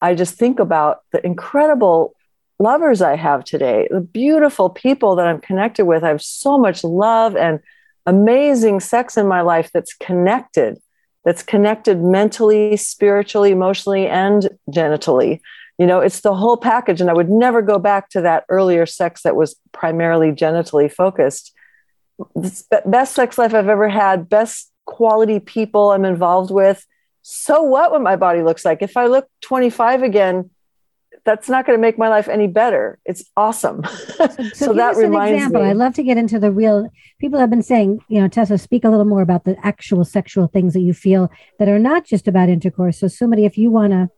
I 0.00 0.14
just 0.14 0.36
think 0.36 0.60
about 0.60 1.00
the 1.10 1.24
incredible 1.26 2.14
lovers 2.60 3.02
I 3.02 3.16
have 3.16 3.42
today, 3.42 3.88
the 3.90 4.00
beautiful 4.00 4.70
people 4.70 5.16
that 5.16 5.26
I'm 5.26 5.40
connected 5.40 5.86
with. 5.86 6.04
I 6.04 6.08
have 6.08 6.22
so 6.22 6.56
much 6.56 6.84
love 6.84 7.34
and 7.34 7.58
amazing 8.06 8.78
sex 8.78 9.16
in 9.16 9.26
my 9.26 9.40
life 9.40 9.70
that's 9.74 9.94
connected, 9.94 10.78
that's 11.24 11.42
connected 11.42 12.00
mentally, 12.00 12.76
spiritually, 12.76 13.50
emotionally, 13.50 14.06
and 14.06 14.50
genitally 14.70 15.40
You 15.80 15.86
know, 15.86 16.00
it's 16.00 16.20
the 16.20 16.34
whole 16.34 16.58
package. 16.58 17.00
And 17.00 17.08
I 17.08 17.14
would 17.14 17.30
never 17.30 17.62
go 17.62 17.78
back 17.78 18.10
to 18.10 18.20
that 18.20 18.44
earlier 18.50 18.84
sex 18.84 19.22
that 19.22 19.34
was 19.34 19.56
primarily 19.72 20.30
genitally 20.30 20.92
focused. 20.92 21.54
best 22.84 23.14
sex 23.14 23.38
life 23.38 23.54
I've 23.54 23.66
ever 23.66 23.88
had, 23.88 24.28
best 24.28 24.70
quality 24.84 25.40
people 25.40 25.92
I'm 25.92 26.04
involved 26.04 26.50
with. 26.50 26.86
So 27.22 27.62
what 27.62 27.92
what 27.92 28.02
my 28.02 28.16
body 28.16 28.42
looks 28.42 28.62
like? 28.62 28.82
If 28.82 28.98
I 28.98 29.06
look 29.06 29.26
25 29.40 30.02
again, 30.02 30.50
that's 31.24 31.48
not 31.48 31.64
going 31.64 31.78
to 31.78 31.80
make 31.80 31.96
my 31.96 32.08
life 32.08 32.28
any 32.28 32.46
better. 32.46 32.98
It's 33.06 33.24
awesome. 33.36 33.82
So, 34.20 34.66
so, 34.66 34.72
that 34.74 34.96
reminds 34.96 35.36
example. 35.36 35.62
me. 35.62 35.70
I'd 35.70 35.76
love 35.76 35.94
to 35.94 36.02
get 36.02 36.18
into 36.18 36.38
the 36.38 36.52
real. 36.52 36.90
People 37.20 37.38
have 37.38 37.48
been 37.48 37.62
saying, 37.62 38.00
you 38.08 38.20
know, 38.20 38.28
Tessa, 38.28 38.58
speak 38.58 38.84
a 38.84 38.90
little 38.90 39.06
more 39.06 39.22
about 39.22 39.44
the 39.44 39.56
actual 39.64 40.04
sexual 40.04 40.46
things 40.46 40.74
that 40.74 40.80
you 40.80 40.92
feel 40.92 41.30
that 41.58 41.68
are 41.68 41.78
not 41.78 42.04
just 42.04 42.28
about 42.28 42.48
intercourse. 42.50 42.98
So, 42.98 43.08
somebody, 43.08 43.46
if 43.46 43.56
you 43.56 43.70
want 43.70 43.92
to 43.92 44.10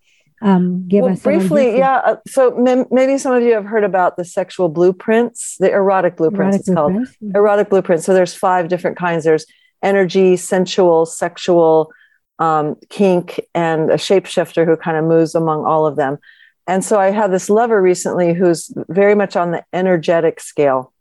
um, 0.43 0.89
give 0.89 1.03
well, 1.03 1.13
us 1.13 1.23
briefly, 1.23 1.79
yeah. 1.79 1.99
Uh, 1.99 2.17
so 2.27 2.67
m- 2.67 2.87
maybe 2.91 3.17
some 3.17 3.33
of 3.33 3.43
you 3.43 3.53
have 3.53 3.65
heard 3.65 3.85
about 3.85 4.17
the 4.17 4.25
sexual 4.25 4.69
blueprints, 4.69 5.57
the 5.59 5.71
erotic 5.71 6.17
blueprints. 6.17 6.57
Erotic 6.57 6.61
it's 6.61 6.69
blueprints. 6.69 7.17
called 7.17 7.31
mm-hmm. 7.33 7.37
erotic 7.37 7.71
blueprints. 7.71 8.05
So 8.05 8.13
there's 8.13 8.35
five 8.35 8.69
different 8.69 8.97
kinds. 8.97 9.25
There's 9.25 9.47
energy, 9.83 10.37
sensual, 10.37 11.07
sexual, 11.07 11.93
um, 12.39 12.77
kink, 12.89 13.41
and 13.55 13.91
a 13.91 13.97
shapeshifter 13.97 14.67
who 14.67 14.77
kind 14.77 14.97
of 14.97 15.05
moves 15.05 15.35
among 15.35 15.65
all 15.65 15.87
of 15.87 15.97
them. 15.97 16.19
And 16.67 16.85
so 16.85 16.99
I 16.99 17.11
had 17.11 17.33
this 17.33 17.49
lover 17.49 17.81
recently 17.81 18.35
who's 18.35 18.73
very 18.89 19.15
much 19.15 19.37
on 19.37 19.53
the 19.53 19.65
energetic 19.73 20.41
scale. 20.41 20.93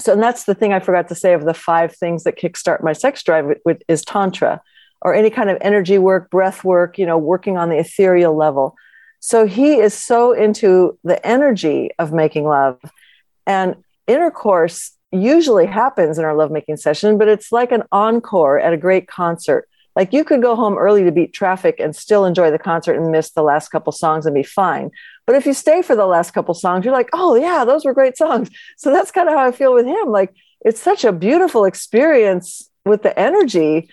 So, 0.00 0.12
and 0.12 0.22
that's 0.22 0.44
the 0.44 0.54
thing 0.54 0.72
I 0.72 0.80
forgot 0.80 1.08
to 1.08 1.14
say 1.14 1.34
of 1.34 1.44
the 1.44 1.54
five 1.54 1.94
things 1.94 2.24
that 2.24 2.38
kickstart 2.38 2.82
my 2.82 2.92
sex 2.92 3.22
drive 3.22 3.46
with 3.64 3.82
is 3.88 4.04
tantra 4.04 4.60
or 5.02 5.14
any 5.14 5.30
kind 5.30 5.50
of 5.50 5.58
energy 5.60 5.98
work, 5.98 6.30
breath 6.30 6.64
work, 6.64 6.98
you 6.98 7.06
know, 7.06 7.18
working 7.18 7.56
on 7.56 7.68
the 7.68 7.78
ethereal 7.78 8.34
level. 8.36 8.74
So 9.20 9.46
he 9.46 9.74
is 9.74 9.94
so 9.94 10.32
into 10.32 10.98
the 11.04 11.24
energy 11.26 11.90
of 11.98 12.12
making 12.12 12.44
love. 12.44 12.80
And 13.46 13.76
intercourse 14.06 14.92
usually 15.12 15.66
happens 15.66 16.18
in 16.18 16.24
our 16.24 16.34
lovemaking 16.34 16.76
session, 16.76 17.18
but 17.18 17.28
it's 17.28 17.52
like 17.52 17.70
an 17.70 17.82
encore 17.92 18.58
at 18.58 18.72
a 18.72 18.76
great 18.76 19.08
concert. 19.08 19.68
Like 19.94 20.12
you 20.12 20.24
could 20.24 20.40
go 20.40 20.56
home 20.56 20.78
early 20.78 21.04
to 21.04 21.12
beat 21.12 21.34
traffic 21.34 21.76
and 21.78 21.94
still 21.94 22.24
enjoy 22.24 22.50
the 22.50 22.58
concert 22.58 22.94
and 22.94 23.10
miss 23.12 23.30
the 23.30 23.42
last 23.42 23.68
couple 23.68 23.92
songs 23.92 24.24
and 24.24 24.34
be 24.34 24.42
fine. 24.42 24.90
But 25.26 25.36
if 25.36 25.44
you 25.44 25.52
stay 25.52 25.82
for 25.82 25.94
the 25.94 26.06
last 26.06 26.32
couple 26.32 26.54
songs, 26.54 26.84
you're 26.84 26.94
like, 26.94 27.10
oh, 27.12 27.34
yeah, 27.34 27.64
those 27.64 27.84
were 27.84 27.92
great 27.92 28.16
songs. 28.16 28.48
So 28.78 28.90
that's 28.90 29.10
kind 29.10 29.28
of 29.28 29.34
how 29.34 29.46
I 29.46 29.52
feel 29.52 29.74
with 29.74 29.86
him. 29.86 30.08
Like 30.08 30.34
it's 30.62 30.80
such 30.80 31.04
a 31.04 31.12
beautiful 31.12 31.64
experience 31.64 32.68
with 32.84 33.02
the 33.02 33.16
energy. 33.18 33.90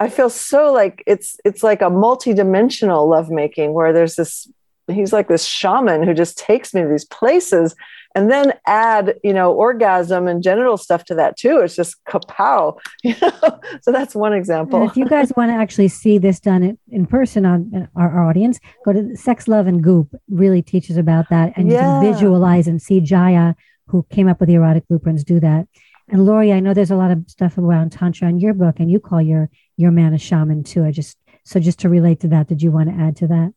I 0.00 0.08
feel 0.08 0.30
so 0.30 0.72
like 0.72 1.04
it's 1.06 1.36
it's 1.44 1.62
like 1.62 1.82
a 1.82 1.90
multi-dimensional 1.90 3.06
lovemaking 3.06 3.74
where 3.74 3.92
there's 3.92 4.14
this 4.14 4.50
he's 4.90 5.12
like 5.12 5.28
this 5.28 5.44
shaman 5.44 6.02
who 6.02 6.14
just 6.14 6.38
takes 6.38 6.74
me 6.74 6.80
to 6.80 6.88
these 6.88 7.04
places 7.04 7.76
and 8.14 8.30
then 8.30 8.54
add 8.66 9.20
you 9.22 9.34
know 9.34 9.52
orgasm 9.52 10.26
and 10.26 10.42
genital 10.42 10.78
stuff 10.78 11.04
to 11.04 11.14
that 11.14 11.36
too. 11.36 11.58
It's 11.58 11.76
just 11.76 12.02
kapow 12.06 12.78
you 13.04 13.14
know? 13.20 13.60
So 13.82 13.92
that's 13.92 14.14
one 14.14 14.32
example. 14.32 14.80
And 14.80 14.90
if 14.90 14.96
you 14.96 15.06
guys 15.06 15.32
want 15.36 15.50
to 15.50 15.54
actually 15.54 15.88
see 15.88 16.16
this 16.16 16.40
done 16.40 16.78
in, 16.90 17.06
person 17.06 17.44
on 17.44 17.88
our, 17.94 18.26
audience 18.26 18.58
go 18.86 18.94
to 18.94 19.14
sex 19.16 19.48
love 19.48 19.66
and 19.66 19.82
goop. 19.82 20.14
Really 20.30 20.62
teaches 20.62 20.96
about 20.96 21.28
that. 21.28 21.52
And 21.56 21.70
yeah. 21.70 22.00
you 22.00 22.06
can 22.06 22.12
visualize 22.14 22.66
and 22.66 22.80
see 22.80 23.00
Jaiya 23.00 23.54
who 23.88 24.04
came 24.04 24.28
up 24.28 24.40
with 24.40 24.48
the 24.48 24.54
erotic 24.54 24.88
blueprints 24.88 25.24
do 25.24 25.40
that 25.40 25.68
and 26.10 26.24
lori 26.24 26.52
i 26.52 26.60
know 26.60 26.74
there's 26.74 26.90
a 26.90 26.96
lot 26.96 27.10
of 27.10 27.24
stuff 27.28 27.56
around 27.58 27.90
tantra 27.90 28.28
in 28.28 28.38
your 28.38 28.54
book 28.54 28.78
and 28.78 28.90
you 28.90 29.00
call 29.00 29.20
your 29.22 29.48
your 29.76 29.90
man 29.90 30.14
a 30.14 30.18
shaman 30.18 30.62
too 30.62 30.84
i 30.84 30.90
just 30.90 31.16
so 31.44 31.58
just 31.58 31.78
to 31.78 31.88
relate 31.88 32.20
to 32.20 32.28
that 32.28 32.46
did 32.46 32.62
you 32.62 32.70
want 32.70 32.88
to 32.88 32.94
add 32.94 33.16
to 33.16 33.26
that 33.26 33.52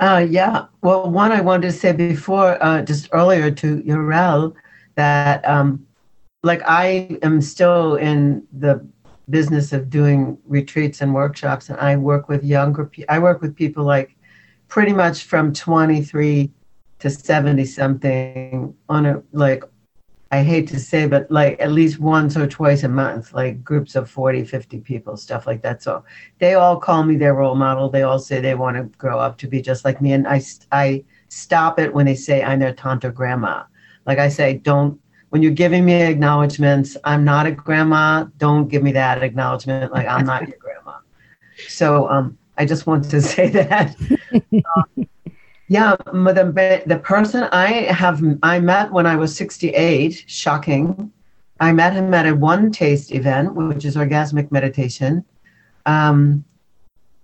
uh, 0.00 0.26
yeah. 0.28 0.66
Well, 0.82 1.10
one 1.10 1.30
I 1.30 1.40
wanted 1.40 1.68
to 1.68 1.72
say 1.72 1.92
before, 1.92 2.62
uh, 2.62 2.82
just 2.82 3.08
earlier 3.12 3.50
to 3.50 3.82
Yarel, 3.82 4.54
that 4.96 5.46
um, 5.48 5.86
like 6.42 6.62
I 6.66 7.18
am 7.22 7.40
still 7.40 7.96
in 7.96 8.46
the 8.52 8.84
business 9.30 9.72
of 9.72 9.88
doing 9.90 10.36
retreats 10.46 11.00
and 11.00 11.14
workshops, 11.14 11.68
and 11.68 11.78
I 11.78 11.96
work 11.96 12.28
with 12.28 12.44
younger. 12.44 12.86
people. 12.86 13.14
I 13.14 13.18
work 13.20 13.40
with 13.40 13.54
people 13.54 13.84
like 13.84 14.16
pretty 14.68 14.92
much 14.92 15.24
from 15.24 15.52
23 15.52 16.50
to 16.98 17.10
70 17.10 17.64
something 17.66 18.74
on 18.88 19.06
a 19.06 19.22
like 19.32 19.62
I 20.34 20.42
hate 20.42 20.66
to 20.68 20.80
say, 20.80 21.06
but 21.06 21.30
like 21.30 21.60
at 21.60 21.70
least 21.70 22.00
once 22.00 22.36
or 22.36 22.48
twice 22.48 22.82
a 22.82 22.88
month, 22.88 23.32
like 23.34 23.62
groups 23.62 23.94
of 23.94 24.10
40, 24.10 24.44
50 24.44 24.80
people, 24.80 25.16
stuff 25.16 25.46
like 25.46 25.62
that. 25.62 25.80
So 25.80 26.04
they 26.40 26.54
all 26.54 26.76
call 26.80 27.04
me 27.04 27.14
their 27.14 27.34
role 27.34 27.54
model. 27.54 27.88
They 27.88 28.02
all 28.02 28.18
say 28.18 28.40
they 28.40 28.56
want 28.56 28.76
to 28.76 28.82
grow 28.98 29.20
up 29.20 29.38
to 29.38 29.46
be 29.46 29.62
just 29.62 29.84
like 29.84 30.02
me. 30.02 30.12
And 30.12 30.26
I, 30.26 30.42
I 30.72 31.04
stop 31.28 31.78
it 31.78 31.94
when 31.94 32.04
they 32.06 32.16
say 32.16 32.42
I'm 32.42 32.58
their 32.58 32.74
tante 32.74 33.06
or 33.06 33.12
grandma. 33.12 33.62
Like 34.06 34.18
I 34.18 34.28
say, 34.28 34.54
don't, 34.54 35.00
when 35.28 35.40
you're 35.40 35.52
giving 35.52 35.84
me 35.84 36.02
acknowledgments, 36.02 36.96
I'm 37.04 37.22
not 37.22 37.46
a 37.46 37.52
grandma. 37.52 38.24
Don't 38.38 38.66
give 38.66 38.82
me 38.82 38.90
that 38.90 39.22
acknowledgement. 39.22 39.92
Like 39.92 40.08
I'm 40.08 40.26
not 40.26 40.48
your 40.48 40.58
grandma. 40.58 40.98
So 41.68 42.08
um, 42.08 42.36
I 42.58 42.66
just 42.66 42.88
want 42.88 43.08
to 43.08 43.22
say 43.34 43.50
that. 43.50 43.94
um, 44.76 44.84
yeah, 45.68 45.96
the, 45.96 46.82
the 46.86 46.98
person 46.98 47.44
I 47.44 47.68
have 47.92 48.22
I 48.42 48.60
met 48.60 48.92
when 48.92 49.06
I 49.06 49.16
was 49.16 49.34
68, 49.34 50.24
shocking. 50.26 51.10
I 51.60 51.72
met 51.72 51.94
him 51.94 52.12
at 52.12 52.26
a 52.26 52.34
OneTaste 52.34 53.14
event, 53.14 53.54
which 53.54 53.84
is 53.84 53.96
orgasmic 53.96 54.50
meditation. 54.50 55.24
Um, 55.86 56.44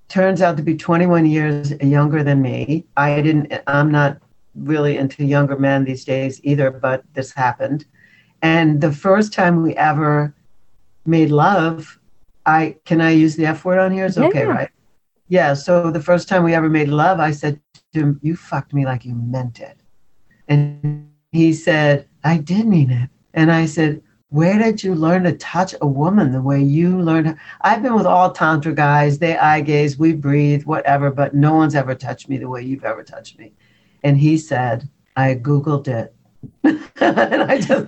turns 0.09 0.41
out 0.41 0.57
to 0.57 0.63
be 0.63 0.77
21 0.77 1.27
years 1.27 1.73
younger 1.83 2.23
than 2.23 2.41
me. 2.41 2.85
I 2.97 3.21
didn't. 3.21 3.53
I'm 3.67 3.91
not 3.91 4.19
really 4.55 4.97
into 4.97 5.25
younger 5.25 5.59
men 5.59 5.85
these 5.85 6.05
days 6.05 6.41
either, 6.43 6.71
but 6.71 7.05
this 7.15 7.33
happened. 7.33 7.85
And 8.43 8.81
the 8.81 8.93
first 8.93 9.33
time 9.33 9.63
we 9.63 9.75
ever 9.77 10.35
made 11.05 11.31
love, 11.31 11.99
I 12.47 12.77
can 12.85 13.01
I 13.01 13.11
use 13.11 13.37
the 13.37 13.47
F 13.47 13.65
word 13.65 13.79
on 13.79 13.93
here? 13.93 14.07
It's 14.07 14.17
okay, 14.17 14.41
yeah. 14.41 14.45
right? 14.45 14.71
Yeah. 15.31 15.55
So 15.55 15.91
the 15.93 16.03
first 16.03 16.29
time 16.29 16.43
we 16.43 16.55
ever 16.55 16.69
made 16.69 16.89
love, 16.89 17.21
I 17.21 17.31
said 17.31 17.61
to 17.95 18.01
him, 18.01 18.21
You 18.21 18.37
fucked 18.37 18.75
me 18.75 18.85
like 18.85 19.05
you 19.05 19.15
meant 19.15 19.61
it. 19.61 19.81
And 20.49 21.09
he 21.31 21.53
said, 21.55 22.09
I 22.25 22.37
did 22.39 22.67
mean 22.67 22.91
it. 22.91 23.09
And 23.33 23.53
I 23.53 23.67
said, 23.67 24.03
Where 24.31 24.59
did 24.59 24.83
you 24.83 24.97
learn 24.97 25.23
to 25.23 25.37
touch 25.37 25.73
a 25.81 25.87
woman 25.87 26.33
the 26.33 26.43
way 26.43 26.61
you 26.61 27.01
learned? 27.01 27.37
I've 27.61 27.81
been 27.81 27.95
with 27.95 28.07
all 28.07 28.33
Tantra 28.33 28.75
guys, 28.75 29.21
they 29.21 29.37
eye 29.37 29.61
gaze, 29.61 29.97
we 29.97 30.15
breathe, 30.15 30.65
whatever, 30.65 31.13
but 31.13 31.33
no 31.33 31.55
one's 31.55 31.77
ever 31.77 31.95
touched 31.95 32.29
me 32.29 32.37
the 32.37 32.49
way 32.49 32.63
you've 32.63 32.85
ever 32.85 33.05
touched 33.05 33.39
me. 33.39 33.53
And 34.03 34.19
he 34.19 34.37
said, 34.37 34.89
I 35.15 35.37
Googled 35.37 35.87
it. 35.87 36.13
and 36.65 37.43
I 37.45 37.61
just 37.61 37.87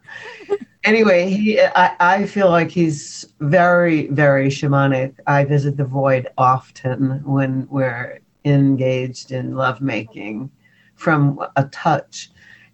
anyway, 0.84 1.30
he 1.30 1.60
I, 1.60 1.96
I 1.98 2.26
feel 2.26 2.50
like 2.50 2.70
he's 2.70 3.32
very, 3.40 4.06
very 4.08 4.48
shamanic. 4.48 5.14
I 5.26 5.44
visit 5.44 5.76
the 5.76 5.84
void 5.84 6.28
often 6.38 7.22
when 7.24 7.66
we're 7.70 8.20
engaged 8.44 9.32
in 9.32 9.56
lovemaking 9.56 10.50
from 10.94 11.44
a 11.56 11.64
touch. 11.64 12.30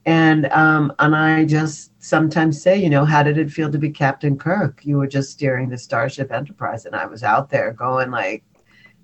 And 0.06 0.46
um, 0.46 0.92
and 0.98 1.14
I 1.14 1.44
just 1.44 1.92
sometimes 2.02 2.60
say, 2.60 2.76
you 2.76 2.90
know, 2.90 3.04
how 3.04 3.22
did 3.22 3.38
it 3.38 3.50
feel 3.50 3.70
to 3.70 3.78
be 3.78 3.90
Captain 3.90 4.36
Kirk? 4.36 4.80
You 4.84 4.96
were 4.98 5.06
just 5.06 5.30
steering 5.30 5.68
the 5.68 5.78
Starship 5.78 6.32
Enterprise, 6.32 6.86
and 6.86 6.96
I 6.96 7.06
was 7.06 7.22
out 7.22 7.50
there 7.50 7.72
going 7.72 8.10
like 8.10 8.42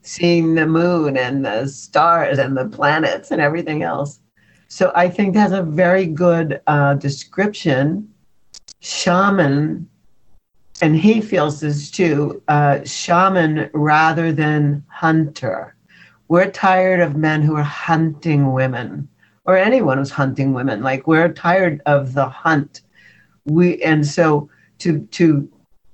seeing 0.03 0.55
the 0.55 0.67
moon 0.67 1.17
and 1.17 1.45
the 1.45 1.67
stars 1.67 2.39
and 2.39 2.57
the 2.57 2.69
planets 2.69 3.31
and 3.31 3.41
everything 3.41 3.83
else. 3.83 4.21
So 4.69 4.91
I 4.95 5.09
think 5.09 5.35
that's 5.35 5.53
a 5.53 5.63
very 5.63 6.07
good 6.07 6.61
uh, 6.67 6.95
description 6.95 8.09
shaman, 8.81 9.89
and 10.83 10.97
he 10.97 11.21
feels 11.21 11.61
this 11.61 11.91
too, 11.91 12.43
uh, 12.49 12.85
shaman 12.85 13.71
rather 13.73 14.33
than 14.33 14.85
hunter. 14.89 15.75
We're 16.29 16.51
tired 16.51 17.01
of 17.01 17.17
men 17.17 17.43
who 17.43 17.57
are 17.57 17.63
hunting 17.63 18.53
women 18.53 19.09
or 19.45 19.57
anyone 19.57 19.99
who's 19.99 20.11
hunting 20.11 20.53
women. 20.53 20.83
Like 20.83 21.07
we're 21.07 21.33
tired 21.33 21.81
of 21.87 22.15
the 22.15 22.29
hunt. 22.29 22.83
We 23.45 23.83
and 23.83 24.05
so 24.05 24.51
to 24.79 25.07
to 25.13 25.49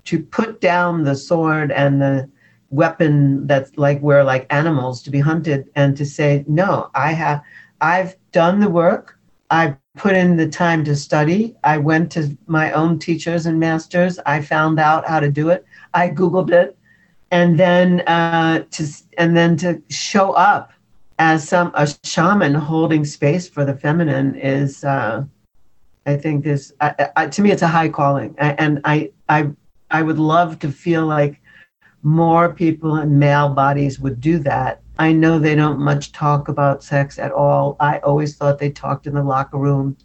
to 0.05 0.23
put 0.23 0.61
down 0.61 1.05
the 1.05 1.15
sword 1.15 1.71
and 1.71 2.01
the 2.01 2.29
weapon 2.71 3.47
that's 3.47 3.77
like 3.77 4.01
we're 4.01 4.25
like 4.25 4.47
animals 4.51 5.03
to 5.03 5.11
be 5.11 5.21
hunted 5.21 5.69
and 5.77 5.95
to 5.95 6.07
say 6.07 6.43
no 6.49 6.91
i 6.95 7.13
have 7.13 7.43
i've 7.83 8.17
done 8.33 8.61
the 8.61 8.69
work 8.69 9.19
i 9.53 9.77
put 9.97 10.15
in 10.15 10.37
the 10.37 10.49
time 10.49 10.85
to 10.85 10.97
study. 10.97 11.55
I 11.63 11.79
went 11.79 12.11
to 12.13 12.37
my 12.47 12.73
own 12.73 12.99
teachers 12.99 13.47
and 13.47 13.61
masters. 13.61 14.19
I 14.25 14.41
found 14.41 14.81
out 14.81 15.07
how 15.07 15.21
to 15.21 15.31
do 15.31 15.51
it. 15.51 15.67
I 15.93 16.09
Googled 16.09 16.51
it. 16.51 16.77
And 17.31 17.59
then 17.59 18.01
uh, 18.01 18.65
to 18.71 18.87
and 19.19 19.37
then 19.37 19.57
to 19.59 19.83
show 19.89 20.33
up 20.33 20.73
as 21.19 21.49
some 21.49 21.73
a 21.75 21.87
shaman 22.05 22.55
holding 22.55 23.05
space 23.05 23.49
for 23.49 23.65
the 23.65 23.75
feminine 23.75 24.35
is, 24.35 24.85
uh, 24.85 25.25
I 26.05 26.17
think, 26.17 26.45
this 26.45 26.73
uh, 26.81 27.29
to 27.29 27.43
me 27.43 27.51
it's 27.51 27.63
a 27.63 27.69
high 27.69 27.89
calling, 27.89 28.35
and 28.39 28.81
I 28.85 29.13
I 29.31 29.51
I 29.91 30.03
would 30.03 30.19
love 30.19 30.59
to 30.59 30.71
feel 30.71 31.07
like 31.07 31.41
more 32.03 32.53
people 32.53 32.97
in 32.97 33.19
male 33.19 33.49
bodies 33.49 33.99
would 33.99 34.21
do 34.21 34.39
that. 34.41 34.82
I 34.99 35.13
know 35.13 35.39
they 35.39 35.55
don't 35.55 35.81
much 35.81 36.13
talk 36.13 36.49
about 36.49 36.85
sex 36.85 37.19
at 37.19 37.33
all. 37.33 37.77
I 37.81 37.99
always 38.01 38.37
thought 38.37 38.59
they 38.59 38.71
talked 38.71 39.07
in 39.07 39.15
the 39.15 39.23
locker 39.23 39.59
room. 39.59 39.97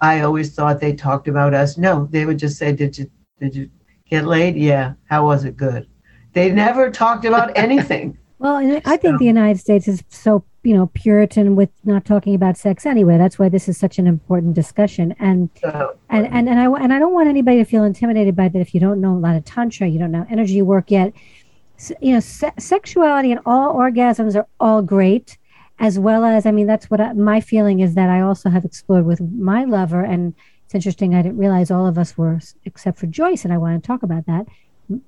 I 0.00 0.22
always 0.22 0.54
thought 0.54 0.80
they 0.80 0.94
talked 0.94 1.28
about 1.28 1.52
us. 1.52 1.76
No, 1.76 2.06
they 2.10 2.24
would 2.24 2.38
just 2.38 2.56
say, 2.56 2.72
"Did 2.72 2.96
you 2.96 3.10
did 3.38 3.54
you 3.54 3.70
get 4.08 4.24
laid? 4.24 4.56
Yeah. 4.56 4.94
How 5.08 5.26
was 5.26 5.44
it? 5.44 5.56
Good." 5.56 5.86
They 6.32 6.50
never 6.50 6.90
talked 6.90 7.24
about 7.24 7.52
anything. 7.56 8.16
well, 8.38 8.56
I 8.86 8.96
think 8.96 9.18
the 9.18 9.26
United 9.26 9.58
States 9.58 9.86
is 9.86 10.02
so 10.08 10.42
you 10.62 10.74
know 10.74 10.86
Puritan 10.94 11.54
with 11.54 11.68
not 11.84 12.06
talking 12.06 12.34
about 12.34 12.56
sex 12.56 12.86
anyway. 12.86 13.18
That's 13.18 13.38
why 13.38 13.50
this 13.50 13.68
is 13.68 13.76
such 13.76 13.98
an 13.98 14.06
important 14.06 14.54
discussion. 14.54 15.14
And 15.18 15.50
so, 15.60 15.98
and, 16.08 16.26
and 16.28 16.48
and 16.48 16.58
I 16.58 16.64
and 16.64 16.94
I 16.94 16.98
don't 16.98 17.12
want 17.12 17.28
anybody 17.28 17.58
to 17.58 17.64
feel 17.66 17.84
intimidated 17.84 18.34
by 18.34 18.48
that. 18.48 18.58
If 18.58 18.72
you 18.72 18.80
don't 18.80 19.02
know 19.02 19.12
a 19.12 19.20
lot 19.20 19.36
of 19.36 19.44
tantra, 19.44 19.86
you 19.86 19.98
don't 19.98 20.12
know 20.12 20.26
energy 20.30 20.62
work 20.62 20.90
yet 20.90 21.12
you 22.00 22.12
know, 22.12 22.20
se- 22.20 22.52
sexuality 22.58 23.30
and 23.30 23.40
all 23.46 23.74
orgasms 23.74 24.36
are 24.36 24.46
all 24.58 24.82
great, 24.82 25.38
as 25.78 25.98
well 25.98 26.24
as, 26.24 26.44
I 26.46 26.50
mean, 26.50 26.66
that's 26.66 26.90
what 26.90 27.00
I, 27.00 27.12
my 27.14 27.40
feeling 27.40 27.80
is 27.80 27.94
that 27.94 28.10
I 28.10 28.20
also 28.20 28.50
have 28.50 28.64
explored 28.64 29.06
with 29.06 29.20
my 29.20 29.64
lover. 29.64 30.02
And 30.02 30.34
it's 30.64 30.74
interesting, 30.74 31.14
I 31.14 31.22
didn't 31.22 31.38
realize 31.38 31.70
all 31.70 31.86
of 31.86 31.96
us 31.96 32.18
were, 32.18 32.40
except 32.64 32.98
for 32.98 33.06
Joyce, 33.06 33.44
and 33.44 33.52
I 33.52 33.58
want 33.58 33.82
to 33.82 33.86
talk 33.86 34.02
about 34.02 34.26
that, 34.26 34.46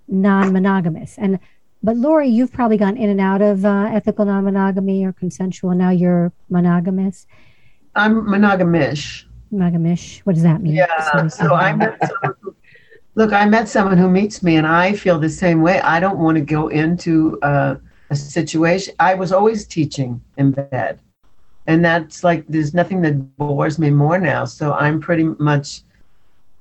non 0.08 0.52
monogamous. 0.52 1.16
And, 1.18 1.38
but 1.82 1.96
Lori, 1.96 2.28
you've 2.28 2.52
probably 2.52 2.76
gone 2.76 2.96
in 2.96 3.10
and 3.10 3.20
out 3.20 3.42
of 3.42 3.64
uh, 3.64 3.90
ethical 3.92 4.24
non 4.24 4.44
monogamy 4.44 5.04
or 5.04 5.12
consensual. 5.12 5.74
Now 5.74 5.90
you're 5.90 6.32
monogamous. 6.48 7.26
I'm 7.94 8.26
monogamish. 8.26 9.24
Monogamish. 9.52 10.20
What 10.20 10.34
does 10.34 10.44
that 10.44 10.62
mean? 10.62 10.74
Yeah. 10.74 11.28
So 11.28 11.54
I 11.54 11.74
met 11.74 11.98
someone 12.22 12.36
who 12.40 12.54
Look, 13.14 13.32
I 13.34 13.44
met 13.44 13.68
someone 13.68 13.98
who 13.98 14.08
meets 14.08 14.42
me, 14.42 14.56
and 14.56 14.66
I 14.66 14.94
feel 14.94 15.18
the 15.18 15.28
same 15.28 15.60
way. 15.60 15.80
I 15.80 16.00
don't 16.00 16.18
want 16.18 16.36
to 16.36 16.40
go 16.40 16.68
into 16.68 17.38
a, 17.42 17.78
a 18.08 18.16
situation. 18.16 18.94
I 18.98 19.14
was 19.14 19.32
always 19.32 19.66
teaching 19.66 20.20
in 20.38 20.52
bed, 20.52 20.98
and 21.66 21.84
that's 21.84 22.24
like 22.24 22.46
there's 22.48 22.72
nothing 22.72 23.02
that 23.02 23.36
bores 23.36 23.78
me 23.78 23.90
more 23.90 24.18
now. 24.18 24.46
So 24.46 24.72
I'm 24.72 25.00
pretty 25.00 25.24
much. 25.24 25.82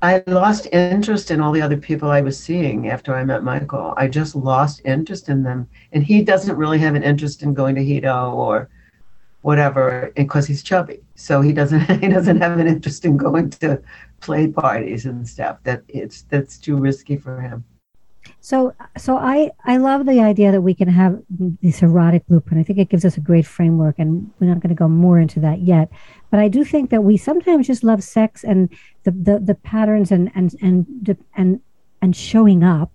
I 0.03 0.23
lost 0.27 0.67
interest 0.73 1.29
in 1.29 1.39
all 1.39 1.51
the 1.51 1.61
other 1.61 1.77
people 1.77 2.09
I 2.09 2.21
was 2.21 2.37
seeing 2.37 2.89
after 2.89 3.15
I 3.15 3.23
met 3.23 3.43
Michael. 3.43 3.93
I 3.95 4.07
just 4.07 4.35
lost 4.35 4.81
interest 4.83 5.29
in 5.29 5.43
them, 5.43 5.69
and 5.93 6.03
he 6.03 6.21
doesn't 6.21 6.57
really 6.57 6.79
have 6.79 6.95
an 6.95 7.03
interest 7.03 7.43
in 7.43 7.53
going 7.53 7.75
to 7.75 7.81
Hedo 7.81 8.33
or 8.33 8.67
whatever 9.41 10.12
because 10.15 10.47
he's 10.47 10.63
chubby. 10.63 11.01
So 11.15 11.41
he 11.41 11.54
doesn't 11.54 11.82
he 12.01 12.08
doesn't 12.08 12.41
have 12.41 12.60
an 12.60 12.67
interest 12.67 13.06
in 13.06 13.17
going 13.17 13.49
to 13.62 13.82
play 14.19 14.47
parties 14.47 15.06
and 15.06 15.27
stuff. 15.27 15.58
That 15.63 15.84
it's 15.88 16.23
that's 16.23 16.58
too 16.58 16.77
risky 16.77 17.17
for 17.17 17.41
him. 17.41 17.63
So 18.39 18.73
so 18.97 19.17
I 19.17 19.51
I 19.65 19.77
love 19.77 20.06
the 20.06 20.21
idea 20.21 20.51
that 20.51 20.62
we 20.62 20.73
can 20.73 20.88
have 20.88 21.21
this 21.62 21.82
erotic 21.82 22.25
blueprint. 22.27 22.62
I 22.62 22.63
think 22.63 22.80
it 22.80 22.89
gives 22.89 23.06
us 23.06 23.17
a 23.17 23.21
great 23.21 23.45
framework 23.45 23.95
and 23.97 24.32
we're 24.39 24.47
not 24.47 24.60
going 24.60 24.69
to 24.69 24.75
go 24.75 24.88
more 24.88 25.19
into 25.19 25.39
that 25.41 25.60
yet. 25.60 25.91
But 26.30 26.39
I 26.39 26.47
do 26.47 26.63
think 26.63 26.89
that 26.91 27.04
we 27.04 27.17
sometimes 27.17 27.67
just 27.67 27.84
love 27.84 28.04
sex 28.04 28.43
and 28.43 28.69
the 29.04 29.12
the, 29.12 29.39
the 29.39 29.56
patterns 29.56 30.12
and 30.12 30.32
and 30.36 30.56
and 30.62 31.17
and 31.36 31.62
and 32.01 32.15
showing 32.15 32.63
up 32.63 32.91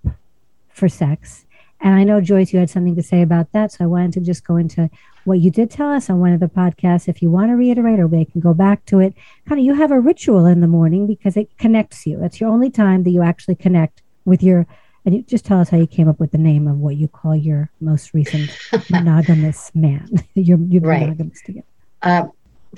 for 0.69 0.89
sex. 0.89 1.45
And 1.81 1.95
I 1.95 2.05
know 2.05 2.21
Joyce, 2.21 2.53
you 2.53 2.59
had 2.59 2.71
something 2.71 2.97
to 2.97 3.03
say 3.03 3.21
about 3.21 3.53
that, 3.53 3.73
so 3.73 3.85
I 3.85 3.87
wanted 3.87 4.15
to 4.15 4.21
just 4.21 4.47
go 4.47 4.57
into 4.57 4.89
what 5.27 5.41
you 5.41 5.51
did 5.51 5.71
tell 5.71 5.91
us 5.91 6.09
on 6.09 6.21
one 6.21 6.33
of 6.33 6.41
the 6.41 6.47
podcasts. 6.47 7.09
If 7.09 7.21
you 7.21 7.31
want 7.31 7.51
to 7.51 7.57
reiterate 7.57 7.99
or 7.99 8.09
they 8.09 8.25
can 8.25 8.41
go 8.41 8.55
back 8.55 8.85
to 8.87 9.01
it, 9.01 9.15
kind 9.49 9.59
of 9.59 9.65
you 9.65 9.75
have 9.75 9.91
a 9.91 10.01
ritual 10.01 10.47
in 10.47 10.61
the 10.61 10.67
morning 10.67 11.07
because 11.07 11.37
it 11.37 11.57
connects 11.59 12.07
you. 12.07 12.23
It's 12.23 12.41
your 12.41 12.51
only 12.51 12.71
time 12.71 13.03
that 13.03 13.11
you 13.11 13.23
actually 13.23 13.57
connect 13.57 14.03
with 14.25 14.43
your 14.43 14.67
and 15.05 15.15
you 15.15 15.23
just 15.23 15.45
tell 15.45 15.61
us 15.61 15.69
how 15.69 15.77
you 15.77 15.87
came 15.87 16.09
up 16.09 16.19
with 16.19 16.33
the 16.33 16.39
name 16.39 16.67
of 16.67 16.79
what 16.79 16.97
you 16.97 17.07
call 17.07 17.37
your 17.37 17.71
most 17.81 18.13
recent 18.13 18.51
monogamous 18.91 19.71
man. 19.73 20.09
you're, 20.35 20.59
you're 20.59 20.83
right. 20.83 21.03
monogamous 21.03 21.41
together. 21.43 21.67
Uh, 22.03 22.25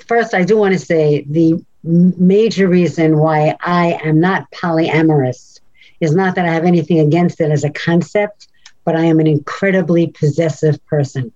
first, 0.05 0.35
I 0.35 0.43
do 0.43 0.55
want 0.55 0.73
to 0.73 0.79
say 0.79 1.25
the 1.27 1.65
major 1.83 2.67
reason 2.67 3.17
why 3.17 3.55
I 3.61 3.99
am 4.03 4.19
not 4.19 4.49
polyamorous 4.51 5.59
is 6.01 6.13
not 6.13 6.35
that 6.35 6.45
I 6.45 6.49
have 6.49 6.65
anything 6.65 6.99
against 6.99 7.41
it 7.41 7.49
as 7.49 7.63
a 7.63 7.71
concept, 7.71 8.47
but 8.85 8.95
I 8.95 9.05
am 9.05 9.19
an 9.19 9.25
incredibly 9.25 10.07
possessive 10.07 10.83
person 10.85 11.33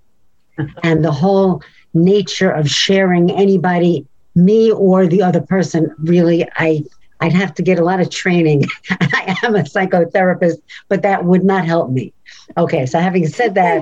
and 0.84 1.04
the 1.04 1.12
whole 1.12 1.62
nature 1.94 2.52
of 2.52 2.70
sharing 2.70 3.32
anybody, 3.32 4.06
me 4.36 4.72
or 4.72 5.08
the 5.08 5.22
other 5.22 5.42
person, 5.42 5.94
really, 6.00 6.48
I 6.58 6.84
I'd 7.22 7.34
have 7.34 7.54
to 7.56 7.62
get 7.62 7.80
a 7.80 7.86
lot 7.86 8.02
of 8.02 8.10
training. 8.10 8.66
I 8.90 9.38
am 9.44 9.56
a 9.56 9.60
psychotherapist, 9.60 10.62
but 10.90 11.04
that 11.04 11.24
would 11.24 11.44
not 11.44 11.66
help 11.66 11.90
me. 11.90 12.12
Okay, 12.58 12.86
so 12.86 13.00
having 13.00 13.28
said 13.28 13.56
that, 13.56 13.82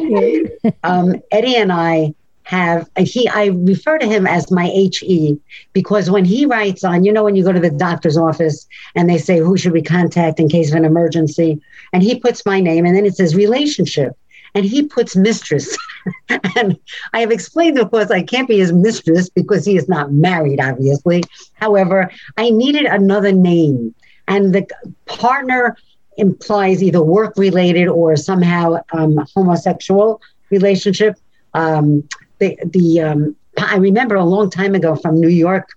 um, 0.83 1.15
Eddie 1.31 1.55
and 1.55 1.71
I 1.71 2.13
have 2.43 2.89
he 2.97 3.27
I 3.29 3.45
refer 3.47 3.97
to 3.97 4.05
him 4.05 4.27
as 4.27 4.51
my 4.51 4.65
HE 4.65 5.39
because 5.73 6.11
when 6.11 6.25
he 6.25 6.45
writes 6.45 6.83
on, 6.83 7.03
you 7.03 7.13
know, 7.13 7.23
when 7.23 7.35
you 7.35 7.43
go 7.43 7.51
to 7.51 7.59
the 7.59 7.69
doctor's 7.69 8.17
office 8.17 8.67
and 8.95 9.09
they 9.09 9.17
say 9.17 9.39
who 9.39 9.57
should 9.57 9.71
we 9.71 9.81
contact 9.81 10.39
in 10.39 10.49
case 10.49 10.69
of 10.69 10.75
an 10.75 10.85
emergency, 10.85 11.61
and 11.93 12.03
he 12.03 12.19
puts 12.19 12.45
my 12.45 12.59
name 12.59 12.85
and 12.85 12.95
then 12.95 13.05
it 13.05 13.15
says 13.15 13.35
relationship 13.35 14.17
and 14.53 14.65
he 14.65 14.83
puts 14.83 15.15
mistress. 15.15 15.77
and 16.55 16.77
I 17.13 17.19
have 17.19 17.31
explained, 17.31 17.79
of 17.79 17.91
course, 17.91 18.11
I 18.11 18.23
can't 18.23 18.47
be 18.47 18.59
his 18.59 18.73
mistress 18.73 19.29
because 19.29 19.65
he 19.65 19.77
is 19.77 19.87
not 19.87 20.11
married, 20.11 20.59
obviously. 20.59 21.23
However, 21.53 22.11
I 22.37 22.49
needed 22.49 22.85
another 22.85 23.31
name, 23.31 23.93
and 24.27 24.53
the 24.53 24.67
partner 25.05 25.77
implies 26.17 26.83
either 26.83 27.01
work 27.01 27.33
related 27.37 27.87
or 27.87 28.15
somehow 28.15 28.77
um, 28.93 29.17
homosexual 29.33 30.21
relationship. 30.49 31.17
Um, 31.53 32.07
the 32.39 32.57
the 32.65 33.01
um, 33.01 33.35
I 33.57 33.77
remember 33.77 34.15
a 34.15 34.25
long 34.25 34.49
time 34.49 34.75
ago 34.75 34.95
from 34.95 35.19
New 35.19 35.29
York, 35.29 35.69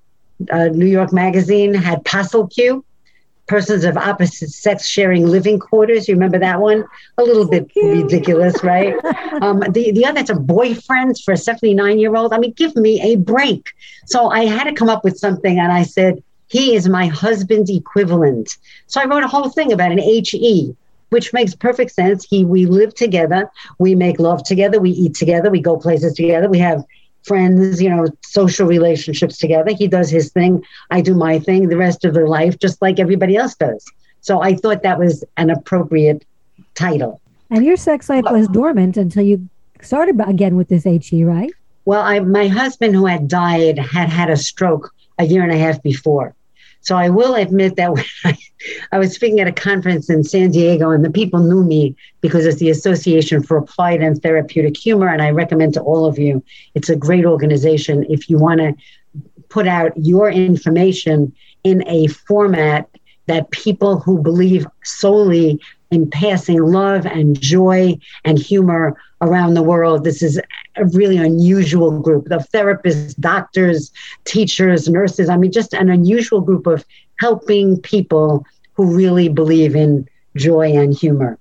uh, 0.51 0.67
New 0.67 0.87
York 0.87 1.13
Magazine 1.13 1.75
had 1.75 2.05
Q 2.05 2.85
persons 3.47 3.85
of 3.85 3.97
opposite 3.97 4.51
sex 4.51 4.87
sharing 4.87 5.27
living 5.27 5.59
quarters. 5.59 6.09
You 6.09 6.15
remember 6.15 6.39
that 6.39 6.61
one? 6.61 6.85
A 7.19 7.23
little 7.23 7.45
so 7.45 7.51
bit 7.51 7.71
cute. 7.71 8.05
ridiculous, 8.05 8.63
right? 8.63 8.95
um, 9.43 9.61
the, 9.61 9.93
the 9.93 10.07
other, 10.07 10.21
it's 10.21 10.31
a 10.31 10.35
boyfriends 10.35 11.23
for 11.23 11.33
a 11.33 11.37
79 11.37 11.99
year 11.99 12.15
old. 12.17 12.33
I 12.33 12.39
mean, 12.39 12.53
give 12.53 12.75
me 12.77 13.01
a 13.01 13.17
break. 13.17 13.73
So 14.07 14.31
I 14.31 14.47
had 14.47 14.65
to 14.65 14.73
come 14.73 14.89
up 14.89 15.05
with 15.05 15.19
something 15.19 15.59
and 15.59 15.73
I 15.73 15.83
said, 15.83 16.23
he 16.49 16.75
is 16.75 16.89
my 16.89 17.07
husband's 17.07 17.71
equivalent. 17.71 18.57
So 18.87 19.01
I 19.01 19.07
wrote 19.07 19.25
a 19.25 19.29
whole 19.29 19.49
thing 19.49 19.73
about 19.73 19.93
an 19.93 19.99
HE, 19.99 20.77
which 21.11 21.33
makes 21.33 21.55
perfect 21.55 21.91
sense. 21.91 22.27
He, 22.29 22.45
we 22.45 22.67
live 22.67 22.95
together, 22.95 23.51
we 23.79 23.95
make 23.95 24.19
love 24.19 24.45
together, 24.45 24.79
we 24.79 24.91
eat 24.91 25.15
together, 25.15 25.51
we 25.51 25.61
go 25.61 25.77
places 25.77 26.15
together, 26.15 26.49
we 26.49 26.59
have 26.59 26.85
friends, 27.25 27.83
you 27.83 27.89
know, 27.89 28.07
social 28.23 28.67
relationships 28.67 29.39
together. 29.39 29.73
He 29.77 29.89
does 29.89 30.11
his 30.11 30.31
thing, 30.31 30.65
I 30.91 31.01
do 31.01 31.15
my 31.15 31.39
thing, 31.39 31.69
the 31.69 31.77
rest 31.77 32.05
of 32.05 32.15
their 32.15 32.29
life, 32.29 32.59
just 32.59 32.81
like 32.83 33.01
everybody 33.01 33.37
else 33.37 33.55
does. 33.55 33.85
So 34.21 34.43
I 34.43 34.55
thought 34.55 34.83
that 34.83 34.99
was 34.99 35.25
an 35.37 35.51
appropriate 35.51 36.25
title. 36.75 37.21
And 37.51 37.65
your 37.65 37.77
sex 37.77 38.09
life 38.09 38.25
was 38.31 38.49
dormant 38.49 38.97
until 38.97 39.23
you 39.23 39.49
started 39.81 40.21
again 40.27 40.57
with 40.57 40.69
this 40.69 40.85
HE, 40.85 41.25
right? 41.25 41.53
Well, 41.85 42.01
I, 42.01 42.21
my 42.21 42.49
husband, 42.49 42.95
who 42.95 43.07
had 43.07 43.29
died, 43.29 43.79
had 43.79 44.09
had 44.09 44.31
a 44.31 44.37
stroke 44.37 44.95
a 45.19 45.25
year 45.25 45.43
and 45.43 45.53
a 45.53 45.59
half 45.59 45.83
before. 45.83 46.35
So 46.85 46.97
I 46.97 47.09
will 47.09 47.35
admit 47.35 47.77
that 47.77 47.93
when 47.93 48.05
I, 48.25 48.39
I 48.93 48.99
was 48.99 49.15
speaking 49.15 49.41
at 49.41 49.49
a 49.49 49.53
conference 49.53 50.09
in 50.09 50.23
San 50.23 50.51
Diego, 50.51 50.91
and 50.91 51.05
the 51.05 51.11
people 51.11 51.41
knew 51.41 51.65
me 51.65 51.97
because 52.21 52.47
it's 52.47 52.59
the 52.59 52.71
Association 52.71 53.43
for 53.43 53.57
Applied 53.57 54.03
and 54.03 54.23
Therapeutic 54.23 54.77
Humor, 54.77 55.09
and 55.09 55.23
I 55.23 55.31
recommend 55.31 55.75
to 55.75 55.81
all 55.81 56.05
of 56.05 56.19
you, 56.19 56.45
it's 56.75 56.91
a 56.91 56.97
great 56.97 57.25
organization 57.25 58.07
if 58.09 58.31
you 58.31 58.39
want 58.39 58.61
to 58.61 58.75
put 59.49 59.67
out 59.67 59.93
your 59.97 60.31
information 60.31 61.35
in 61.65 61.87
a 61.89 62.07
format 62.07 62.89
that 63.27 63.51
people 63.51 63.99
who 63.99 64.21
believe 64.21 64.67
solely 64.85 65.59
in 65.91 66.11
passing 66.11 66.61
love 66.61 67.07
and 67.07 67.41
joy 67.41 67.97
and 68.25 68.39
humor 68.39 69.01
around 69.23 69.55
the 69.55 69.63
world. 69.63 70.05
This 70.05 70.23
is 70.23 70.41
a 70.77 70.85
really 70.87 71.17
unusual 71.17 72.01
group 72.01 72.31
of 72.31 72.49
therapists, 72.51 73.19
doctors, 73.19 73.93
teachers, 74.25 74.89
nurses. 74.89 75.29
I 75.29 75.37
mean, 75.37 75.53
just 75.53 75.73
an 75.73 75.91
unusual 75.91 76.41
group 76.41 76.67
of 76.67 76.85
helping 77.21 77.81
people 77.81 78.45
who 78.75 78.95
really 78.95 79.29
believe 79.29 79.77
in 79.77 80.09
joy 80.37 80.73
and 80.73 80.95
humor. 80.95 81.39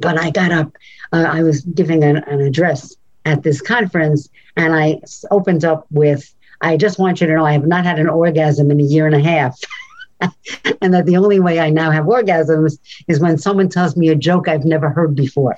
But 0.00 0.18
I 0.18 0.30
got 0.30 0.50
up, 0.50 0.72
uh, 1.12 1.26
I 1.28 1.42
was 1.42 1.60
giving 1.62 2.02
an, 2.02 2.16
an 2.16 2.40
address 2.40 2.96
at 3.24 3.42
this 3.42 3.60
conference, 3.60 4.28
and 4.56 4.74
I 4.74 5.00
opened 5.30 5.64
up 5.64 5.86
with, 5.90 6.32
I 6.60 6.76
just 6.76 6.98
want 6.98 7.20
you 7.20 7.26
to 7.26 7.34
know 7.34 7.44
I 7.44 7.52
have 7.52 7.66
not 7.66 7.84
had 7.84 7.98
an 7.98 8.08
orgasm 8.08 8.70
in 8.70 8.80
a 8.80 8.84
year 8.84 9.06
and 9.06 9.14
a 9.14 9.20
half. 9.20 9.58
and 10.82 10.92
that 10.92 11.06
the 11.06 11.16
only 11.16 11.40
way 11.40 11.60
I 11.60 11.70
now 11.70 11.90
have 11.90 12.04
orgasms 12.06 12.78
is 13.08 13.20
when 13.20 13.38
someone 13.38 13.68
tells 13.68 13.96
me 13.96 14.08
a 14.08 14.14
joke 14.14 14.48
I've 14.48 14.64
never 14.64 14.90
heard 14.90 15.14
before. 15.14 15.56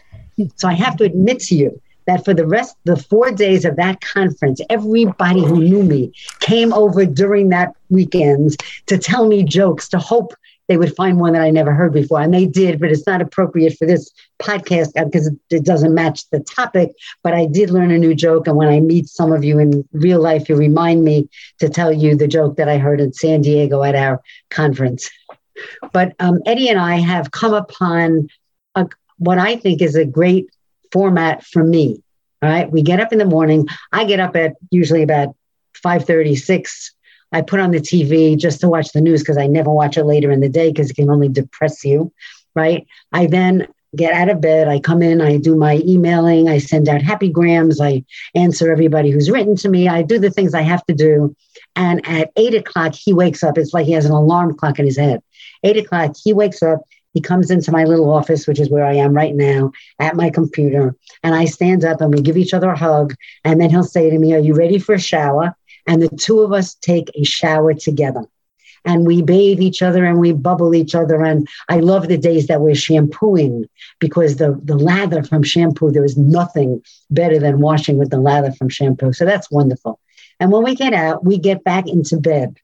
So 0.57 0.68
I 0.68 0.74
have 0.74 0.97
to 0.99 1.05
admit 1.05 1.40
to 1.40 1.57
you 1.57 1.80
that 2.07 2.25
for 2.25 2.35
the 2.35 2.47
rest 2.47 2.77
the 2.85 2.97
four 2.97 3.31
days 3.31 3.65
of 3.65 3.77
that 3.77 4.01
conference, 4.01 4.61
everybody 4.71 5.45
who 5.45 5.63
knew 5.63 5.83
me 5.83 6.13
came 6.41 6.73
over 6.73 7.05
during 7.05 7.49
that 7.51 7.75
weekend 7.91 8.57
to 8.87 8.99
tell 8.99 9.27
me 9.27 9.43
jokes, 9.43 9.89
to 9.91 9.99
hope 9.99 10.35
they 10.69 10.77
would 10.77 10.95
find 10.95 11.19
one 11.19 11.33
that 11.35 11.43
I 11.43 11.51
never 11.51 11.75
heard 11.75 11.93
before. 11.93 12.21
And 12.21 12.33
they 12.33 12.47
did, 12.47 12.81
but 12.81 12.91
it's 12.91 13.07
not 13.07 13.21
appropriate 13.21 13.77
for 13.77 13.87
this 13.87 14.11
podcast 14.41 14.93
because 14.95 15.31
it 15.51 15.65
doesn't 15.65 15.93
match 15.93 16.29
the 16.31 16.41
topic, 16.41 16.93
but 17.23 17.35
I 17.35 17.47
did 17.47 17.71
learn 17.71 17.91
a 17.91 17.99
new 17.99 18.15
joke. 18.15 18.47
And 18.47 18.57
when 18.57 18.69
I 18.69 18.81
meet 18.81 19.09
some 19.09 19.33
of 19.33 19.45
you 19.45 19.59
in 19.59 19.87
real 19.93 20.21
life, 20.21 20.49
you 20.49 20.57
remind 20.57 21.05
me 21.05 21.29
to 21.59 21.69
tell 21.69 21.93
you 21.93 22.17
the 22.17 22.29
joke 22.29 22.57
that 22.57 22.69
I 22.69 22.79
heard 22.79 23.01
in 23.01 23.13
San 23.13 23.43
Diego 23.43 23.83
at 23.83 23.95
our 23.95 24.23
conference. 24.51 25.11
But 25.93 26.15
um, 26.19 26.41
Eddie 26.47 26.69
and 26.71 26.79
I 26.79 26.97
have 26.97 27.31
come 27.31 27.55
upon 27.55 28.29
a, 28.75 28.89
what 29.19 29.39
I 29.39 29.57
think 29.57 29.83
is 29.83 29.95
a 29.95 30.05
great 30.05 30.49
format 30.93 31.45
for 31.45 31.64
me. 31.64 32.03
All 32.43 32.49
right. 32.49 32.70
We 32.70 32.82
get 32.82 33.01
up 33.01 33.12
in 33.12 33.18
the 33.18 33.24
morning. 33.24 33.66
I 33.93 34.05
get 34.05 34.20
up 34.20 34.36
at 34.36 34.55
usually 34.70 35.03
about 35.03 35.34
5 35.74 36.05
36. 36.05 36.95
I 37.32 37.40
put 37.40 37.61
on 37.61 37.70
the 37.70 37.78
TV 37.78 38.36
just 38.36 38.61
to 38.61 38.68
watch 38.68 38.93
the 38.93 39.01
news 39.01 39.22
because 39.22 39.38
I 39.38 39.47
never 39.47 39.70
watch 39.70 39.97
it 39.97 40.05
later 40.05 40.30
in 40.30 40.40
the 40.40 40.49
day 40.49 40.70
because 40.70 40.90
it 40.90 40.95
can 40.95 41.11
only 41.11 41.28
depress 41.28 41.84
you. 41.84 42.12
Right. 42.55 42.86
I 43.12 43.26
then 43.26 43.68
get 43.97 44.12
out 44.12 44.28
of 44.28 44.40
bed. 44.40 44.68
I 44.68 44.80
come 44.80 45.03
in, 45.03 45.20
I 45.20 45.36
do 45.36 45.55
my 45.55 45.80
emailing, 45.86 46.49
I 46.49 46.59
send 46.59 46.88
out 46.88 47.03
happy 47.03 47.28
grams, 47.28 47.80
I 47.80 48.05
answer 48.34 48.72
everybody 48.72 49.11
who's 49.11 49.30
written 49.30 49.55
to 49.57 49.68
me, 49.68 49.88
I 49.88 50.03
do 50.03 50.18
the 50.18 50.30
things 50.30 50.55
I 50.55 50.62
have 50.62 50.84
to 50.86 50.95
do. 50.95 51.36
And 51.76 52.07
at 52.07 52.30
eight 52.36 52.55
o'clock, 52.55 52.95
he 52.95 53.12
wakes 53.12 53.43
up. 53.43 53.57
It's 53.57 53.72
like 53.72 53.86
he 53.86 53.93
has 53.93 54.05
an 54.05 54.12
alarm 54.12 54.57
clock 54.57 54.78
in 54.78 54.84
his 54.84 54.99
head. 54.99 55.22
Eight 55.62 55.76
o'clock, 55.76 56.14
he 56.22 56.32
wakes 56.32 56.62
up. 56.62 56.82
He 57.13 57.21
comes 57.21 57.51
into 57.51 57.73
my 57.73 57.85
little 57.85 58.11
office, 58.11 58.47
which 58.47 58.61
is 58.61 58.71
where 58.71 58.85
I 58.85 58.95
am 58.95 59.13
right 59.13 59.35
now, 59.35 59.73
at 59.99 60.17
my 60.17 60.31
computer. 60.31 60.97
And 61.23 61.35
I 61.35 61.45
stand 61.45 61.85
up 61.85 62.01
and 62.01 62.15
we 62.15 62.21
give 62.21 62.37
each 62.37 62.55
other 62.55 62.71
a 62.71 62.79
hug. 62.79 63.15
And 63.45 63.61
then 63.61 63.71
he'll 63.71 63.85
say 63.85 64.11
to 64.11 64.19
me, 64.19 64.35
Are 64.35 64.39
you 64.39 64.55
ready 64.55 64.79
for 64.79 64.95
a 64.95 65.01
shower? 65.01 65.57
And 65.87 66.03
the 66.03 66.09
two 66.09 66.41
of 66.41 66.53
us 66.53 66.75
take 66.75 67.11
a 67.15 67.25
shower 67.25 67.75
together 67.75 68.25
and 68.85 69.07
we 69.07 69.23
bathe 69.23 69.61
each 69.61 69.83
other 69.83 70.05
and 70.05 70.19
we 70.19 70.33
bubble 70.33 70.75
each 70.75 70.95
other. 70.95 71.23
And 71.23 71.49
I 71.69 71.79
love 71.79 72.09
the 72.09 72.19
days 72.19 72.47
that 72.49 72.61
we're 72.61 72.75
shampooing 72.75 73.69
because 73.99 74.37
the, 74.37 74.59
the 74.63 74.77
lather 74.77 75.23
from 75.23 75.43
shampoo, 75.43 75.91
there 75.91 76.05
is 76.05 76.17
nothing 76.17 76.83
better 77.11 77.39
than 77.39 77.61
washing 77.61 77.99
with 77.99 78.11
the 78.11 78.21
lather 78.21 78.53
from 78.53 78.69
shampoo. 78.69 79.13
So 79.13 79.25
that's 79.25 79.51
wonderful. 79.51 80.01
And 80.41 80.51
when 80.51 80.65
we 80.65 80.75
get 80.75 80.93
out, 80.93 81.25
we 81.25 81.39
get 81.39 81.63
back 81.63 81.87
into 81.87 82.17
bed. 82.17 82.57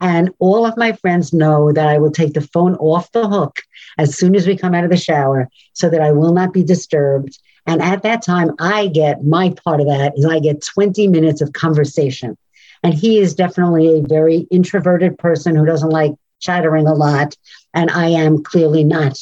And 0.00 0.30
all 0.38 0.66
of 0.66 0.76
my 0.76 0.92
friends 0.92 1.32
know 1.32 1.72
that 1.72 1.88
I 1.88 1.98
will 1.98 2.10
take 2.10 2.34
the 2.34 2.40
phone 2.40 2.74
off 2.76 3.12
the 3.12 3.28
hook 3.28 3.60
as 3.98 4.16
soon 4.16 4.34
as 4.34 4.46
we 4.46 4.56
come 4.56 4.74
out 4.74 4.84
of 4.84 4.90
the 4.90 4.96
shower 4.96 5.48
so 5.72 5.88
that 5.88 6.00
I 6.00 6.12
will 6.12 6.32
not 6.32 6.52
be 6.52 6.62
disturbed. 6.62 7.38
And 7.66 7.80
at 7.80 8.02
that 8.02 8.22
time, 8.22 8.50
I 8.58 8.88
get 8.88 9.24
my 9.24 9.50
part 9.64 9.80
of 9.80 9.86
that 9.86 10.14
is 10.16 10.26
I 10.26 10.40
get 10.40 10.64
20 10.64 11.06
minutes 11.08 11.40
of 11.40 11.52
conversation. 11.52 12.36
And 12.82 12.92
he 12.92 13.18
is 13.18 13.34
definitely 13.34 13.98
a 13.98 14.02
very 14.02 14.46
introverted 14.50 15.18
person 15.18 15.54
who 15.54 15.64
doesn't 15.64 15.90
like 15.90 16.12
chattering 16.40 16.88
a 16.88 16.94
lot. 16.94 17.36
And 17.72 17.90
I 17.90 18.08
am 18.08 18.42
clearly 18.42 18.82
not 18.82 19.18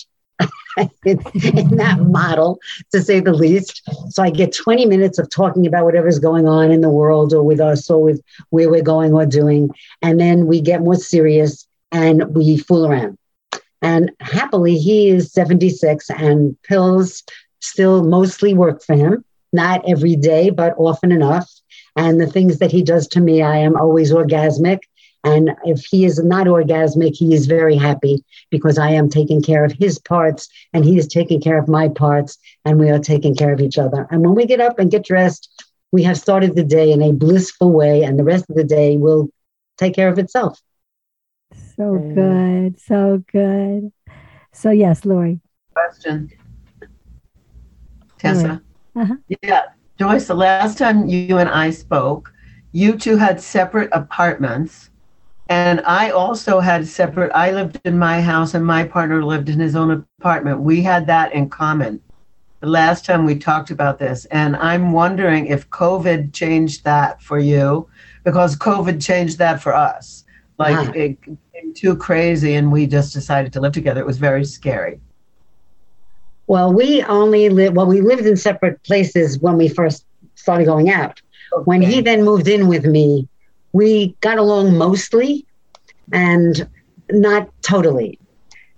in, 0.77 1.77
that 1.77 1.99
model, 2.01 2.59
to 2.93 3.03
say 3.03 3.21
the 3.21 3.33
least. 3.33 3.83
So 4.11 4.23
I 4.23 4.31
get 4.31 4.55
20 4.55 4.87
minutes 4.87 5.18
of 5.18 5.31
talking 5.31 5.66
about 5.66 5.85
whatever's 5.85 6.18
going 6.18 6.47
on 6.47 6.71
in 6.71 6.81
the 6.81 6.91
world 6.91 7.33
or 7.33 7.43
with 7.43 7.61
us 7.61 7.91
or 7.91 8.03
with 8.03 8.23
where 8.51 8.71
we're 8.71 8.83
going 8.83 9.12
or 9.12 9.27
doing. 9.27 9.71
And 10.03 10.21
then 10.21 10.47
we 10.47 10.61
get 10.61 10.83
more 10.83 10.97
serious 10.97 11.66
and 11.93 12.35
we 12.35 12.57
fool 12.57 12.87
around. 12.87 13.18
And 13.83 14.11
happily, 14.21 14.77
he 14.77 15.09
is 15.09 15.33
76 15.33 16.11
and 16.11 16.61
pills 16.62 17.23
still 17.61 18.05
mostly 18.05 18.55
work 18.55 18.83
for 18.83 18.95
him, 18.95 19.25
not 19.53 19.83
every 19.89 20.16
day, 20.16 20.51
but 20.51 20.75
often 20.77 21.12
enough. 21.12 21.51
And 21.97 22.21
the 22.21 22.27
things 22.27 22.59
that 22.59 22.71
he 22.71 22.83
does 22.83 23.09
to 23.09 23.21
me, 23.21 23.43
I 23.43 23.57
am 23.59 23.77
always 23.77 24.12
orgasmic. 24.12 24.81
And 25.23 25.51
if 25.64 25.85
he 25.85 26.05
is 26.05 26.23
not 26.23 26.47
orgasmic, 26.47 27.14
he 27.14 27.35
is 27.35 27.47
very 27.47 27.77
happy 27.77 28.25
because 28.51 28.79
I 28.79 28.91
am 28.91 29.11
taking 29.11 29.43
care 29.43 29.64
of 29.64 29.73
his 29.73 29.99
parts 29.99 30.49
and 30.73 30.85
he 30.85 30.97
is 30.97 31.07
taking 31.07 31.41
care 31.41 31.59
of 31.59 31.68
my 31.68 31.89
parts 31.89 32.39
and 32.64 32.79
we 32.79 32.91
are 32.91 32.99
taking 32.99 33.35
care 33.35 33.53
of 33.53 33.61
each 33.61 33.77
other. 33.77 34.07
And 34.11 34.23
when 34.23 34.35
we 34.35 34.47
get 34.47 34.61
up 34.61 34.79
and 34.79 34.91
get 34.91 35.05
dressed, 35.05 35.64
we 35.93 36.03
have 36.05 36.18
started 36.18 36.55
the 36.55 36.64
day 36.64 36.91
in 36.93 37.03
a 37.03 37.12
blissful 37.12 37.73
way 37.73 38.03
and 38.03 38.18
the 38.18 38.25
rest 38.25 38.47
of 38.49 38.57
the 38.57 38.64
day 38.64 38.97
will 38.97 39.29
take 39.77 39.95
care 39.95 40.09
of 40.09 40.18
itself. 40.18 40.61
So 41.77 41.99
good. 42.14 42.81
So 42.81 43.25
good. 43.31 43.93
So, 44.53 44.71
yes, 44.71 45.05
Lori. 45.05 45.41
Question. 45.73 46.31
Tessa. 48.18 48.62
Uh-huh. 48.97 49.16
Yeah. 49.43 49.62
Joyce, 49.99 50.27
the 50.27 50.35
last 50.35 50.79
time 50.79 51.09
you 51.09 51.39
and 51.39 51.49
I 51.49 51.71
spoke, 51.71 52.33
you 52.73 52.97
two 52.97 53.16
had 53.16 53.41
separate 53.41 53.91
apartments. 53.93 54.89
And 55.51 55.82
I 55.84 56.11
also 56.11 56.61
had 56.61 56.86
separate, 56.86 57.32
I 57.34 57.51
lived 57.51 57.80
in 57.84 57.98
my 57.98 58.20
house 58.20 58.55
and 58.55 58.64
my 58.64 58.84
partner 58.84 59.24
lived 59.24 59.48
in 59.48 59.59
his 59.59 59.74
own 59.74 60.07
apartment. 60.20 60.61
We 60.61 60.80
had 60.80 61.09
that 61.09 61.34
in 61.34 61.51
common 61.51 62.01
the 62.61 62.68
last 62.68 63.05
time 63.05 63.24
we 63.24 63.36
talked 63.36 63.70
about 63.70 63.98
this. 63.98 64.26
And 64.26 64.55
I'm 64.57 64.92
wondering 64.92 65.46
if 65.46 65.68
COVID 65.70 66.32
changed 66.32 66.84
that 66.84 67.20
for 67.20 67.40
you, 67.40 67.88
because 68.22 68.55
COVID 68.55 69.05
changed 69.05 69.38
that 69.38 69.61
for 69.61 69.74
us. 69.74 70.24
Like 70.59 70.76
wow. 70.76 70.92
it 70.94 71.20
became 71.20 71.74
too 71.74 71.96
crazy 71.96 72.55
and 72.55 72.70
we 72.70 72.86
just 72.86 73.12
decided 73.12 73.53
to 73.55 73.61
live 73.61 73.72
together. 73.72 74.01
It 74.01 74.07
was 74.07 74.18
very 74.18 74.44
scary. 74.44 75.01
Well, 76.46 76.72
we 76.72 77.03
only 77.05 77.48
lived, 77.48 77.74
well, 77.74 77.86
we 77.86 78.03
lived 78.03 78.26
in 78.26 78.36
separate 78.36 78.80
places 78.84 79.40
when 79.40 79.57
we 79.57 79.68
first 79.68 80.05
started 80.36 80.66
going 80.66 80.90
out. 80.90 81.20
Okay. 81.53 81.64
When 81.64 81.82
he 81.82 82.01
then 82.03 82.22
moved 82.24 82.46
in 82.46 82.68
with 82.68 82.84
me, 82.84 83.26
we 83.73 84.14
got 84.21 84.39
along 84.39 84.77
mostly 84.77 85.47
and 86.12 86.68
not 87.11 87.51
totally. 87.62 88.18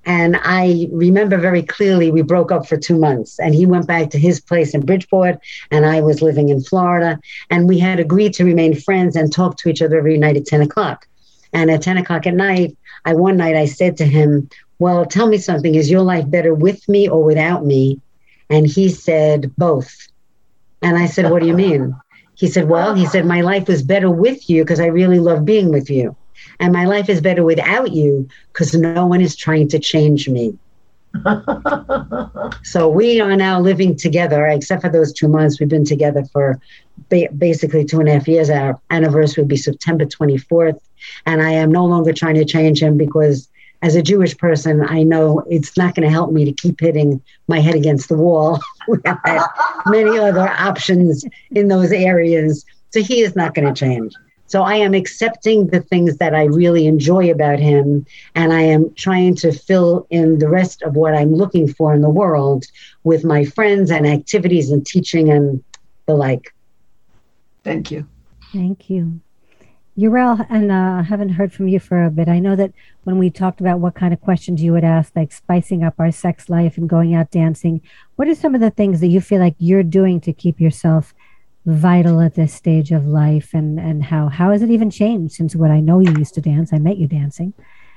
And 0.04 0.36
I 0.42 0.88
remember 0.90 1.38
very 1.38 1.62
clearly 1.62 2.10
we 2.10 2.22
broke 2.22 2.50
up 2.50 2.66
for 2.66 2.76
two 2.76 2.98
months 2.98 3.38
and 3.38 3.54
he 3.54 3.66
went 3.66 3.86
back 3.86 4.10
to 4.10 4.18
his 4.18 4.40
place 4.40 4.74
in 4.74 4.84
Bridgeport 4.84 5.38
and 5.70 5.86
I 5.86 6.00
was 6.00 6.22
living 6.22 6.48
in 6.48 6.60
Florida. 6.60 7.20
And 7.50 7.68
we 7.68 7.78
had 7.78 8.00
agreed 8.00 8.34
to 8.34 8.44
remain 8.44 8.74
friends 8.74 9.14
and 9.14 9.32
talk 9.32 9.58
to 9.58 9.68
each 9.68 9.80
other 9.80 9.98
every 9.98 10.18
night 10.18 10.36
at 10.36 10.46
10 10.46 10.62
o'clock. 10.62 11.06
And 11.52 11.70
at 11.70 11.82
10 11.82 11.98
o'clock 11.98 12.26
at 12.26 12.34
night, 12.34 12.76
I 13.04 13.14
one 13.14 13.36
night 13.36 13.54
I 13.54 13.66
said 13.66 13.96
to 13.98 14.04
him, 14.04 14.48
well, 14.82 15.06
tell 15.06 15.28
me 15.28 15.38
something. 15.38 15.76
Is 15.76 15.88
your 15.88 16.02
life 16.02 16.28
better 16.28 16.52
with 16.52 16.88
me 16.88 17.08
or 17.08 17.22
without 17.22 17.64
me? 17.64 18.00
And 18.50 18.66
he 18.66 18.88
said, 18.88 19.54
Both. 19.56 20.08
And 20.82 20.98
I 20.98 21.06
said, 21.06 21.30
What 21.30 21.40
do 21.40 21.46
you 21.46 21.54
mean? 21.54 21.94
He 22.34 22.48
said, 22.48 22.68
Well, 22.68 22.94
he 22.94 23.06
said, 23.06 23.26
My 23.26 23.40
life 23.40 23.68
was 23.68 23.82
better 23.82 24.10
with 24.10 24.48
you 24.48 24.64
because 24.64 24.80
I 24.80 24.86
really 24.86 25.18
love 25.18 25.44
being 25.44 25.70
with 25.70 25.90
you. 25.90 26.16
And 26.60 26.72
my 26.72 26.84
life 26.84 27.08
is 27.08 27.20
better 27.20 27.44
without 27.44 27.92
you 27.92 28.28
because 28.52 28.74
no 28.74 29.06
one 29.06 29.20
is 29.20 29.36
trying 29.36 29.68
to 29.68 29.78
change 29.78 30.28
me. 30.28 30.58
so 32.62 32.88
we 32.88 33.20
are 33.20 33.36
now 33.36 33.60
living 33.60 33.96
together, 33.96 34.46
except 34.46 34.82
for 34.82 34.88
those 34.88 35.12
two 35.12 35.28
months. 35.28 35.60
We've 35.60 35.68
been 35.68 35.84
together 35.84 36.24
for 36.32 36.58
ba- 37.10 37.28
basically 37.36 37.84
two 37.84 38.00
and 38.00 38.08
a 38.08 38.14
half 38.14 38.28
years. 38.28 38.50
Our 38.50 38.80
anniversary 38.90 39.42
will 39.42 39.48
be 39.48 39.56
September 39.56 40.04
24th. 40.04 40.78
And 41.26 41.42
I 41.42 41.50
am 41.50 41.70
no 41.70 41.84
longer 41.84 42.12
trying 42.12 42.36
to 42.36 42.44
change 42.44 42.82
him 42.82 42.96
because 42.96 43.48
as 43.82 43.96
a 43.96 44.02
Jewish 44.02 44.36
person, 44.38 44.84
I 44.88 45.02
know 45.02 45.44
it's 45.50 45.76
not 45.76 45.94
going 45.94 46.06
to 46.06 46.10
help 46.10 46.32
me 46.32 46.44
to 46.44 46.52
keep 46.52 46.80
hitting 46.80 47.20
my 47.48 47.58
head 47.58 47.74
against 47.74 48.08
the 48.08 48.16
wall. 48.16 48.60
we 48.88 48.98
have 49.04 49.50
many 49.86 50.18
other 50.18 50.48
options 50.48 51.24
in 51.50 51.68
those 51.68 51.90
areas. 51.90 52.64
So 52.90 53.02
he 53.02 53.22
is 53.22 53.34
not 53.34 53.54
going 53.54 53.72
to 53.72 53.78
change. 53.78 54.14
So 54.46 54.62
I 54.62 54.76
am 54.76 54.92
accepting 54.92 55.68
the 55.68 55.80
things 55.80 56.18
that 56.18 56.34
I 56.34 56.44
really 56.44 56.86
enjoy 56.86 57.30
about 57.30 57.58
him, 57.58 58.04
and 58.34 58.52
I 58.52 58.60
am 58.60 58.92
trying 58.94 59.34
to 59.36 59.50
fill 59.50 60.06
in 60.10 60.40
the 60.40 60.48
rest 60.48 60.82
of 60.82 60.94
what 60.94 61.14
I'm 61.14 61.34
looking 61.34 61.72
for 61.72 61.94
in 61.94 62.02
the 62.02 62.10
world 62.10 62.66
with 63.02 63.24
my 63.24 63.46
friends 63.46 63.90
and 63.90 64.06
activities 64.06 64.70
and 64.70 64.86
teaching 64.86 65.30
and 65.30 65.64
the 66.06 66.14
like. 66.14 66.54
Thank 67.64 67.90
you. 67.90 68.06
Thank 68.52 68.90
you. 68.90 69.20
Yarel, 69.96 70.46
and 70.48 70.72
uh, 70.72 71.00
I 71.00 71.02
haven't 71.02 71.30
heard 71.30 71.52
from 71.52 71.68
you 71.68 71.78
for 71.78 72.04
a 72.04 72.10
bit. 72.10 72.28
I 72.28 72.38
know 72.38 72.56
that 72.56 72.72
when 73.04 73.18
we 73.18 73.28
talked 73.28 73.60
about 73.60 73.80
what 73.80 73.94
kind 73.94 74.14
of 74.14 74.20
questions 74.22 74.62
you 74.62 74.72
would 74.72 74.84
ask, 74.84 75.14
like 75.14 75.32
spicing 75.32 75.84
up 75.84 75.94
our 75.98 76.10
sex 76.10 76.48
life 76.48 76.78
and 76.78 76.88
going 76.88 77.14
out 77.14 77.30
dancing, 77.30 77.82
what 78.16 78.26
are 78.26 78.34
some 78.34 78.54
of 78.54 78.62
the 78.62 78.70
things 78.70 79.00
that 79.00 79.08
you 79.08 79.20
feel 79.20 79.40
like 79.40 79.54
you're 79.58 79.82
doing 79.82 80.20
to 80.22 80.32
keep 80.32 80.60
yourself 80.60 81.14
vital 81.66 82.20
at 82.20 82.34
this 82.36 82.54
stage 82.54 82.90
of 82.90 83.04
life? 83.06 83.52
And, 83.52 83.78
and 83.78 84.02
how, 84.02 84.28
how 84.28 84.50
has 84.52 84.62
it 84.62 84.70
even 84.70 84.90
changed 84.90 85.34
since 85.34 85.54
what 85.54 85.70
I 85.70 85.80
know 85.80 86.00
you 86.00 86.14
used 86.16 86.34
to 86.34 86.40
dance? 86.40 86.72
I 86.72 86.78
met 86.78 86.96
you 86.96 87.06
dancing. 87.06 87.52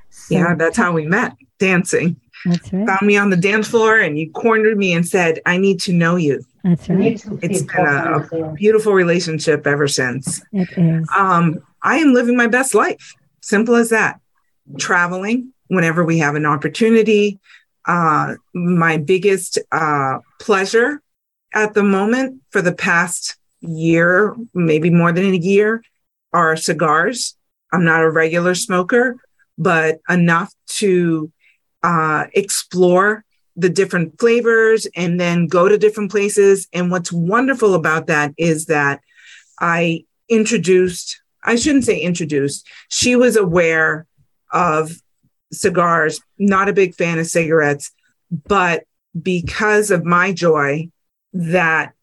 So, 0.10 0.36
yeah, 0.36 0.56
that's 0.56 0.78
how 0.78 0.92
we 0.92 1.06
met, 1.06 1.36
dancing. 1.60 2.20
That's 2.46 2.72
right. 2.74 2.88
Found 2.88 3.02
me 3.08 3.18
on 3.18 3.30
the 3.30 3.38
dance 3.38 3.70
floor 3.70 4.00
and 4.00 4.20
you 4.20 4.32
cornered 4.32 4.78
me 4.78 4.94
and 4.94 5.08
said, 5.08 5.40
I 5.46 5.58
need 5.58 5.80
to 5.82 5.94
know 5.94 6.16
you. 6.16 6.44
That's 6.64 6.90
right. 6.90 7.24
It's 7.42 7.64
been 7.64 7.86
a, 7.86 8.28
a 8.32 8.54
beautiful 8.54 8.94
relationship 8.94 9.66
ever 9.66 9.88
since. 9.88 10.42
It 10.52 10.70
is. 10.78 11.08
Um, 11.16 11.62
I 11.86 11.98
am 11.98 12.14
living 12.14 12.36
my 12.36 12.48
best 12.48 12.74
life. 12.74 13.14
Simple 13.42 13.76
as 13.76 13.90
that. 13.92 14.20
Traveling 14.80 15.54
whenever 15.68 16.04
we 16.04 16.18
have 16.18 16.36
an 16.36 16.46
opportunity. 16.46 17.40
Uh, 17.88 18.34
my 18.54 18.98
biggest 18.98 19.60
uh, 19.72 20.18
pleasure 20.40 21.02
at 21.54 21.76
the 21.76 21.84
moment 21.84 22.42
for 22.50 22.62
the 22.62 22.74
past 22.74 23.38
year, 23.62 24.36
maybe 24.54 24.90
more 24.90 25.12
than 25.12 25.26
a 25.26 25.38
year, 25.38 25.84
are 26.34 26.58
cigars. 26.58 27.38
I'm 27.72 27.86
not 27.86 28.04
a 28.04 28.10
regular 28.10 28.56
smoker, 28.56 29.18
but 29.58 30.00
enough 30.10 30.52
to 30.80 31.32
uh, 31.84 32.26
explore 32.34 33.24
the 33.56 33.70
different 33.70 34.20
flavors 34.20 34.88
and 34.96 35.20
then 35.20 35.48
go 35.48 35.70
to 35.70 35.78
different 35.78 36.12
places. 36.12 36.68
And 36.74 36.90
what's 36.90 37.12
wonderful 37.12 37.76
about 37.76 38.08
that 38.08 38.34
is 38.38 38.66
that 38.66 39.02
I 39.60 40.06
introduced, 40.28 41.22
I 41.46 41.56
shouldn't 41.56 41.86
say 41.86 42.00
introduced, 42.00 42.68
she 42.90 43.16
was 43.16 43.36
aware 43.36 44.06
of 44.52 45.02
cigars, 45.52 46.20
not 46.38 46.70
a 46.70 46.74
big 46.74 46.96
fan 46.96 47.20
of 47.20 47.28
cigarettes, 47.28 47.92
but 48.48 48.84
because 49.22 49.92
of 49.92 50.04
my 50.04 50.34
joy, 50.34 50.90
that 51.34 51.94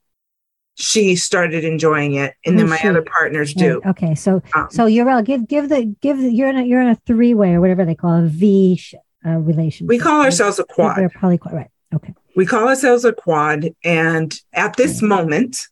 she 0.74 1.16
started 1.16 1.64
enjoying 1.64 2.14
it, 2.14 2.34
and 2.44 2.58
then 2.58 2.68
my 2.68 2.76
she? 2.76 2.88
other 2.88 3.02
partners 3.02 3.52
do. 3.54 3.80
Okay, 3.86 4.14
so 4.14 4.42
Um, 4.54 4.68
so 4.70 4.86
Yarel, 4.86 5.24
give 5.24 5.46
give 5.46 5.68
the 5.68 5.84
give 6.00 6.18
the, 6.18 6.32
you're 6.32 6.48
in 6.48 6.56
a 6.56 6.62
you're 6.62 6.80
in 6.80 6.88
a 6.88 6.94
three 7.06 7.34
way 7.34 7.52
or 7.52 7.60
whatever 7.60 7.84
they 7.84 7.94
call 7.94 8.24
a 8.24 8.26
V 8.26 8.82
uh, 9.26 9.30
relationship. 9.38 9.88
we 9.88 9.98
call 9.98 10.22
ourselves 10.22 10.58
a 10.58 10.64
quad. 10.64 10.98
We're 10.98 11.08
probably 11.10 11.38
quite 11.38 11.54
right. 11.54 11.70
Okay. 11.94 12.14
We 12.34 12.46
call 12.46 12.68
ourselves 12.68 13.04
a 13.04 13.12
quad. 13.12 13.70
And 13.84 14.34
at 14.52 14.76
this 14.76 15.02
moment, 15.02 15.68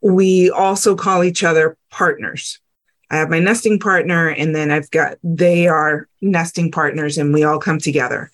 we 0.00 0.50
also 0.50 0.94
call 0.94 1.24
each 1.24 1.42
other 1.42 1.76
partners. 1.90 2.60
I 3.10 3.16
have 3.16 3.30
my 3.30 3.40
nesting 3.40 3.78
partner, 3.78 4.28
and 4.28 4.54
then 4.54 4.70
I've 4.70 4.90
got, 4.90 5.18
they 5.22 5.66
are 5.66 6.08
nesting 6.20 6.70
partners, 6.70 7.18
and 7.18 7.34
we 7.34 7.42
all 7.42 7.58
come 7.58 7.78
together. 7.78 8.30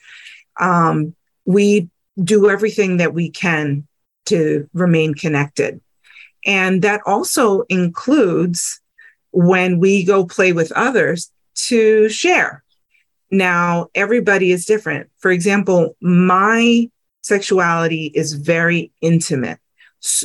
Um, 0.60 1.14
we 1.44 1.88
do 2.22 2.50
everything 2.50 2.98
that 2.98 3.14
we 3.14 3.30
can 3.30 3.86
to 4.26 4.68
remain 4.74 5.14
connected. 5.14 5.80
And 6.44 6.82
that 6.82 7.00
also 7.06 7.62
includes 7.62 8.80
when 9.30 9.78
we 9.78 10.04
go 10.04 10.24
play 10.26 10.52
with 10.52 10.72
others 10.72 11.30
to 11.54 12.08
share. 12.08 12.62
Now, 13.30 13.88
everybody 13.94 14.52
is 14.52 14.66
different. 14.66 15.10
For 15.18 15.30
example, 15.30 15.96
my 16.00 16.90
sexuality 17.22 18.12
is 18.14 18.34
very 18.34 18.92
intimate. 19.00 19.58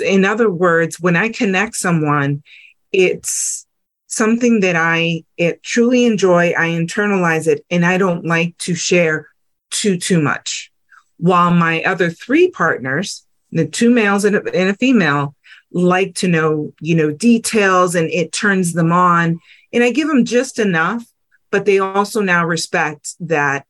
In 0.04 0.24
other 0.26 0.52
words, 0.52 1.00
when 1.00 1.16
I 1.16 1.30
connect 1.30 1.76
someone, 1.76 2.44
it's 2.92 3.66
something 4.12 4.60
that 4.60 4.76
I 4.76 5.24
it 5.38 5.64
truly 5.64 6.06
enjoy. 6.06 6.50
I 6.52 6.70
internalize 6.70 7.48
it, 7.48 7.66
and 7.72 7.86
I 7.86 7.98
don't 7.98 8.26
like 8.26 8.58
to 8.60 8.76
share 8.76 9.30
too 9.72 9.98
too 9.98 10.22
much. 10.22 10.72
While 11.18 11.52
my 11.52 11.82
other 11.84 12.10
three 12.10 12.52
partners, 12.52 13.26
the 13.52 13.66
two 13.66 13.90
males 13.90 14.26
and 14.26 14.36
a, 14.36 14.44
and 14.54 14.70
a 14.70 14.76
female, 14.76 15.36
like 15.72 16.14
to 16.16 16.28
know 16.28 16.74
you 16.82 16.96
know 16.96 17.12
details, 17.12 17.96
and 17.96 18.10
it 18.12 18.32
turns 18.32 18.74
them 18.74 18.92
on. 18.92 19.40
And 19.74 19.84
I 19.84 19.92
give 19.92 20.10
them 20.10 20.26
just 20.26 20.60
enough, 20.60 21.06
but 21.50 21.66
they 21.66 21.80
also 21.80 22.22
now 22.22 22.46
respect 22.46 23.16
that 23.22 23.66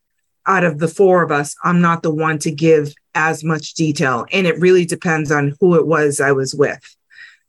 out 0.48 0.64
of 0.64 0.80
the 0.80 0.88
four 0.88 1.22
of 1.22 1.32
us, 1.32 1.56
I'm 1.64 1.82
not 1.82 2.02
the 2.02 2.14
one 2.14 2.40
to 2.40 2.52
give 2.52 2.96
as 3.14 3.44
much 3.44 3.76
detail. 3.76 4.26
And 4.32 4.48
it 4.48 4.60
really 4.60 4.86
depends 4.86 5.32
on 5.32 5.56
who 5.60 5.76
it 5.76 5.86
was 5.86 6.20
I 6.20 6.32
was 6.32 6.56
with. 6.56 6.84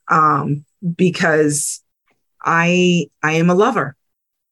Um, 0.08 0.66
because 0.96 1.81
I 2.44 3.06
I 3.22 3.32
am 3.32 3.50
a 3.50 3.54
lover. 3.54 3.96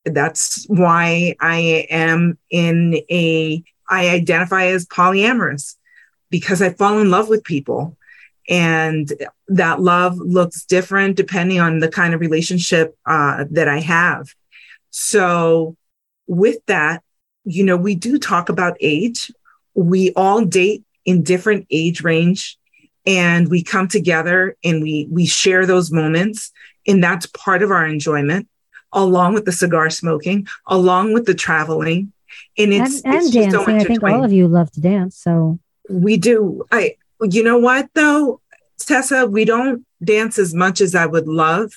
That's 0.05 0.65
why 0.67 1.35
I 1.39 1.87
am 1.89 2.37
in 2.49 2.95
a 3.09 3.63
I 3.87 4.09
identify 4.09 4.67
as 4.67 4.85
polyamorous 4.85 5.75
because 6.29 6.61
I 6.61 6.71
fall 6.71 6.99
in 6.99 7.11
love 7.11 7.29
with 7.29 7.43
people. 7.43 7.97
And 8.49 9.11
that 9.49 9.81
love 9.81 10.17
looks 10.17 10.65
different 10.65 11.15
depending 11.15 11.59
on 11.59 11.79
the 11.79 11.89
kind 11.89 12.13
of 12.13 12.21
relationship 12.21 12.97
uh, 13.05 13.45
that 13.51 13.67
I 13.67 13.79
have. 13.79 14.33
So, 14.89 15.75
with 16.27 16.57
that, 16.65 17.03
you 17.43 17.63
know, 17.63 17.77
we 17.77 17.95
do 17.95 18.17
talk 18.17 18.49
about 18.49 18.77
age. 18.79 19.31
We 19.75 20.11
all 20.15 20.43
date 20.43 20.83
in 21.05 21.23
different 21.23 21.67
age 21.69 22.03
range 22.03 22.57
and 23.05 23.49
we 23.49 23.63
come 23.63 23.87
together 23.87 24.55
and 24.63 24.81
we 24.81 25.07
we 25.11 25.25
share 25.25 25.65
those 25.65 25.91
moments 25.91 26.51
and 26.91 27.03
that's 27.03 27.25
part 27.25 27.63
of 27.63 27.71
our 27.71 27.85
enjoyment 27.85 28.47
along 28.93 29.33
with 29.33 29.45
the 29.45 29.51
cigar 29.51 29.89
smoking 29.89 30.47
along 30.67 31.13
with 31.13 31.25
the 31.25 31.33
traveling. 31.33 32.11
And 32.57 32.73
it's 32.73 33.01
and, 33.01 33.15
and 33.15 33.23
it's 33.23 33.33
just 33.33 33.51
so 33.51 33.65
dancing. 33.65 33.75
I 33.75 33.83
think 33.83 34.03
all 34.03 34.23
of 34.23 34.31
you 34.31 34.47
love 34.47 34.71
to 34.71 34.81
dance. 34.81 35.17
So. 35.17 35.59
We 35.89 36.17
do. 36.17 36.65
I 36.71 36.95
you 37.21 37.43
know 37.43 37.57
what 37.57 37.89
though? 37.93 38.41
Tessa 38.79 39.25
we 39.25 39.45
don't 39.45 39.85
dance 40.03 40.39
as 40.39 40.55
much 40.55 40.81
as 40.81 40.95
i 40.95 41.05
would 41.05 41.27
love 41.27 41.71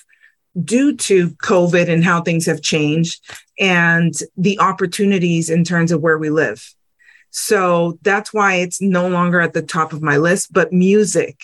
due 0.63 0.95
to 0.95 1.29
covid 1.35 1.87
and 1.87 2.03
how 2.03 2.21
things 2.21 2.47
have 2.47 2.59
changed 2.59 3.21
and 3.59 4.15
the 4.35 4.59
opportunities 4.59 5.49
in 5.49 5.63
terms 5.63 5.91
of 5.91 6.01
where 6.01 6.17
we 6.17 6.29
live. 6.29 6.73
So 7.29 7.99
that's 8.01 8.33
why 8.33 8.55
it's 8.55 8.81
no 8.81 9.07
longer 9.07 9.39
at 9.41 9.53
the 9.53 9.61
top 9.61 9.93
of 9.93 10.01
my 10.01 10.17
list 10.17 10.51
but 10.53 10.73
music 10.73 11.39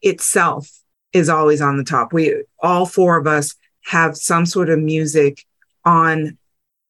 itself 0.00 0.70
is 1.14 1.28
always 1.30 1.62
on 1.62 1.78
the 1.78 1.84
top. 1.84 2.12
We 2.12 2.44
all 2.58 2.84
four 2.84 3.16
of 3.16 3.26
us 3.26 3.54
have 3.86 4.16
some 4.16 4.44
sort 4.44 4.68
of 4.68 4.80
music 4.80 5.46
on 5.84 6.36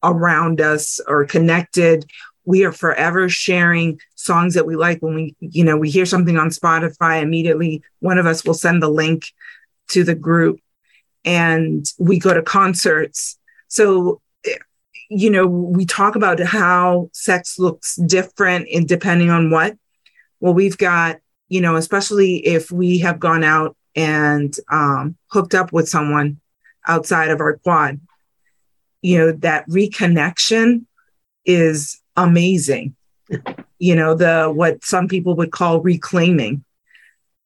around 0.03 0.59
us 0.59 0.99
or 1.07 1.25
connected. 1.25 2.05
We 2.43 2.65
are 2.65 2.71
forever 2.71 3.29
sharing 3.29 3.99
songs 4.15 4.55
that 4.55 4.65
we 4.65 4.75
like. 4.75 5.01
When 5.01 5.15
we 5.15 5.35
you 5.39 5.63
know 5.63 5.77
we 5.77 5.89
hear 5.89 6.05
something 6.05 6.37
on 6.37 6.49
spotify 6.49 7.21
immediately 7.21 7.81
one 7.99 8.17
of 8.17 8.25
us 8.25 8.43
will 8.43 8.53
send 8.55 8.81
the 8.81 8.89
link 8.89 9.31
to 9.89 10.03
the 10.03 10.15
group 10.15 10.59
and 11.23 11.85
we 11.97 12.19
go 12.19 12.33
to 12.33 12.41
concerts. 12.41 13.37
So 13.67 14.21
you 15.09 15.29
know 15.29 15.45
we 15.45 15.85
talk 15.85 16.15
about 16.15 16.39
how 16.39 17.09
sex 17.13 17.59
looks 17.59 17.95
different 17.95 18.67
in 18.69 18.87
depending 18.87 19.29
on 19.29 19.51
what. 19.51 19.77
Well 20.39 20.55
we've 20.55 20.79
got 20.79 21.17
you 21.47 21.61
know 21.61 21.75
especially 21.75 22.37
if 22.37 22.71
we 22.71 22.99
have 22.99 23.19
gone 23.19 23.43
out 23.43 23.75
and 23.95 24.55
um, 24.71 25.15
hooked 25.31 25.53
up 25.53 25.71
with 25.71 25.89
someone 25.89 26.39
outside 26.87 27.29
of 27.29 27.39
our 27.39 27.57
quad. 27.57 27.99
You 29.01 29.17
know 29.19 29.31
that 29.33 29.67
reconnection 29.69 30.85
is 31.45 32.01
amazing. 32.15 32.95
You 33.79 33.95
know 33.95 34.15
the 34.15 34.51
what 34.53 34.83
some 34.83 35.07
people 35.07 35.35
would 35.35 35.51
call 35.51 35.81
reclaiming. 35.81 36.63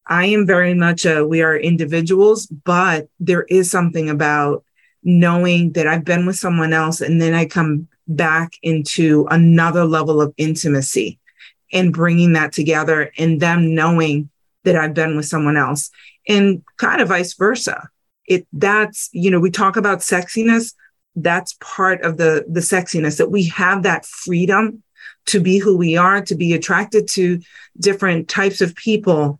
I 0.09 0.25
am 0.25 0.47
very 0.47 0.73
much 0.73 1.05
a 1.05 1.25
we 1.25 1.41
are 1.43 1.55
individuals 1.55 2.47
but 2.47 3.07
there 3.19 3.43
is 3.43 3.69
something 3.69 4.09
about 4.09 4.63
knowing 5.03 5.71
that 5.73 5.87
i've 5.87 6.03
been 6.03 6.25
with 6.25 6.35
someone 6.35 6.73
else 6.73 6.99
and 6.99 7.21
then 7.21 7.33
i 7.33 7.45
come 7.45 7.87
back 8.07 8.53
into 8.63 9.27
another 9.29 9.85
level 9.85 10.19
of 10.19 10.33
intimacy 10.35 11.19
and 11.71 11.93
bringing 11.93 12.33
that 12.33 12.51
together 12.51 13.11
and 13.17 13.39
them 13.39 13.75
knowing 13.75 14.29
that 14.63 14.75
i've 14.75 14.93
been 14.93 15.15
with 15.15 15.25
someone 15.25 15.55
else 15.55 15.91
and 16.29 16.63
kind 16.77 17.01
of 17.01 17.09
vice 17.09 17.33
versa. 17.33 17.89
It 18.25 18.47
that's 18.53 19.09
you 19.11 19.31
know 19.31 19.39
we 19.41 19.51
talk 19.51 19.75
about 19.75 19.99
sexiness. 19.99 20.73
That's 21.15 21.57
part 21.59 22.03
of 22.03 22.15
the 22.15 22.45
the 22.47 22.61
sexiness 22.61 23.17
that 23.17 23.31
we 23.31 23.45
have 23.47 23.83
that 23.83 24.05
freedom 24.05 24.83
to 25.25 25.41
be 25.41 25.57
who 25.57 25.75
we 25.75 25.97
are 25.97 26.21
to 26.21 26.35
be 26.35 26.53
attracted 26.53 27.07
to 27.09 27.41
different 27.77 28.29
types 28.29 28.61
of 28.61 28.75
people 28.75 29.39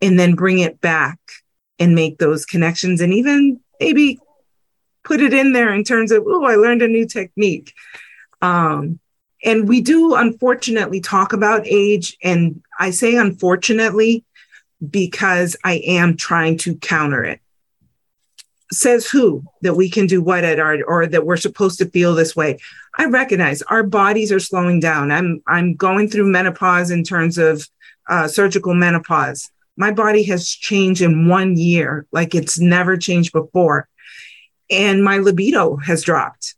and 0.00 0.18
then 0.18 0.34
bring 0.34 0.58
it 0.58 0.80
back 0.80 1.18
and 1.78 1.94
make 1.94 2.18
those 2.18 2.44
connections 2.44 3.00
and 3.00 3.12
even 3.12 3.60
maybe 3.80 4.18
put 5.04 5.20
it 5.20 5.34
in 5.34 5.52
there 5.52 5.72
in 5.72 5.84
terms 5.84 6.10
of 6.10 6.24
oh 6.26 6.44
i 6.44 6.56
learned 6.56 6.82
a 6.82 6.88
new 6.88 7.06
technique. 7.06 7.72
Um, 8.40 8.98
and 9.42 9.68
we 9.68 9.82
do 9.82 10.14
unfortunately 10.14 11.00
talk 11.00 11.34
about 11.34 11.66
age 11.66 12.16
and 12.22 12.62
i 12.80 12.90
say 12.90 13.16
unfortunately 13.16 14.24
because 14.90 15.56
i 15.64 15.74
am 15.86 16.16
trying 16.16 16.56
to 16.58 16.76
counter 16.76 17.24
it. 17.24 17.40
Says 18.72 19.08
who 19.08 19.44
that 19.62 19.74
we 19.74 19.88
can 19.88 20.06
do 20.06 20.22
what 20.22 20.44
at 20.44 20.58
our 20.58 20.82
or 20.84 21.06
that 21.06 21.26
we're 21.26 21.36
supposed 21.36 21.78
to 21.78 21.90
feel 21.90 22.14
this 22.14 22.34
way. 22.34 22.58
I 22.98 23.06
recognize 23.06 23.62
our 23.62 23.82
bodies 23.82 24.32
are 24.32 24.40
slowing 24.40 24.80
down. 24.80 25.10
I'm 25.10 25.42
i'm 25.46 25.74
going 25.74 26.08
through 26.08 26.30
menopause 26.30 26.90
in 26.90 27.04
terms 27.04 27.38
of 27.38 27.68
uh, 28.08 28.28
surgical 28.28 28.74
menopause. 28.74 29.50
My 29.76 29.90
body 29.90 30.22
has 30.24 30.48
changed 30.48 31.02
in 31.02 31.28
one 31.28 31.56
year 31.56 32.06
like 32.12 32.34
it's 32.34 32.58
never 32.58 32.96
changed 32.96 33.32
before. 33.32 33.88
And 34.70 35.04
my 35.04 35.18
libido 35.18 35.76
has 35.76 36.02
dropped. 36.02 36.54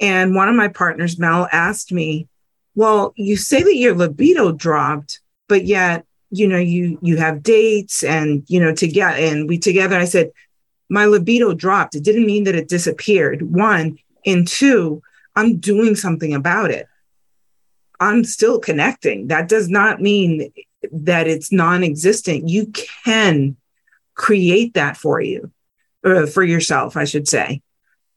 And 0.00 0.34
one 0.34 0.48
of 0.48 0.56
my 0.56 0.68
partners 0.68 1.18
mel 1.18 1.48
asked 1.50 1.92
me 1.92 2.28
well 2.74 3.12
you 3.16 3.36
say 3.36 3.62
that 3.62 3.76
your 3.76 3.94
libido 3.94 4.52
dropped 4.52 5.20
but 5.48 5.64
yet 5.64 6.06
you 6.32 6.48
know 6.48 6.58
you 6.58 6.98
you 7.02 7.16
have 7.16 7.42
dates 7.42 8.02
and 8.02 8.42
you 8.48 8.58
know 8.58 8.74
together 8.74 9.16
and 9.16 9.48
we 9.48 9.58
together 9.58 9.96
i 9.96 10.04
said 10.04 10.32
my 10.92 11.06
libido 11.06 11.54
dropped. 11.54 11.94
It 11.94 12.04
didn't 12.04 12.26
mean 12.26 12.44
that 12.44 12.54
it 12.54 12.68
disappeared. 12.68 13.40
One, 13.50 13.98
and 14.26 14.46
two, 14.46 15.02
I'm 15.34 15.56
doing 15.56 15.96
something 15.96 16.34
about 16.34 16.70
it. 16.70 16.86
I'm 17.98 18.24
still 18.24 18.58
connecting. 18.58 19.28
That 19.28 19.48
does 19.48 19.70
not 19.70 20.02
mean 20.02 20.52
that 20.92 21.28
it's 21.28 21.50
non 21.50 21.82
existent. 21.82 22.50
You 22.50 22.70
can 23.06 23.56
create 24.14 24.74
that 24.74 24.98
for 24.98 25.18
you, 25.18 25.50
or 26.04 26.26
for 26.26 26.44
yourself, 26.44 26.94
I 26.94 27.04
should 27.04 27.26
say. 27.26 27.62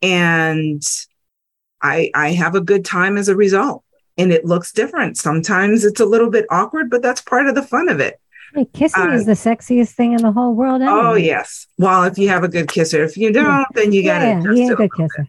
And 0.02 0.84
I, 1.82 2.12
I 2.14 2.32
have 2.32 2.56
a 2.56 2.62
good 2.62 2.84
time 2.84 3.16
as 3.16 3.30
a 3.30 3.38
result. 3.38 3.85
And 4.18 4.32
it 4.32 4.46
looks 4.46 4.72
different. 4.72 5.18
Sometimes 5.18 5.84
it's 5.84 6.00
a 6.00 6.06
little 6.06 6.30
bit 6.30 6.46
awkward, 6.50 6.90
but 6.90 7.02
that's 7.02 7.22
part 7.22 7.48
of 7.48 7.56
the 7.56 7.64
fun 7.64 7.90
of 7.90 8.00
it. 8.00 8.20
Hey, 8.54 8.66
kissing 8.74 9.10
uh, 9.10 9.12
is 9.12 9.26
the 9.26 9.34
sexiest 9.34 9.92
thing 9.92 10.14
in 10.14 10.22
the 10.22 10.32
whole 10.32 10.54
world. 10.54 10.82
Anyway. 10.82 10.98
Oh 10.98 11.16
yes. 11.16 11.68
Well, 11.78 12.04
if 12.04 12.18
you 12.18 12.30
have 12.30 12.44
a 12.44 12.48
good 12.48 12.70
kisser, 12.70 13.04
if 13.04 13.18
you 13.18 13.34
don't, 13.34 13.46
yeah. 13.46 13.64
then 13.74 13.92
you 13.92 14.04
got 14.04 14.20
to. 14.20 14.26
Yeah, 14.26 14.54
he 14.54 14.68
a 14.70 14.76
good 14.76 14.92
kisser. 14.94 15.28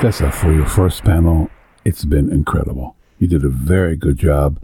Tessa, 0.00 0.32
for 0.32 0.52
your 0.52 0.66
first 0.66 1.04
panel, 1.04 1.48
it's 1.84 2.04
been 2.04 2.32
incredible. 2.32 2.96
You 3.18 3.28
did 3.28 3.44
a 3.44 3.48
very 3.48 3.96
good 3.96 4.16
job 4.18 4.58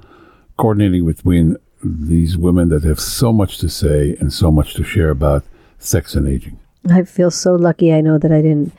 coordinating 0.57 1.07
between 1.07 1.57
these 1.83 2.37
women 2.37 2.71
that 2.71 2.83
have 2.83 2.99
so 2.99 3.33
much 3.33 3.59
to 3.59 3.69
say 3.69 4.17
and 4.19 4.33
so 4.33 4.51
much 4.51 4.75
to 4.75 4.83
share 4.83 5.11
about 5.11 5.45
sex 5.79 6.15
and 6.15 6.27
aging. 6.27 6.59
I 6.91 7.05
feel 7.05 7.31
so 7.31 7.55
lucky. 7.55 7.93
I 7.93 8.01
know 8.01 8.19
that 8.19 8.33
I 8.33 8.43
didn't, 8.43 8.73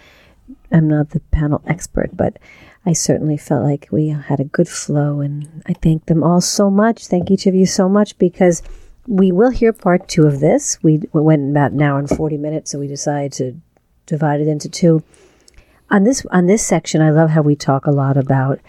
I'm 0.72 0.88
not 0.88 1.10
the 1.10 1.20
panel 1.20 1.62
expert, 1.66 2.16
but 2.16 2.38
I 2.86 2.94
certainly 2.94 3.38
felt 3.38 3.64
like 3.64 3.88
we 3.92 4.10
had 4.10 4.40
a 4.40 4.46
good 4.46 4.68
flow. 4.68 5.22
And 5.22 5.64
I 5.68 5.74
thank 5.74 6.06
them 6.06 6.24
all 6.24 6.42
so 6.42 6.70
much. 6.70 7.08
Thank 7.08 7.32
each 7.32 7.48
of 7.48 7.56
you 7.56 7.66
so 7.66 7.90
much 7.90 8.18
because 8.18 8.62
we 9.08 9.32
will 9.32 9.50
hear 9.50 9.74
part 9.74 10.08
two 10.08 10.28
of 10.28 10.40
this. 10.40 10.78
We 10.84 11.02
went 11.12 11.52
about 11.52 11.72
an 11.72 11.82
hour 11.82 12.00
and 12.00 12.10
40 12.10 12.38
minutes, 12.38 12.72
so 12.72 12.80
we 12.80 12.88
decided 12.88 13.34
to 13.34 13.60
divide 14.06 14.40
it 14.40 14.48
into 14.48 14.70
two. 14.70 15.04
On 15.90 16.04
this 16.04 16.26
on 16.32 16.46
this 16.46 16.66
section, 16.66 17.02
I 17.02 17.10
love 17.10 17.32
how 17.32 17.42
we 17.42 17.56
talk 17.56 17.88
a 17.88 17.92
lot 17.92 18.18
about 18.18 18.60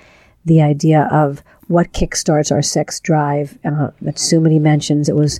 the 0.44 0.62
idea 0.62 1.08
of 1.12 1.42
what 1.68 1.92
kickstarts 1.92 2.50
our 2.50 2.62
sex 2.62 2.98
drive. 3.00 3.58
Uh, 3.64 3.90
that 4.00 4.16
Sumati 4.16 4.58
mentions 4.58 5.08
it 5.08 5.16
was 5.16 5.38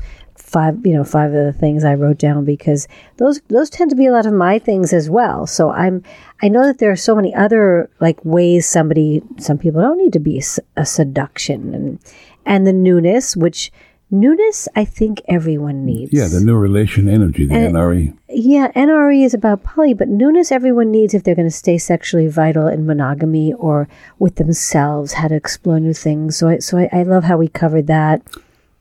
five, 0.51 0.85
you 0.85 0.93
know, 0.93 1.05
five 1.05 1.33
of 1.33 1.45
the 1.45 1.53
things 1.53 1.85
I 1.85 1.95
wrote 1.95 2.19
down 2.19 2.45
because 2.45 2.89
those 3.19 3.41
those 3.49 3.71
tend 3.71 3.91
to 3.91 3.97
be 3.97 4.07
a 4.07 4.13
lot 4.13 4.27
of 4.27 4.33
my 4.33 4.59
things 4.59 4.93
as 4.93 5.09
well. 5.09 5.47
So 5.47 5.71
I'm 5.71 6.03
I 6.43 6.49
know 6.49 6.67
that 6.67 6.79
there 6.79 6.91
are 6.91 6.97
so 6.97 7.15
many 7.15 7.33
other 7.35 7.89
like 8.01 8.23
ways 8.25 8.67
somebody 8.67 9.23
some 9.39 9.59
people 9.59 9.81
don't 9.81 9.99
need 9.99 10.13
to 10.15 10.19
be 10.19 10.43
a, 10.77 10.85
seduction 10.85 11.75
and 11.75 11.99
and 12.45 12.67
the 12.67 12.73
newness 12.73 13.37
which 13.37 13.71
newness 14.11 14.67
I 14.75 14.85
think 14.85 15.23
everyone 15.29 15.87
needs. 15.87 16.13
Yeah, 16.13 16.27
the 16.27 16.41
new 16.41 16.57
relation 16.57 17.09
energy, 17.09 17.47
the 17.47 17.55
and, 17.55 17.75
NRE. 17.77 18.17
Yeah, 18.29 18.73
NRE 18.73 19.25
is 19.25 19.35
about 19.35 19.63
poly, 19.63 19.95
but 19.95 20.09
newness 20.09 20.51
everyone 20.51 20.91
needs 20.91 21.15
if 21.15 21.23
they're 21.23 21.37
going 21.37 21.47
to 21.47 21.55
stay 21.55 21.79
sexually 21.79 22.27
vital 22.27 22.67
in 22.67 22.87
monogamy 22.87 23.53
or 23.53 23.89
with 24.19 24.35
themselves, 24.35 25.13
how 25.13 25.29
to 25.29 25.37
explore 25.37 25.79
new 25.79 25.95
things. 25.95 26.37
So 26.37 26.49
I, 26.49 26.59
so 26.59 26.79
I, 26.79 26.89
I 26.93 27.03
love 27.05 27.23
how 27.23 27.37
we 27.37 27.47
covered 27.47 27.87
that. 27.87 28.23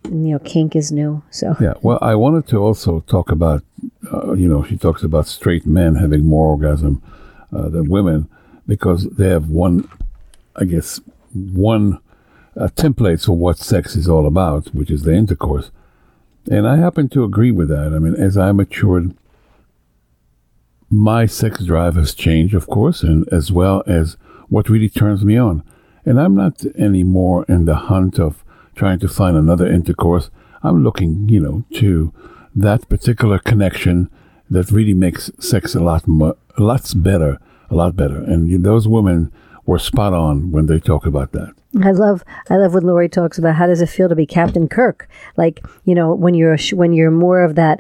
You 0.06 0.32
know, 0.32 0.40
kink 0.40 0.76
is 0.76 0.92
new. 0.92 1.22
So 1.30 1.56
yeah. 1.60 1.74
Well, 1.82 2.00
I 2.02 2.16
wanted 2.16 2.48
to 2.48 2.58
also 2.58 3.02
talk 3.02 3.32
about, 3.32 3.64
uh, 4.12 4.34
you 4.34 4.48
know, 4.48 4.64
she 4.64 4.78
talks 4.78 5.04
about 5.04 5.28
straight 5.28 5.66
men 5.66 5.96
having 5.96 6.26
more 6.26 6.48
orgasm 6.52 7.02
uh, 7.54 7.70
than 7.70 7.90
women 7.90 8.30
because 8.68 9.06
they 9.06 9.30
have 9.30 9.50
one, 9.50 9.90
I 10.56 10.66
guess, 10.66 11.02
one 11.34 12.00
uh, 12.56 12.68
templates 12.68 13.26
for 13.26 13.34
what 13.34 13.58
sex 13.58 13.96
is 13.96 14.08
all 14.08 14.26
about, 14.26 14.68
which 14.68 14.90
is 14.90 15.04
the 15.04 15.14
intercourse. 15.14 15.72
And 16.50 16.68
I 16.68 16.78
happen 16.78 17.10
to 17.10 17.24
agree 17.24 17.52
with 17.52 17.70
that. 17.70 17.94
I 17.94 18.00
mean, 18.00 18.16
as 18.16 18.38
I 18.38 18.52
matured, 18.52 19.16
my 20.90 21.26
sex 21.26 21.64
drive 21.64 21.96
has 21.96 22.14
changed, 22.14 22.56
of 22.56 22.68
course, 22.68 23.04
and 23.04 23.28
as 23.32 23.52
well 23.52 23.84
as 23.86 24.18
what 24.48 24.70
really 24.70 24.90
turns 24.90 25.24
me 25.24 25.38
on. 25.38 25.64
And 26.06 26.20
I'm 26.20 26.36
not 26.36 26.66
anymore 26.76 27.46
in 27.48 27.66
the 27.66 27.76
hunt 27.76 28.20
of 28.20 28.44
trying 28.80 29.00
to 29.00 29.10
find 29.10 29.36
another 29.36 29.68
intercourse. 29.68 30.32
I'm 30.64 30.84
looking, 30.84 31.28
you 31.30 31.42
know, 31.42 31.64
to 31.80 32.14
that 32.56 32.88
particular 32.90 33.38
connection 33.38 34.10
that 34.50 34.72
really 34.72 34.94
makes 34.94 35.30
sex 35.40 35.76
a 35.76 35.82
lot 35.82 36.08
more, 36.08 36.36
a 36.58 36.64
lot 36.64 36.92
better, 36.96 37.38
a 37.70 37.76
lot 37.76 37.96
better. 37.96 38.18
And 38.18 38.64
those 38.64 38.88
women 38.88 39.32
were 39.66 39.80
spot 39.80 40.14
on 40.14 40.52
when 40.52 40.66
they 40.66 40.80
talk 40.80 41.06
about 41.06 41.34
that. 41.34 41.54
I 41.84 41.92
love 41.92 42.24
I 42.50 42.56
love 42.56 42.74
when 42.74 42.84
Lori 42.84 43.08
talks 43.08 43.38
about 43.38 43.56
how 43.56 43.68
does 43.68 43.82
it 43.82 43.90
feel 43.90 44.10
to 44.10 44.16
be 44.16 44.26
Captain 44.26 44.68
Kirk? 44.68 45.08
Like 45.38 45.64
you 45.84 45.94
know 45.94 46.16
when 46.16 46.34
you're 46.34 46.58
when 46.74 46.94
you're 46.94 47.12
more 47.12 47.44
of 47.44 47.54
that 47.56 47.80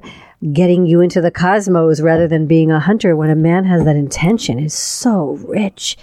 getting 0.54 0.86
you 0.86 1.02
into 1.02 1.22
the 1.22 1.32
cosmos 1.32 2.00
rather 2.00 2.28
than 2.28 2.45
being 2.45 2.72
a 2.72 2.80
hunter. 2.80 3.16
When 3.16 3.32
a 3.32 3.36
man 3.36 3.66
has 3.66 3.86
that 3.86 3.95
intention 3.95 4.60
is 4.60 4.76
so 4.76 5.39
rich. 5.47 5.97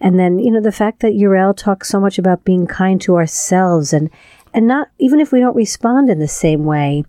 And 0.00 0.18
then 0.18 0.38
you 0.38 0.50
know 0.50 0.62
the 0.62 0.72
fact 0.72 1.00
that 1.00 1.12
Yarel 1.12 1.54
talks 1.54 1.90
so 1.90 2.00
much 2.00 2.18
about 2.18 2.44
being 2.44 2.66
kind 2.66 3.00
to 3.02 3.16
ourselves 3.16 3.92
and 3.92 4.08
and 4.56 4.66
not 4.66 4.88
even 4.98 5.20
if 5.20 5.30
we 5.30 5.38
don't 5.38 5.54
respond 5.54 6.10
in 6.10 6.18
the 6.18 6.26
same 6.26 6.64
way. 6.64 7.04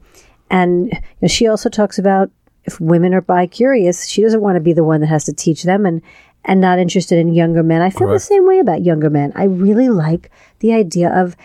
And 0.51 0.87
you 0.91 0.99
know, 1.21 1.27
she 1.27 1.47
also 1.47 1.69
talks 1.69 1.97
about 1.97 2.29
if 2.65 2.79
women 2.79 3.13
are 3.13 3.21
bi 3.21 3.47
curious, 3.47 4.05
she 4.05 4.21
doesn't 4.21 4.41
want 4.41 4.57
to 4.57 4.59
be 4.59 4.73
the 4.73 4.83
one 4.83 4.99
that 5.01 5.07
has 5.07 5.23
to 5.23 5.33
teach 5.33 5.63
them 5.63 5.85
and 5.85 6.01
and 6.43 6.61
not 6.61 6.77
interested 6.77 7.17
in 7.17 7.33
younger 7.33 7.63
men. 7.63 7.81
I 7.81 7.89
feel 7.89 8.07
Correct. 8.07 8.15
the 8.15 8.25
same 8.25 8.45
way 8.45 8.59
about 8.59 8.83
younger 8.83 9.09
men. 9.09 9.31
I 9.35 9.45
really 9.45 9.89
like 9.89 10.29
the 10.59 10.73
idea 10.73 11.09
of 11.09 11.35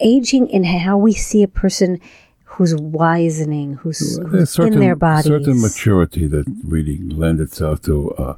aging 0.00 0.52
and 0.52 0.64
how 0.64 0.96
we 0.96 1.12
see 1.12 1.42
a 1.42 1.48
person 1.48 2.00
who's 2.44 2.74
wisening, 2.74 3.74
who's, 3.74 4.18
who's 4.18 4.50
certain, 4.50 4.74
in 4.74 4.80
their 4.80 4.96
bodies. 4.96 5.26
Certain 5.26 5.60
maturity 5.60 6.26
that 6.26 6.44
really 6.64 6.98
lends 6.98 7.40
itself 7.40 7.82
to 7.82 8.10
uh, 8.12 8.34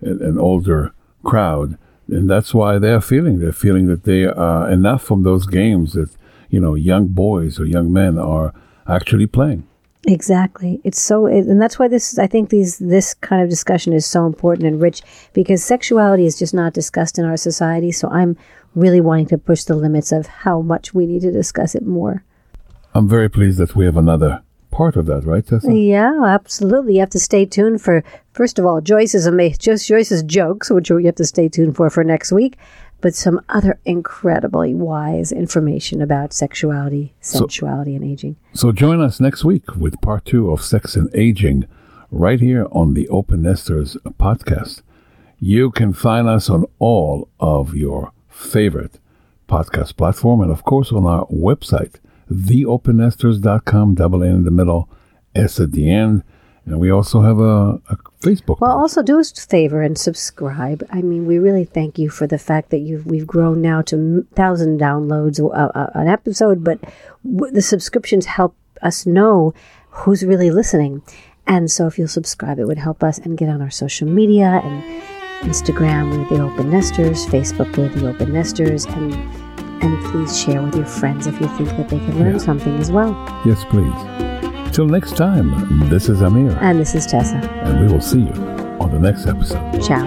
an 0.00 0.38
older 0.38 0.92
crowd. 1.22 1.78
And 2.08 2.28
that's 2.28 2.52
why 2.52 2.78
they're 2.78 3.00
feeling. 3.00 3.38
They're 3.38 3.52
feeling 3.52 3.86
that 3.86 4.04
they 4.04 4.26
are 4.26 4.70
enough 4.70 5.02
from 5.02 5.22
those 5.22 5.46
games 5.46 5.94
that, 5.94 6.10
you 6.52 6.60
know, 6.60 6.74
young 6.76 7.08
boys 7.08 7.58
or 7.58 7.64
young 7.64 7.92
men 7.92 8.18
are 8.18 8.54
actually 8.86 9.26
playing. 9.26 9.66
Exactly. 10.06 10.80
It's 10.84 11.00
so, 11.00 11.26
and 11.26 11.60
that's 11.62 11.78
why 11.78 11.88
this, 11.88 12.18
I 12.18 12.26
think 12.26 12.50
these, 12.50 12.78
this 12.78 13.14
kind 13.14 13.42
of 13.42 13.48
discussion 13.48 13.92
is 13.92 14.04
so 14.04 14.26
important 14.26 14.66
and 14.66 14.80
rich 14.80 15.00
because 15.32 15.64
sexuality 15.64 16.26
is 16.26 16.38
just 16.38 16.52
not 16.52 16.74
discussed 16.74 17.18
in 17.18 17.24
our 17.24 17.36
society. 17.36 17.90
So 17.90 18.08
I'm 18.08 18.36
really 18.74 19.00
wanting 19.00 19.26
to 19.28 19.38
push 19.38 19.64
the 19.64 19.76
limits 19.76 20.12
of 20.12 20.26
how 20.26 20.60
much 20.60 20.92
we 20.92 21.06
need 21.06 21.22
to 21.22 21.32
discuss 21.32 21.74
it 21.74 21.86
more. 21.86 22.24
I'm 22.94 23.08
very 23.08 23.30
pleased 23.30 23.58
that 23.58 23.74
we 23.74 23.86
have 23.86 23.96
another 23.96 24.42
part 24.70 24.96
of 24.96 25.06
that, 25.06 25.24
right, 25.24 25.46
Tessa? 25.46 25.72
Yeah, 25.72 26.24
absolutely. 26.24 26.94
You 26.94 27.00
have 27.00 27.10
to 27.10 27.20
stay 27.20 27.46
tuned 27.46 27.80
for, 27.80 28.02
first 28.32 28.58
of 28.58 28.66
all, 28.66 28.80
Joyce's 28.80 29.26
amazing, 29.26 29.76
Joyce's 29.78 30.22
jokes, 30.24 30.68
which 30.68 30.90
you 30.90 30.98
have 30.98 31.14
to 31.14 31.24
stay 31.24 31.48
tuned 31.48 31.76
for 31.76 31.88
for 31.88 32.04
next 32.04 32.32
week 32.32 32.58
but 33.02 33.14
some 33.14 33.40
other 33.48 33.78
incredibly 33.84 34.72
wise 34.74 35.32
information 35.32 36.00
about 36.00 36.32
sexuality, 36.32 37.12
sensuality, 37.20 37.92
so, 37.92 37.96
and 37.96 38.04
aging. 38.04 38.36
So 38.54 38.72
join 38.72 39.02
us 39.02 39.20
next 39.20 39.44
week 39.44 39.76
with 39.76 40.00
part 40.00 40.24
two 40.24 40.50
of 40.50 40.62
Sex 40.62 40.96
and 40.96 41.10
Aging 41.14 41.66
right 42.10 42.40
here 42.40 42.66
on 42.70 42.94
the 42.94 43.08
Open 43.08 43.42
Nesters 43.42 43.96
podcast. 44.18 44.82
You 45.38 45.70
can 45.70 45.92
find 45.92 46.28
us 46.28 46.48
on 46.48 46.64
all 46.78 47.28
of 47.40 47.74
your 47.74 48.12
favorite 48.28 49.00
podcast 49.48 49.96
platform 49.96 50.40
and 50.40 50.50
of 50.50 50.64
course 50.64 50.92
on 50.92 51.04
our 51.04 51.26
website, 51.26 51.96
theopennesters.com, 52.30 53.96
double 53.96 54.22
N 54.22 54.36
in 54.36 54.44
the 54.44 54.50
middle, 54.50 54.88
S 55.34 55.58
at 55.58 55.72
the 55.72 55.90
end. 55.90 56.22
And 56.64 56.78
we 56.78 56.90
also 56.90 57.22
have 57.22 57.38
a, 57.38 57.80
a 57.90 57.96
Facebook. 58.20 58.60
Well, 58.60 58.76
page. 58.76 58.82
also 58.82 59.02
do 59.02 59.18
us 59.18 59.32
a 59.32 59.46
favor 59.46 59.82
and 59.82 59.98
subscribe. 59.98 60.86
I 60.90 61.02
mean, 61.02 61.26
we 61.26 61.38
really 61.38 61.64
thank 61.64 61.98
you 61.98 62.08
for 62.08 62.26
the 62.26 62.38
fact 62.38 62.70
that 62.70 62.78
you've 62.78 63.04
we've 63.06 63.26
grown 63.26 63.60
now 63.60 63.82
to 63.82 64.26
thousand 64.34 64.80
downloads 64.80 65.40
uh, 65.40 65.78
uh, 65.78 65.90
an 65.94 66.08
episode, 66.08 66.62
but 66.62 66.78
w- 67.24 67.52
the 67.52 67.62
subscriptions 67.62 68.26
help 68.26 68.54
us 68.80 69.06
know 69.06 69.54
who's 69.90 70.24
really 70.24 70.50
listening. 70.50 71.02
And 71.46 71.68
so, 71.68 71.88
if 71.88 71.98
you'll 71.98 72.06
subscribe, 72.06 72.60
it 72.60 72.66
would 72.66 72.78
help 72.78 73.02
us 73.02 73.18
and 73.18 73.36
get 73.36 73.48
on 73.48 73.60
our 73.60 73.70
social 73.70 74.06
media 74.06 74.60
and 74.62 75.02
Instagram 75.42 76.16
with 76.16 76.28
the 76.28 76.40
Open 76.40 76.70
Nesters, 76.70 77.26
Facebook 77.26 77.76
with 77.76 77.94
the 77.94 78.08
Open 78.08 78.32
Nesters, 78.32 78.86
and 78.86 79.12
and 79.82 80.04
please 80.06 80.38
share 80.38 80.62
with 80.62 80.76
your 80.76 80.86
friends 80.86 81.26
if 81.26 81.40
you 81.40 81.48
think 81.48 81.70
that 81.70 81.88
they 81.88 81.98
can 81.98 82.20
learn 82.20 82.34
yeah. 82.34 82.38
something 82.38 82.76
as 82.78 82.92
well. 82.92 83.10
Yes, 83.44 83.64
please. 83.64 84.31
Till 84.72 84.86
next 84.86 85.18
time, 85.18 85.90
this 85.90 86.08
is 86.08 86.22
Amir. 86.22 86.56
And 86.62 86.80
this 86.80 86.94
is 86.94 87.04
Tessa. 87.04 87.36
And 87.36 87.86
we 87.86 87.92
will 87.92 88.00
see 88.00 88.20
you 88.20 88.32
on 88.80 88.90
the 88.90 88.98
next 88.98 89.26
episode. 89.26 89.82
Ciao. 89.82 90.02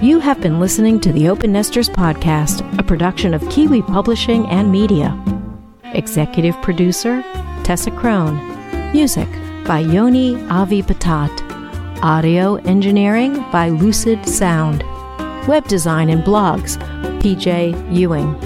You 0.00 0.20
have 0.20 0.40
been 0.40 0.60
listening 0.60 1.00
to 1.00 1.12
the 1.12 1.28
Open 1.28 1.52
Nesters 1.52 1.88
Podcast, 1.88 2.62
a 2.78 2.84
production 2.84 3.34
of 3.34 3.46
Kiwi 3.50 3.82
Publishing 3.82 4.46
and 4.46 4.70
Media. 4.70 5.20
Executive 5.94 6.54
producer, 6.62 7.22
Tessa 7.64 7.90
Crone. 7.90 8.38
Music 8.92 9.28
by 9.66 9.80
Yoni 9.80 10.40
Avi 10.44 10.80
Patat. 10.82 11.42
Audio 12.04 12.54
engineering 12.54 13.44
by 13.50 13.68
Lucid 13.68 14.24
Sound. 14.28 14.84
Web 15.48 15.66
design 15.68 16.10
and 16.10 16.22
blogs 16.22 16.76
PJ 17.20 17.94
Ewing. 17.94 18.38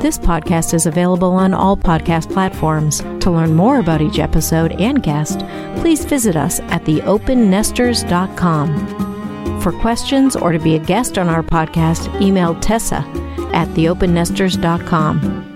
This 0.00 0.18
podcast 0.18 0.74
is 0.74 0.86
available 0.86 1.32
on 1.32 1.54
all 1.54 1.76
podcast 1.76 2.32
platforms. 2.32 3.00
To 3.20 3.30
learn 3.30 3.54
more 3.54 3.78
about 3.78 4.02
each 4.02 4.18
episode 4.18 4.72
and 4.80 5.00
guest, 5.02 5.40
please 5.76 6.04
visit 6.04 6.34
us 6.34 6.58
at 6.60 6.82
theopennesters.com. 6.84 9.60
For 9.60 9.72
questions 9.80 10.34
or 10.34 10.50
to 10.52 10.58
be 10.58 10.74
a 10.74 10.80
guest 10.80 11.18
on 11.18 11.28
our 11.28 11.42
podcast, 11.42 12.20
email 12.20 12.58
Tessa 12.60 13.04
at 13.52 13.68
theopennesters.com. 13.68 15.51